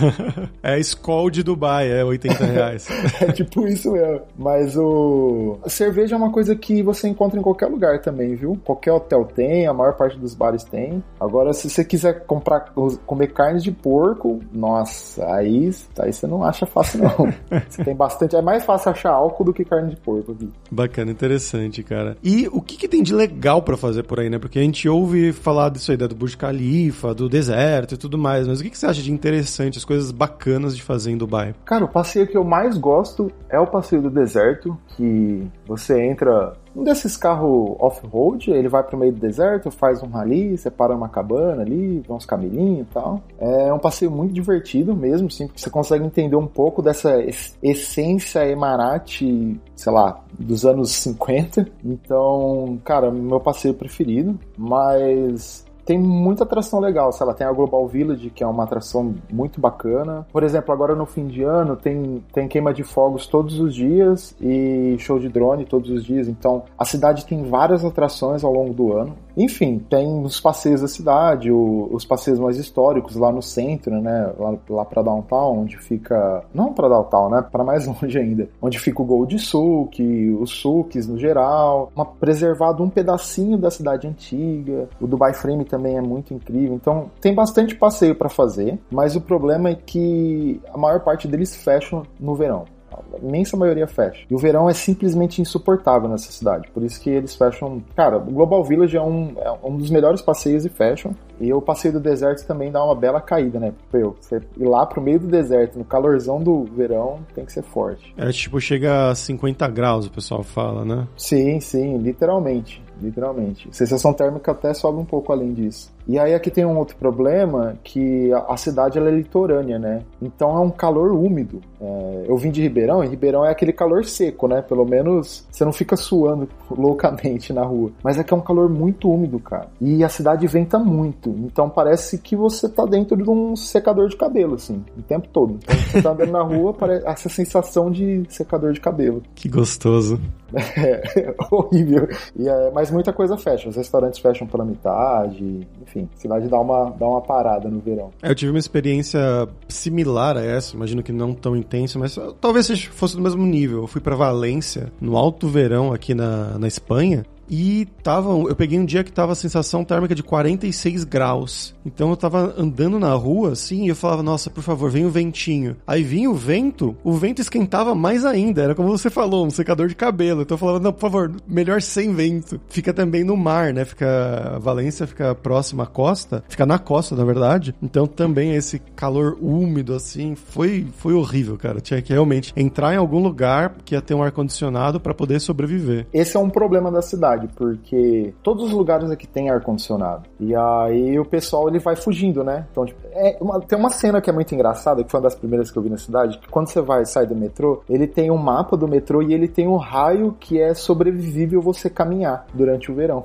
é 0.62 0.74
a 0.74 0.78
Skol 0.78 1.30
de 1.30 1.42
Dubai, 1.42 1.90
é 1.90 2.04
80 2.04 2.44
reais. 2.44 2.88
é 3.20 3.32
tipo 3.32 3.66
isso 3.66 3.92
mesmo. 3.92 4.22
Mas 4.36 4.76
o. 4.76 5.58
A 5.64 5.68
cerveja 5.68 6.14
é 6.14 6.18
uma 6.18 6.30
coisa 6.30 6.54
que 6.56 6.82
você 6.82 7.08
encontra 7.08 7.38
em 7.38 7.42
qualquer 7.42 7.66
lugar 7.66 8.00
também, 8.00 8.34
viu? 8.34 8.58
Qualquer 8.64 8.92
hotel 8.92 9.24
tem, 9.24 9.66
a 9.66 9.72
maior 9.72 9.96
parte 9.96 10.18
dos 10.18 10.34
bares 10.34 10.64
tem. 10.64 11.02
Agora, 11.18 11.52
se 11.52 11.68
você 11.68 11.84
quiser 11.84 12.24
comprar, 12.26 12.72
comer 13.06 13.32
carne 13.32 13.60
de 13.60 13.72
porco, 13.72 14.39
nossa, 14.52 15.24
aí, 15.34 15.70
aí 15.98 16.12
você 16.12 16.26
não 16.26 16.44
acha 16.44 16.66
fácil, 16.66 17.00
não. 17.02 17.32
você 17.68 17.84
tem 17.84 17.94
bastante. 17.94 18.36
É 18.36 18.42
mais 18.42 18.64
fácil 18.64 18.90
achar 18.90 19.10
álcool 19.10 19.44
do 19.44 19.52
que 19.52 19.64
carne 19.64 19.90
de 19.90 19.96
porco 19.96 20.32
aqui. 20.32 20.48
Bacana, 20.70 21.10
interessante, 21.10 21.82
cara. 21.82 22.16
E 22.22 22.48
o 22.48 22.60
que, 22.60 22.76
que 22.76 22.88
tem 22.88 23.02
de 23.02 23.14
legal 23.14 23.62
para 23.62 23.76
fazer 23.76 24.02
por 24.04 24.20
aí, 24.20 24.30
né? 24.30 24.38
Porque 24.38 24.58
a 24.58 24.62
gente 24.62 24.88
ouve 24.88 25.32
falar 25.32 25.70
disso 25.70 25.90
aí, 25.90 25.96
do 25.96 26.14
Burj 26.14 26.36
Khalifa, 26.36 27.14
do 27.14 27.28
deserto 27.28 27.94
e 27.94 27.98
tudo 27.98 28.18
mais, 28.18 28.46
mas 28.46 28.60
o 28.60 28.62
que, 28.62 28.70
que 28.70 28.78
você 28.78 28.86
acha 28.86 29.02
de 29.02 29.12
interessante, 29.12 29.78
as 29.78 29.84
coisas 29.84 30.10
bacanas 30.10 30.76
de 30.76 30.82
fazer 30.82 31.10
em 31.10 31.16
Dubai? 31.16 31.54
Cara, 31.64 31.84
o 31.84 31.88
passeio 31.88 32.26
que 32.26 32.36
eu 32.36 32.44
mais 32.44 32.76
gosto 32.76 33.30
é 33.48 33.58
o 33.58 33.66
passeio 33.66 34.02
do 34.02 34.10
deserto, 34.10 34.76
que 34.96 35.46
você 35.66 36.02
entra 36.02 36.54
um 36.74 36.84
desses 36.84 37.16
carros 37.16 37.76
off-road, 37.78 38.50
ele 38.50 38.68
vai 38.68 38.82
pro 38.82 38.96
meio 38.96 39.12
do 39.12 39.20
deserto, 39.20 39.70
faz 39.70 40.02
um 40.02 40.08
rally, 40.08 40.56
separa 40.56 40.94
uma 40.94 41.08
cabana 41.08 41.62
ali, 41.62 42.00
vê 42.00 42.12
uns 42.12 42.24
camelinhos 42.24 42.82
e 42.82 42.92
tal. 42.92 43.22
É 43.38 43.72
um 43.72 43.78
passeio 43.78 44.10
muito 44.10 44.32
divertido 44.32 44.94
mesmo, 44.94 45.30
sim, 45.30 45.46
porque 45.46 45.60
você 45.60 45.70
consegue 45.70 46.04
entender 46.04 46.36
um 46.36 46.46
pouco 46.46 46.82
dessa 46.82 47.18
essência 47.62 48.48
Emarate, 48.48 49.60
sei 49.74 49.92
lá, 49.92 50.22
dos 50.38 50.64
anos 50.64 50.90
50. 50.92 51.66
Então, 51.84 52.78
cara, 52.84 53.10
meu 53.10 53.40
passeio 53.40 53.74
preferido, 53.74 54.38
mas 54.56 55.64
tem 55.84 55.98
muita 55.98 56.44
atração 56.44 56.80
legal. 56.80 57.12
Sei 57.12 57.26
lá, 57.26 57.34
tem 57.34 57.46
a 57.46 57.52
Global 57.52 57.86
Village, 57.86 58.30
que 58.30 58.42
é 58.42 58.46
uma 58.46 58.64
atração 58.64 59.14
muito 59.30 59.60
bacana. 59.60 60.26
Por 60.32 60.42
exemplo, 60.42 60.72
agora 60.72 60.94
no 60.94 61.06
fim 61.06 61.26
de 61.26 61.42
ano 61.42 61.76
tem, 61.76 62.22
tem 62.32 62.48
queima 62.48 62.72
de 62.72 62.82
fogos 62.82 63.26
todos 63.26 63.58
os 63.58 63.74
dias 63.74 64.34
e 64.40 64.96
show 64.98 65.18
de 65.18 65.28
drone 65.28 65.64
todos 65.64 65.90
os 65.90 66.04
dias. 66.04 66.28
Então 66.28 66.64
a 66.78 66.84
cidade 66.84 67.26
tem 67.26 67.42
várias 67.44 67.84
atrações 67.84 68.44
ao 68.44 68.52
longo 68.52 68.72
do 68.72 68.92
ano. 68.92 69.14
Enfim, 69.40 69.78
tem 69.78 70.22
os 70.22 70.38
passeios 70.38 70.82
da 70.82 70.88
cidade, 70.88 71.50
o, 71.50 71.88
os 71.90 72.04
passeios 72.04 72.38
mais 72.38 72.58
históricos 72.58 73.16
lá 73.16 73.32
no 73.32 73.40
centro, 73.40 74.00
né? 74.00 74.32
Lá, 74.38 74.54
lá 74.68 74.84
para 74.84 75.02
downtown, 75.02 75.62
onde 75.62 75.78
fica. 75.78 76.44
Não 76.52 76.74
para 76.74 76.88
downtown, 76.88 77.30
né? 77.30 77.46
Para 77.50 77.64
mais 77.64 77.86
longe 77.88 78.18
ainda. 78.18 78.48
Onde 78.60 78.78
fica 78.78 79.00
o 79.00 79.04
Gold 79.04 79.38
Souk, 79.38 80.02
os 80.38 80.50
Souks 80.50 81.06
no 81.06 81.18
geral. 81.18 81.90
Uma, 81.96 82.04
preservado 82.04 82.82
um 82.82 82.90
pedacinho 82.90 83.56
da 83.56 83.70
cidade 83.70 84.06
antiga. 84.06 84.88
O 85.00 85.06
Dubai 85.06 85.32
Frame 85.32 85.64
também 85.64 85.96
é 85.96 86.02
muito 86.02 86.34
incrível. 86.34 86.74
Então, 86.74 87.10
tem 87.20 87.34
bastante 87.34 87.74
passeio 87.74 88.14
para 88.14 88.28
fazer, 88.28 88.78
mas 88.90 89.16
o 89.16 89.20
problema 89.22 89.70
é 89.70 89.74
que 89.74 90.60
a 90.72 90.76
maior 90.76 91.00
parte 91.00 91.26
deles 91.26 91.56
fecham 91.56 92.02
no 92.18 92.34
verão. 92.34 92.66
A 92.92 93.18
imensa 93.22 93.56
maioria 93.56 93.86
fecha. 93.86 94.24
E 94.28 94.34
o 94.34 94.38
verão 94.38 94.68
é 94.68 94.74
simplesmente 94.74 95.40
insuportável 95.40 96.08
nessa 96.08 96.30
cidade. 96.32 96.68
Por 96.72 96.82
isso 96.82 97.00
que 97.00 97.10
eles 97.10 97.34
fecham. 97.34 97.82
Cara, 97.94 98.18
o 98.18 98.30
Global 98.32 98.62
Village 98.64 98.96
é 98.96 99.02
um, 99.02 99.34
é 99.36 99.52
um 99.62 99.76
dos 99.76 99.90
melhores 99.90 100.22
passeios 100.22 100.64
e 100.64 100.68
fecham. 100.68 101.14
E 101.40 101.52
o 101.52 101.60
passeio 101.62 101.94
do 101.94 102.00
deserto 102.00 102.46
também 102.46 102.70
dá 102.70 102.84
uma 102.84 102.94
bela 102.94 103.20
caída, 103.20 103.58
né? 103.58 103.72
Meu, 103.92 104.16
você 104.20 104.42
ir 104.56 104.64
lá 104.64 104.84
pro 104.84 105.00
meio 105.00 105.18
do 105.18 105.26
deserto, 105.26 105.78
no 105.78 105.84
calorzão 105.84 106.42
do 106.42 106.64
verão, 106.64 107.20
tem 107.34 107.44
que 107.44 107.52
ser 107.52 107.62
forte. 107.62 108.14
É 108.16 108.30
tipo, 108.30 108.60
chega 108.60 109.10
a 109.10 109.14
50 109.14 109.66
graus, 109.68 110.06
o 110.06 110.10
pessoal 110.10 110.42
fala, 110.42 110.84
né? 110.84 111.06
Sim, 111.16 111.58
sim, 111.60 111.96
literalmente. 111.98 112.82
Literalmente. 113.00 113.68
Sensação 113.72 114.12
térmica 114.12 114.52
até 114.52 114.74
sobe 114.74 114.98
um 114.98 115.04
pouco 115.04 115.32
além 115.32 115.54
disso. 115.54 115.90
E 116.06 116.18
aí 116.18 116.34
aqui 116.34 116.50
tem 116.50 116.64
um 116.64 116.76
outro 116.76 116.96
problema 116.96 117.74
que 117.84 118.30
a 118.32 118.56
cidade 118.56 118.98
ela 118.98 119.08
é 119.08 119.12
litorânea, 119.12 119.78
né? 119.78 120.02
Então 120.20 120.56
é 120.56 120.60
um 120.60 120.70
calor 120.70 121.12
úmido. 121.12 121.60
É, 121.80 122.24
eu 122.28 122.36
vim 122.36 122.50
de 122.50 122.60
Ribeirão 122.60 123.02
e 123.02 123.08
Ribeirão 123.08 123.44
é 123.44 123.50
aquele 123.50 123.72
calor 123.72 124.04
seco, 124.04 124.48
né? 124.48 124.62
Pelo 124.62 124.84
menos 124.84 125.46
você 125.50 125.64
não 125.64 125.72
fica 125.72 125.96
suando 125.96 126.48
loucamente 126.70 127.52
na 127.52 127.64
rua. 127.64 127.90
Mas 128.02 128.18
aqui 128.18 128.32
é 128.32 128.36
um 128.36 128.40
calor 128.40 128.68
muito 128.68 129.10
úmido, 129.10 129.38
cara. 129.38 129.68
E 129.80 130.02
a 130.04 130.08
cidade 130.08 130.46
venta 130.46 130.78
muito. 130.78 131.30
Então 131.30 131.68
parece 131.68 132.18
que 132.18 132.36
você 132.36 132.68
tá 132.68 132.84
dentro 132.84 133.16
de 133.16 133.28
um 133.28 133.54
secador 133.56 134.08
de 134.08 134.16
cabelo, 134.16 134.54
assim, 134.54 134.84
o 134.98 135.02
tempo 135.02 135.28
todo. 135.28 135.58
Então 135.62 135.76
você 135.76 136.02
tá 136.02 136.10
andando 136.10 136.32
na 136.32 136.42
rua, 136.42 136.74
parece 136.74 137.06
essa 137.06 137.28
sensação 137.28 137.90
de 137.90 138.24
secador 138.28 138.72
de 138.72 138.80
cabelo. 138.80 139.22
Que 139.34 139.48
gostoso. 139.48 140.20
É, 140.76 141.34
horrível. 141.50 142.08
E, 142.36 142.48
é, 142.48 142.70
mas 142.72 142.90
muita 142.90 143.12
coisa 143.12 143.36
fecha. 143.36 143.68
Os 143.68 143.76
restaurantes 143.76 144.18
fecham 144.18 144.46
pela 144.46 144.64
metade. 144.64 145.66
Enfim, 145.82 145.89
a 145.98 146.20
cidade 146.20 146.48
dá 146.48 146.60
uma, 146.60 146.90
dá 146.90 147.06
uma 147.06 147.20
parada 147.20 147.68
no 147.68 147.80
verão. 147.80 148.10
É, 148.22 148.30
eu 148.30 148.34
tive 148.34 148.52
uma 148.52 148.58
experiência 148.58 149.20
similar 149.68 150.36
a 150.36 150.42
essa. 150.42 150.76
Imagino 150.76 151.02
que 151.02 151.12
não 151.12 151.34
tão 151.34 151.56
intensa, 151.56 151.98
mas 151.98 152.18
talvez 152.40 152.68
fosse 152.84 153.16
do 153.16 153.22
mesmo 153.22 153.44
nível. 153.44 153.82
Eu 153.82 153.86
fui 153.86 154.00
para 154.00 154.14
Valência, 154.14 154.92
no 155.00 155.16
alto 155.16 155.48
verão 155.48 155.92
aqui 155.92 156.14
na, 156.14 156.58
na 156.58 156.68
Espanha. 156.68 157.24
E 157.50 157.84
tava, 158.04 158.30
eu 158.30 158.54
peguei 158.54 158.78
um 158.78 158.84
dia 158.84 159.02
que 159.02 159.10
tava 159.10 159.32
a 159.32 159.34
sensação 159.34 159.84
térmica 159.84 160.14
de 160.14 160.22
46 160.22 161.02
graus. 161.02 161.74
Então 161.84 162.10
eu 162.10 162.16
tava 162.16 162.54
andando 162.56 162.96
na 163.00 163.12
rua, 163.14 163.52
assim, 163.52 163.86
e 163.86 163.88
eu 163.88 163.96
falava, 163.96 164.22
nossa, 164.22 164.48
por 164.48 164.62
favor, 164.62 164.88
vem 164.88 165.04
o 165.04 165.10
ventinho. 165.10 165.76
Aí 165.84 166.04
vinha 166.04 166.30
o 166.30 166.34
vento, 166.34 166.96
o 167.02 167.12
vento 167.12 167.42
esquentava 167.42 167.92
mais 167.92 168.24
ainda. 168.24 168.62
Era 168.62 168.74
como 168.74 168.88
você 168.88 169.10
falou, 169.10 169.44
um 169.44 169.50
secador 169.50 169.88
de 169.88 169.96
cabelo. 169.96 170.42
Então 170.42 170.54
eu 170.54 170.58
falava, 170.58 170.78
não, 170.78 170.92
por 170.92 171.00
favor, 171.00 171.32
melhor 171.44 171.82
sem 171.82 172.14
vento. 172.14 172.60
Fica 172.68 172.94
também 172.94 173.24
no 173.24 173.36
mar, 173.36 173.72
né? 173.72 173.84
Fica. 173.84 174.58
Valência 174.60 175.06
fica 175.06 175.34
próxima 175.34 175.82
à 175.82 175.86
costa. 175.86 176.44
Fica 176.48 176.64
na 176.64 176.78
costa, 176.78 177.16
na 177.16 177.24
verdade. 177.24 177.74
Então 177.82 178.06
também 178.06 178.54
esse 178.54 178.78
calor 178.94 179.36
úmido, 179.40 179.94
assim, 179.94 180.36
foi, 180.36 180.86
foi 180.98 181.14
horrível, 181.14 181.56
cara. 181.56 181.80
Tinha 181.80 182.00
que 182.00 182.12
realmente 182.12 182.52
entrar 182.56 182.94
em 182.94 182.96
algum 182.96 183.20
lugar 183.20 183.74
que 183.84 183.96
ia 183.96 184.02
ter 184.02 184.14
um 184.14 184.22
ar-condicionado 184.22 185.00
para 185.00 185.14
poder 185.14 185.40
sobreviver. 185.40 186.06
Esse 186.12 186.36
é 186.36 186.40
um 186.40 186.50
problema 186.50 186.92
da 186.92 187.02
cidade 187.02 187.39
cidade, 187.40 187.48
porque 187.54 188.34
todos 188.42 188.64
os 188.64 188.72
lugares 188.72 189.10
aqui 189.10 189.26
tem 189.26 189.50
ar-condicionado. 189.50 190.24
E 190.38 190.54
aí 190.54 191.18
o 191.18 191.24
pessoal 191.24 191.68
ele 191.68 191.78
vai 191.78 191.96
fugindo, 191.96 192.44
né? 192.44 192.66
Então, 192.70 192.84
tipo, 192.84 193.00
é 193.12 193.36
uma, 193.40 193.60
tem 193.60 193.78
uma 193.78 193.90
cena 193.90 194.20
que 194.20 194.28
é 194.28 194.32
muito 194.32 194.54
engraçada, 194.54 195.02
que 195.02 195.10
foi 195.10 195.18
uma 195.18 195.24
das 195.24 195.34
primeiras 195.34 195.70
que 195.70 195.78
eu 195.78 195.82
vi 195.82 195.90
na 195.90 195.96
cidade, 195.96 196.38
que 196.38 196.48
quando 196.48 196.68
você 196.68 196.80
vai 196.80 197.04
sair 197.04 197.26
do 197.26 197.34
metrô, 197.34 197.82
ele 197.88 198.06
tem 198.06 198.30
um 198.30 198.36
mapa 198.36 198.76
do 198.76 198.88
metrô 198.88 199.22
e 199.22 199.32
ele 199.32 199.48
tem 199.48 199.66
um 199.66 199.76
raio 199.76 200.36
que 200.38 200.60
é 200.60 200.74
sobrevivível 200.74 201.60
você 201.60 201.88
caminhar 201.88 202.46
durante 202.52 202.90
o 202.90 202.94
verão. 202.94 203.24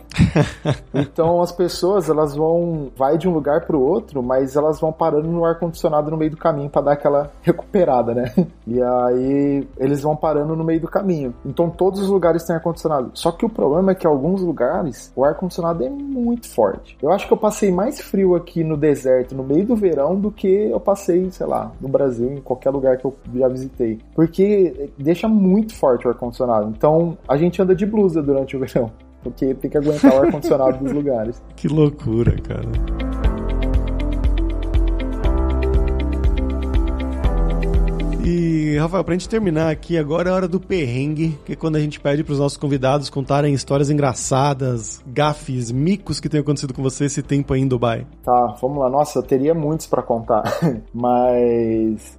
então 0.94 1.42
as 1.42 1.52
pessoas, 1.52 2.10
elas 2.10 2.36
vão 2.36 2.92
vai 2.96 3.18
de 3.18 3.28
um 3.28 3.34
lugar 3.34 3.66
para 3.66 3.76
o 3.76 3.82
outro, 3.82 4.22
mas 4.22 4.56
elas 4.56 4.80
vão 4.80 4.92
parando 4.92 5.28
no 5.28 5.46
ar 5.46 5.60
condicionado 5.60 6.12
no 6.12 6.18
meio 6.18 6.32
do 6.32 6.38
caminho 6.38 6.70
para 6.70 6.82
dar 6.82 6.92
aquela 6.94 7.32
recuperada, 7.42 8.14
né? 8.14 8.34
E 8.68 8.82
aí 8.82 9.68
eles 9.78 10.02
vão 10.02 10.16
parando 10.16 10.56
no 10.56 10.64
meio 10.64 10.82
do 10.82 10.88
caminho. 10.88 11.34
Então 11.46 11.70
todos 11.70 12.02
os 12.02 12.10
lugares 12.10 12.44
têm 12.44 12.56
ar 12.56 12.62
condicionado. 12.62 13.12
Só 13.14 13.32
que 13.32 13.46
o 13.46 13.50
problema 13.50 13.92
é 13.92 13.96
que 13.96 14.08
alguns 14.08 14.42
lugares 14.42 15.12
o 15.16 15.24
ar 15.24 15.36
condicionado 15.36 15.84
é 15.84 15.90
muito 15.90 16.50
forte. 16.50 16.98
Eu 17.02 17.12
acho 17.12 17.28
que 17.28 17.34
eu 17.34 17.38
passei 17.38 17.72
mais 17.72 18.00
frio 18.02 18.36
aqui 18.36 18.64
no 18.64 18.76
deserto 18.76 19.36
no 19.36 19.44
meio 19.44 19.66
do 19.66 19.76
verão 19.76 20.16
do 20.20 20.32
que 20.32 20.48
eu 20.48 20.80
passei, 20.80 21.30
sei 21.32 21.46
lá, 21.46 21.72
no 21.80 21.88
Brasil, 21.88 22.32
em 22.32 22.42
qualquer 22.42 22.70
lugar 22.70 22.98
que 22.98 23.06
eu 23.06 23.16
já 23.34 23.48
visitei. 23.48 24.00
Porque 24.16 24.90
deixa 24.98 25.28
muito 25.28 25.76
forte 25.76 26.08
o 26.08 26.10
ar-condicionado. 26.10 26.74
Então 26.76 27.18
a 27.28 27.38
gente 27.38 27.62
anda 27.62 27.76
de 27.76 27.86
blusa 27.86 28.22
durante 28.22 28.56
o 28.56 28.60
verão. 28.60 28.92
Porque 29.24 29.56
tem 29.56 29.72
que 29.72 29.78
aguentar 29.78 30.14
o 30.14 30.22
ar-condicionado 30.24 30.78
dos 30.78 30.92
lugares. 30.94 31.42
Que 31.56 31.68
loucura, 31.68 32.36
cara. 32.44 33.15
E, 38.28 38.76
Rafael, 38.80 39.04
pra 39.04 39.14
gente 39.14 39.30
terminar 39.30 39.70
aqui, 39.70 40.00
agora 40.00 40.30
é 40.30 40.32
a 40.32 40.36
hora 40.36 40.48
do 40.48 40.60
perrengue, 40.60 41.38
que 41.46 41.54
é 41.54 41.56
quando 41.56 41.76
a 41.76 41.80
gente 41.80 42.00
pede 42.00 42.24
pros 42.24 42.40
nossos 42.40 42.58
convidados 42.58 43.08
contarem 43.08 43.54
histórias 43.54 43.92
engraçadas, 43.92 45.04
gafes, 45.06 45.72
micos 45.72 46.20
que 46.20 46.28
tenham 46.28 46.42
acontecido 46.42 46.74
com 46.74 46.82
você 46.82 47.06
esse 47.06 47.22
tempo 47.22 47.54
aí 47.54 47.62
em 47.62 47.68
Dubai. 47.68 48.08
Tá, 48.24 48.56
vamos 48.60 48.80
lá. 48.80 48.90
Nossa, 48.90 49.20
eu 49.20 49.24
teria 49.24 49.54
muitos 49.54 49.86
para 49.86 50.02
contar. 50.02 50.42
Mas. 50.92 52.18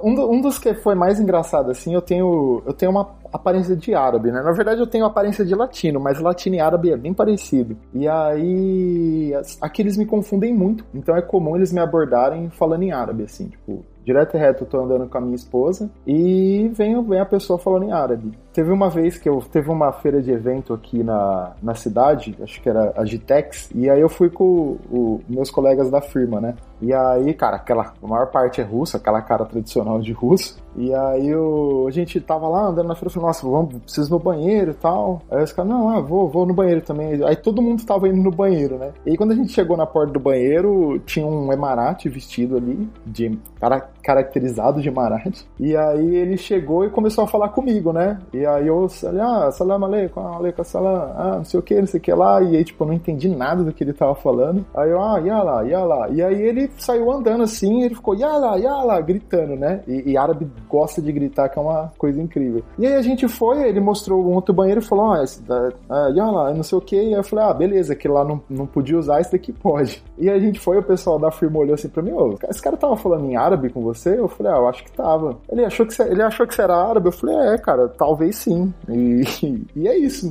Um, 0.00 0.36
um 0.36 0.40
dos 0.40 0.60
que 0.60 0.74
foi 0.74 0.94
mais 0.94 1.18
engraçado, 1.18 1.72
assim, 1.72 1.92
eu 1.92 2.02
tenho. 2.02 2.62
Eu 2.64 2.72
tenho 2.72 2.92
uma 2.92 3.16
aparência 3.32 3.74
de 3.74 3.92
árabe, 3.96 4.30
né? 4.30 4.40
Na 4.40 4.52
verdade, 4.52 4.80
eu 4.80 4.86
tenho 4.86 5.04
aparência 5.04 5.44
de 5.44 5.56
latino, 5.56 5.98
mas 5.98 6.20
latino 6.20 6.54
e 6.54 6.60
árabe 6.60 6.92
é 6.92 6.96
bem 6.96 7.12
parecido. 7.12 7.76
E 7.92 8.06
aí. 8.06 9.32
Aqui 9.60 9.82
eles 9.82 9.96
me 9.96 10.06
confundem 10.06 10.54
muito. 10.54 10.84
Então 10.94 11.16
é 11.16 11.20
comum 11.20 11.56
eles 11.56 11.72
me 11.72 11.80
abordarem 11.80 12.48
falando 12.48 12.84
em 12.84 12.92
árabe, 12.92 13.24
assim, 13.24 13.48
tipo 13.48 13.84
direto 14.08 14.38
e 14.38 14.40
reto, 14.40 14.64
eu 14.64 14.66
tô 14.66 14.80
andando 14.80 15.06
com 15.06 15.18
a 15.18 15.20
minha 15.20 15.36
esposa 15.36 15.90
e 16.06 16.70
vem, 16.72 17.02
vem 17.04 17.20
a 17.20 17.26
pessoa 17.26 17.58
falando 17.58 17.84
em 17.84 17.92
árabe. 17.92 18.32
Teve 18.54 18.72
uma 18.72 18.88
vez 18.88 19.18
que 19.18 19.28
eu 19.28 19.38
teve 19.52 19.70
uma 19.70 19.92
feira 19.92 20.22
de 20.22 20.32
evento 20.32 20.72
aqui 20.72 21.02
na, 21.02 21.52
na 21.62 21.74
cidade, 21.74 22.34
acho 22.42 22.58
que 22.62 22.70
era 22.70 22.94
a 22.96 23.04
Gitex, 23.04 23.70
e 23.74 23.90
aí 23.90 24.00
eu 24.00 24.08
fui 24.08 24.30
com 24.30 24.78
o, 24.90 25.20
meus 25.28 25.50
colegas 25.50 25.90
da 25.90 26.00
firma, 26.00 26.40
né? 26.40 26.54
E 26.80 26.92
aí, 26.92 27.34
cara, 27.34 27.56
aquela 27.56 27.92
a 28.02 28.06
maior 28.06 28.26
parte 28.28 28.60
é 28.60 28.64
russa, 28.64 28.96
aquela 28.96 29.20
cara 29.20 29.44
tradicional 29.44 30.00
de 30.00 30.12
russo. 30.12 30.56
E 30.76 30.94
aí 30.94 31.28
eu, 31.28 31.86
a 31.88 31.90
gente 31.90 32.20
tava 32.20 32.46
lá 32.48 32.68
andando 32.68 32.86
na 32.86 32.94
feira, 32.94 33.10
falei, 33.10 33.26
nossa, 33.26 33.48
vamos, 33.48 33.74
preciso 33.78 34.08
ir 34.08 34.10
no 34.12 34.18
banheiro 34.20 34.70
e 34.70 34.74
tal. 34.74 35.20
Aí 35.28 35.42
os 35.42 35.52
caras, 35.52 35.70
não, 35.70 35.88
ah, 35.88 36.00
vou, 36.00 36.28
vou 36.28 36.46
no 36.46 36.54
banheiro 36.54 36.80
também. 36.80 37.22
Aí 37.24 37.34
todo 37.34 37.60
mundo 37.60 37.84
tava 37.84 38.08
indo 38.08 38.22
no 38.22 38.30
banheiro, 38.30 38.78
né? 38.78 38.92
E 39.04 39.10
aí 39.10 39.16
quando 39.16 39.32
a 39.32 39.34
gente 39.34 39.52
chegou 39.52 39.76
na 39.76 39.86
porta 39.86 40.12
do 40.12 40.20
banheiro, 40.20 41.00
tinha 41.00 41.26
um 41.26 41.52
emarate 41.52 42.08
vestido 42.08 42.56
ali, 42.56 42.88
de 43.04 43.36
cara, 43.60 43.88
caracterizado 44.02 44.80
de 44.80 44.88
emarate. 44.88 45.48
E 45.58 45.76
aí 45.76 46.14
ele 46.14 46.36
chegou 46.36 46.84
e 46.84 46.90
começou 46.90 47.24
a 47.24 47.26
falar 47.26 47.48
comigo, 47.48 47.92
né? 47.92 48.20
E 48.32 48.46
aí 48.46 48.68
eu, 48.68 48.86
ah, 49.20 49.50
salam 49.50 49.84
aleikum, 49.84 50.20
aleikum 50.20 50.62
salam, 50.62 51.12
ah, 51.16 51.34
não 51.38 51.44
sei 51.44 51.58
o 51.58 51.62
que, 51.62 51.74
não 51.74 51.88
sei 51.88 51.98
o 51.98 52.02
que 52.02 52.12
lá. 52.12 52.40
E 52.40 52.56
aí, 52.56 52.64
tipo, 52.64 52.84
eu 52.84 52.88
não 52.88 52.94
entendi 52.94 53.28
nada 53.28 53.64
do 53.64 53.72
que 53.72 53.82
ele 53.82 53.92
tava 53.92 54.14
falando. 54.14 54.64
Aí 54.76 54.90
eu, 54.90 55.02
ah, 55.02 55.18
yala, 55.18 55.66
yala. 55.66 56.08
E 56.10 56.22
aí 56.22 56.40
ele 56.40 56.67
saiu 56.76 57.10
andando 57.10 57.42
assim, 57.42 57.82
ele 57.82 57.94
ficou 57.94 58.14
yala, 58.14 58.58
yala, 58.58 59.00
gritando, 59.00 59.56
né? 59.56 59.82
E, 59.86 60.12
e 60.12 60.16
árabe 60.16 60.46
gosta 60.68 61.00
de 61.00 61.12
gritar, 61.12 61.48
que 61.48 61.58
é 61.58 61.62
uma 61.62 61.92
coisa 61.96 62.20
incrível. 62.20 62.62
E 62.78 62.86
aí 62.86 62.94
a 62.94 63.02
gente 63.02 63.26
foi, 63.28 63.68
ele 63.68 63.80
mostrou 63.80 64.24
um 64.24 64.34
outro 64.34 64.54
banheiro 64.54 64.80
e 64.80 64.84
falou, 64.84 65.14
da, 65.46 65.72
ah, 65.88 66.08
yala, 66.14 66.54
não 66.54 66.62
sei 66.62 66.78
o 66.78 66.80
que. 66.80 66.96
E 66.96 67.12
eu 67.12 67.24
falei, 67.24 67.44
ah, 67.44 67.54
beleza, 67.54 67.94
que 67.94 68.08
lá 68.08 68.24
não, 68.24 68.40
não 68.48 68.66
podia 68.66 68.98
usar, 68.98 69.20
esse 69.20 69.32
daqui 69.32 69.52
pode. 69.52 70.02
E 70.16 70.28
a 70.28 70.38
gente 70.38 70.60
foi, 70.60 70.78
o 70.78 70.82
pessoal 70.82 71.18
da 71.18 71.30
firma 71.30 71.58
olhou 71.58 71.74
assim 71.74 71.88
pra 71.88 72.02
mim, 72.02 72.12
ô, 72.12 72.36
esse 72.48 72.60
cara 72.60 72.76
tava 72.76 72.96
falando 72.96 73.26
em 73.26 73.36
árabe 73.36 73.70
com 73.70 73.82
você? 73.82 74.18
Eu 74.18 74.28
falei, 74.28 74.52
ah, 74.52 74.56
eu 74.56 74.68
acho 74.68 74.84
que 74.84 74.92
tava. 74.92 75.38
Ele 75.48 75.64
achou 75.64 75.86
que, 75.86 76.02
ele 76.02 76.22
achou 76.22 76.46
que 76.46 76.54
você 76.54 76.62
era 76.62 76.76
árabe? 76.76 77.08
Eu 77.08 77.12
falei, 77.12 77.36
é, 77.36 77.58
cara, 77.58 77.88
talvez 77.88 78.36
sim. 78.36 78.72
E, 78.88 79.22
e 79.76 79.88
é 79.88 79.96
isso. 79.96 80.30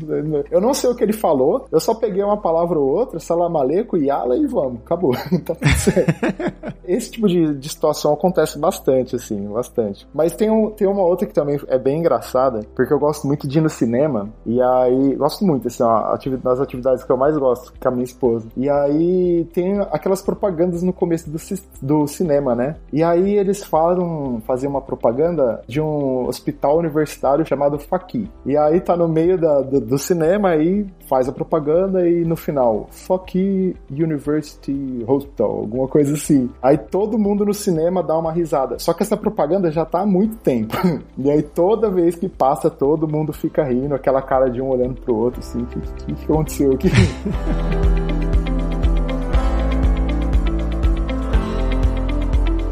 Eu 0.52 0.62
não 0.62 0.74
sei 0.74 0.90
o 0.90 0.96
que 0.96 1.04
ele 1.04 1.14
falou, 1.14 1.66
eu 1.72 1.80
só 1.80 1.94
peguei 1.94 2.24
uma 2.24 2.38
palavra 2.38 2.78
ou 2.78 2.88
outra, 2.88 3.20
salam 3.20 3.56
aleikum, 3.58 3.98
yala 3.98 4.38
e 4.38 4.46
vamos, 4.46 4.80
acabou. 4.86 5.14
tá 5.46 5.56
tudo 5.56 5.78
certo. 5.78 6.27
Esse 6.88 7.12
tipo 7.12 7.28
de, 7.28 7.54
de 7.56 7.70
situação 7.70 8.14
acontece 8.14 8.58
bastante, 8.58 9.16
assim, 9.16 9.48
bastante. 9.48 10.08
Mas 10.14 10.34
tem, 10.34 10.50
um, 10.50 10.72
tem 10.72 10.88
uma 10.88 11.04
outra 11.04 11.28
que 11.28 11.34
também 11.34 11.60
é 11.68 11.78
bem 11.78 12.00
engraçada, 12.00 12.62
porque 12.76 12.94
eu 12.94 13.00
gosto 13.00 13.28
muito 13.28 13.48
de 13.48 13.58
ir 13.58 13.62
no 13.62 13.70
cinema, 13.70 14.30
e 14.46 14.62
aí, 14.62 15.16
gosto 15.16 15.46
muito, 15.46 15.68
assim, 15.68 15.84
ó, 15.84 16.18
das 16.44 16.60
atividades 16.60 17.04
que 17.04 17.12
eu 17.12 17.18
mais 17.18 17.38
gosto 17.38 17.74
com 17.80 17.88
a 17.88 17.92
minha 17.92 18.04
esposa. 18.04 18.48
E 18.56 18.70
aí 18.70 19.46
tem 19.54 19.80
aquelas 19.92 20.22
propagandas 20.22 20.82
no 20.82 20.94
começo 20.94 21.30
do, 21.30 21.38
do 21.82 22.08
cinema, 22.08 22.56
né? 22.56 22.76
E 22.92 23.04
aí 23.04 23.36
eles 23.38 23.64
falam, 23.64 24.42
fazer 24.46 24.68
uma 24.68 24.82
propaganda 24.82 25.62
de 25.68 25.82
um 25.82 26.28
hospital 26.28 26.78
universitário 26.78 27.46
chamado 27.46 27.80
Faqui. 27.80 28.30
E 28.46 28.56
aí 28.58 28.80
tá 28.80 28.96
no 28.96 29.08
meio 29.08 29.38
da, 29.38 29.62
do, 29.62 29.82
do 29.82 29.98
cinema 29.98 30.50
aí 30.50 30.86
faz 31.08 31.28
a 31.28 31.32
propaganda 31.32 32.08
e 32.08 32.24
no 32.24 32.36
final, 32.36 32.88
Faqui 32.92 33.76
University 33.90 35.04
Hospital, 35.08 35.52
alguma 35.52 35.88
coisa 35.88 36.16
assim. 36.18 36.50
Aí 36.62 36.78
todo 36.78 37.18
mundo 37.18 37.46
no 37.46 37.54
cinema 37.54 38.04
dá 38.04 38.18
uma 38.18 38.32
risada. 38.32 38.80
Só 38.80 38.94
que 38.94 39.04
essa 39.04 39.18
propaganda 39.18 39.72
já 39.72 39.86
tá 39.86 40.02
há 40.02 40.06
muito 40.06 40.36
tempo. 40.38 40.76
E 41.18 41.32
aí 41.32 41.42
toda 41.42 41.90
vez 41.90 42.16
que 42.16 42.30
passa, 42.30 42.70
todo 42.70 43.08
mundo 43.08 43.34
fica 43.34 43.64
rindo, 43.64 43.96
aquela 43.96 44.22
cara 44.22 44.50
de 44.50 44.62
um 44.62 44.70
olhando 44.70 45.02
pro 45.02 45.16
outro, 45.16 45.40
assim, 45.40 45.62
o 45.62 45.66
que, 45.66 45.80
que, 45.80 46.14
que 46.14 46.24
aconteceu 46.32 46.72
aqui? 46.74 46.90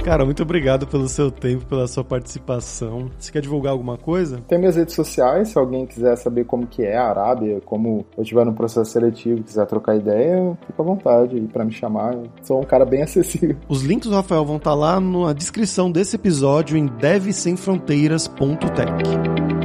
Cara, 0.06 0.24
muito 0.24 0.44
obrigado 0.44 0.86
pelo 0.86 1.10
seu 1.10 1.32
tempo, 1.32 1.66
pela 1.66 1.88
sua 1.88 2.04
participação. 2.04 3.10
Você 3.18 3.32
quer 3.32 3.42
divulgar 3.42 3.72
alguma 3.72 3.98
coisa? 3.98 4.40
Tem 4.48 4.60
minhas 4.60 4.76
redes 4.76 4.94
sociais, 4.94 5.48
se 5.48 5.58
alguém 5.58 5.88
quiser 5.88 6.16
saber 6.16 6.46
como 6.46 6.68
que 6.68 6.84
é 6.84 6.96
a 6.96 7.08
Arábia, 7.08 7.60
como 7.66 8.06
eu 8.16 8.22
estiver 8.22 8.46
no 8.46 8.54
processo 8.54 8.92
seletivo, 8.92 9.42
quiser 9.42 9.66
trocar 9.66 9.96
ideia, 9.96 10.56
fica 10.68 10.80
à 10.80 10.86
vontade 10.86 11.42
para 11.52 11.66
me 11.66 11.72
chamar. 11.72 12.14
Eu 12.14 12.28
sou 12.44 12.62
um 12.62 12.66
cara 12.66 12.86
bem 12.86 13.02
acessível. 13.02 13.56
Os 13.68 13.82
links 13.82 14.08
do 14.08 14.16
Rafael 14.16 14.46
vão 14.46 14.58
estar 14.58 14.76
lá 14.76 15.00
na 15.00 15.34
descrição 15.34 15.92
desse 15.92 16.18
episódio 16.18 16.78
em 16.78 16.86
devsemfronteiras.tech. 16.86 19.65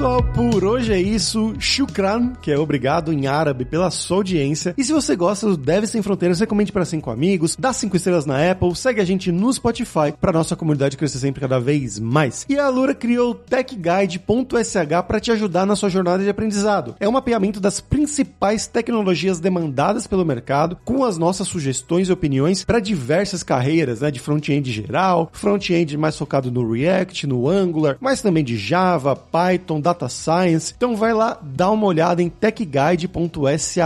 pessoal, 0.00 0.22
por 0.22 0.64
hoje 0.64 0.94
é 0.94 0.98
isso. 0.98 1.52
Shukran, 1.58 2.32
que 2.40 2.50
é 2.50 2.58
obrigado 2.58 3.12
em 3.12 3.26
árabe 3.26 3.66
pela 3.66 3.90
sua 3.90 4.16
audiência. 4.16 4.74
E 4.78 4.82
se 4.82 4.94
você 4.94 5.14
gosta 5.14 5.46
do 5.46 5.58
Deve 5.58 5.86
Sem 5.86 6.00
Fronteiras, 6.00 6.40
recomende 6.40 6.72
para 6.72 6.86
cinco 6.86 7.10
amigos, 7.10 7.54
dá 7.54 7.70
cinco 7.70 7.98
estrelas 7.98 8.24
na 8.24 8.50
Apple, 8.50 8.74
segue 8.74 9.02
a 9.02 9.04
gente 9.04 9.30
no 9.30 9.52
Spotify 9.52 10.10
para 10.18 10.32
nossa 10.32 10.56
comunidade 10.56 10.96
crescer 10.96 11.18
sempre 11.18 11.42
cada 11.42 11.60
vez 11.60 11.98
mais. 11.98 12.46
E 12.48 12.58
a 12.58 12.64
Alura 12.64 12.94
criou 12.94 13.32
o 13.32 13.34
TechGuide.sh 13.34 15.02
para 15.06 15.20
te 15.20 15.32
ajudar 15.32 15.66
na 15.66 15.76
sua 15.76 15.90
jornada 15.90 16.24
de 16.24 16.30
aprendizado. 16.30 16.94
É 16.98 17.06
um 17.06 17.12
mapeamento 17.12 17.60
das 17.60 17.78
principais 17.78 18.66
tecnologias 18.66 19.38
demandadas 19.38 20.06
pelo 20.06 20.24
mercado, 20.24 20.78
com 20.82 21.04
as 21.04 21.18
nossas 21.18 21.46
sugestões 21.46 22.08
e 22.08 22.12
opiniões 22.12 22.64
para 22.64 22.80
diversas 22.80 23.42
carreiras, 23.42 24.00
né, 24.00 24.10
de 24.10 24.18
front-end 24.18 24.72
geral, 24.72 25.28
front-end 25.30 25.98
mais 25.98 26.16
focado 26.16 26.50
no 26.50 26.72
React, 26.72 27.26
no 27.26 27.46
Angular, 27.50 27.98
mas 28.00 28.22
também 28.22 28.42
de 28.42 28.56
Java, 28.56 29.14
Python, 29.14 29.78
Data 29.90 30.08
Science. 30.08 30.72
Então 30.76 30.96
vai 30.96 31.12
lá 31.12 31.36
dar 31.42 31.70
uma 31.70 31.86
olhada 31.86 32.22
em 32.22 32.28
techguide.sh. 32.28 33.76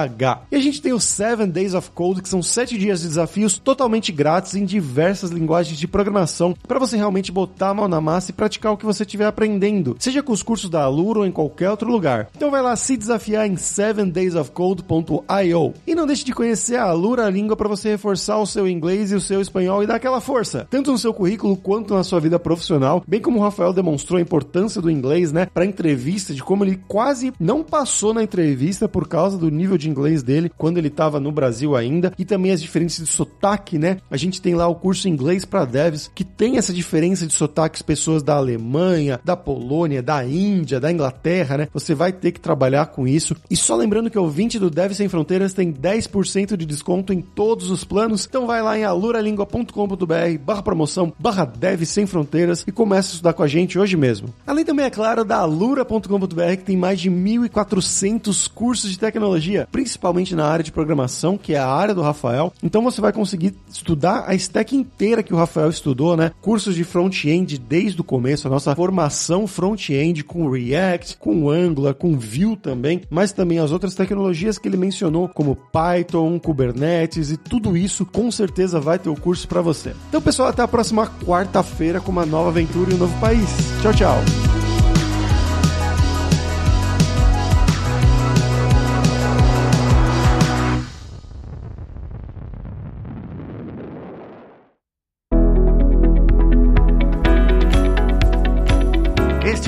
E 0.51 0.57
a 0.57 0.61
gente 0.61 0.83
tem 0.83 0.93
os 0.93 1.05
7 1.05 1.47
Days 1.47 1.73
of 1.75 1.91
Code, 1.91 2.23
que 2.23 2.29
são 2.29 2.43
7 2.43 2.77
dias 2.77 3.01
de 3.01 3.09
desafios 3.09 3.57
totalmente 3.59 4.13
grátis 4.13 4.55
em 4.55 4.65
diversas 4.65 5.31
linguagens 5.31 5.79
de 5.79 5.89
programação, 5.89 6.55
para 6.69 6.79
você 6.79 6.97
realmente 6.97 7.33
botar 7.33 7.71
a 7.71 7.75
mão 7.75 7.89
na 7.89 8.01
massa 8.01 8.31
e 8.31 8.35
praticar 8.35 8.73
o 8.73 8.77
que 8.77 8.85
você 8.85 9.05
estiver 9.05 9.27
aprendendo, 9.27 9.97
seja 9.99 10.23
com 10.23 10.33
os 10.33 10.43
cursos 10.43 10.69
da 10.69 10.83
Alura 10.83 11.21
ou 11.21 11.27
em 11.27 11.33
qualquer 11.33 11.71
outro 11.71 11.91
lugar. 11.91 12.29
Então 12.37 12.51
vai 12.51 12.61
lá 12.61 12.77
se 12.77 12.95
desafiar 12.97 13.47
em 13.47 13.55
7daysofcode.io. 13.55 15.75
E 15.87 15.95
não 15.95 16.07
deixe 16.07 16.25
de 16.25 16.35
conhecer 16.35 16.77
a 16.77 16.85
Alura 16.85 17.31
Língua 17.31 17.57
para 17.57 17.69
você 17.69 17.89
reforçar 17.91 18.39
o 18.39 18.47
seu 18.47 18.69
inglês 18.69 19.11
e 19.11 19.15
o 19.15 19.21
seu 19.21 19.41
espanhol 19.41 19.83
e 19.83 19.87
dar 19.87 19.97
aquela 19.97 20.21
força, 20.21 20.67
tanto 20.69 20.93
no 20.93 20.99
seu 20.99 21.15
currículo 21.15 21.57
quanto 21.57 21.95
na 21.95 22.05
sua 22.05 22.21
vida 22.21 22.39
profissional, 22.39 23.03
bem 23.07 23.21
como 23.21 23.39
o 23.39 23.43
Rafael 23.43 23.73
demonstrou 23.73 24.19
a 24.19 24.23
importância 24.23 24.83
do 24.83 24.91
inglês, 24.91 25.33
né, 25.33 25.47
para 25.47 25.65
entrevistas 25.65 25.94
entrevista 25.95 26.35
de 26.35 26.43
como 26.43 26.65
ele 26.65 26.81
quase 26.89 27.33
não 27.39 27.63
passou 27.63 28.13
na 28.13 28.23
entrevista 28.23 28.89
por 28.89 29.07
causa 29.07 29.39
do 29.39 29.49
nível 29.49 29.79
de 29.79 29.89
inglês 29.89 30.25
dele 30.25 30.51
quando 30.59 30.77
ele 30.79 30.89
estava 30.89 31.21
no 31.21 31.31
Brasil 31.31 31.77
ainda 31.77 32.13
e 32.19 32.25
também 32.25 32.51
as 32.51 32.61
diferenças 32.61 33.07
de 33.07 33.13
sotaque, 33.13 33.79
né? 33.79 33.99
A 34.11 34.17
gente 34.17 34.43
tem 34.43 34.57
lá 34.57 34.67
o 34.67 34.75
curso 34.75 35.09
inglês 35.09 35.45
para 35.45 35.65
devs 35.65 36.11
que 36.13 36.25
tem 36.25 36.59
essa 36.59 36.73
diferença 36.73 37.27
de 37.29 37.33
sotaques 37.33 37.81
pessoas 37.81 38.25
da 38.25 38.35
Alemanha, 38.35 39.21
da 39.25 39.37
Polônia, 39.37 40.03
da 40.03 40.25
Índia, 40.27 40.81
da 40.81 40.91
Inglaterra, 40.91 41.59
né? 41.59 41.69
Você 41.73 41.95
vai 41.95 42.13
ter 42.13 42.33
que 42.33 42.41
trabalhar 42.41 42.87
com 42.87 43.07
isso. 43.07 43.37
E 43.49 43.57
só 43.57 43.77
lembrando 43.77 44.11
que 44.11 44.19
o 44.19 44.29
20 44.29 44.59
do 44.59 44.71
Dev 44.71 44.93
Sem 44.95 45.09
Fronteiras 45.09 45.55
tem 45.55 45.73
10% 45.73 46.57
de 46.57 46.67
desconto 46.67 47.13
em 47.13 47.21
todos 47.21 47.71
os 47.71 47.85
planos. 47.85 48.27
Então 48.27 48.49
vai 48.49 48.61
lá 48.61 48.77
em 48.77 48.83
aluralingua.com.br 48.83 50.39
barra 50.45 50.63
promoção 50.63 51.13
barra 51.19 51.45
Dev 51.45 51.85
Sem 51.85 52.05
Fronteiras 52.05 52.65
e 52.67 52.73
começa 52.73 53.11
a 53.11 53.13
estudar 53.13 53.33
com 53.33 53.45
a 53.45 53.49
gente 53.49 53.79
hoje 53.79 53.97
mesmo. 53.97 54.29
Além 54.45 54.65
também, 54.65 54.87
é 54.87 54.91
claro, 54.91 55.25
da 55.25 55.45
Alura 55.45 55.84
cultura.com.br 55.85 56.57
que 56.57 56.65
tem 56.65 56.77
mais 56.77 57.01
de 57.01 57.11
1.400 57.11 58.51
cursos 58.53 58.91
de 58.91 58.99
tecnologia, 58.99 59.69
principalmente 59.71 60.35
na 60.35 60.47
área 60.47 60.65
de 60.65 60.73
programação, 60.73 61.39
que 61.39 61.55
é 61.55 61.59
a 61.59 61.69
área 61.69 61.95
do 61.95 62.03
Rafael. 62.03 62.53
Então 62.63 62.83
você 62.83 63.01
vai 63.01 63.13
conseguir 63.13 63.55
estudar 63.69 64.25
a 64.27 64.35
stack 64.35 64.75
inteira 64.75 65.23
que 65.23 65.35
o 65.35 65.37
Rafael 65.37 65.71
estudou, 65.71 66.17
né? 66.17 66.33
Cursos 66.41 66.75
de 66.75 66.85
front-end 66.85 67.59
desde 67.59 68.01
o 68.01 68.05
começo, 68.05 68.47
a 68.47 68.51
nossa 68.51 68.75
formação 68.75 69.47
front-end 69.47 70.25
com 70.25 70.51
React, 70.51 71.17
com 71.19 71.51
Angular, 71.51 71.95
com 71.95 72.19
Vue 72.19 72.57
também, 72.57 73.03
mas 73.11 73.33
também 73.33 73.59
as 73.59 73.71
outras 73.71 73.95
tecnologias 73.95 74.59
que 74.59 74.69
ele 74.69 74.77
mencionou, 74.77 75.29
como 75.29 75.57
Python, 75.73 76.39
Kubernetes 76.39 77.31
e 77.31 77.37
tudo 77.37 77.77
isso, 77.77 78.07
com 78.07 78.31
certeza 78.31 78.81
vai 78.81 78.99
ter 78.99 79.09
o 79.09 79.17
curso 79.17 79.47
para 79.47 79.61
você. 79.61 79.95
Então, 80.09 80.21
pessoal, 80.21 80.49
até 80.49 80.63
a 80.63 80.69
próxima 80.69 81.07
quarta-feira 81.07 82.01
com 82.01 82.13
uma 82.13 82.27
nova 82.27 82.49
aventura 82.49 82.91
e 82.91 82.95
um 82.95 82.99
novo 82.99 83.21
país. 83.21 83.49
Tchau, 83.83 83.93
tchau. 83.93 84.54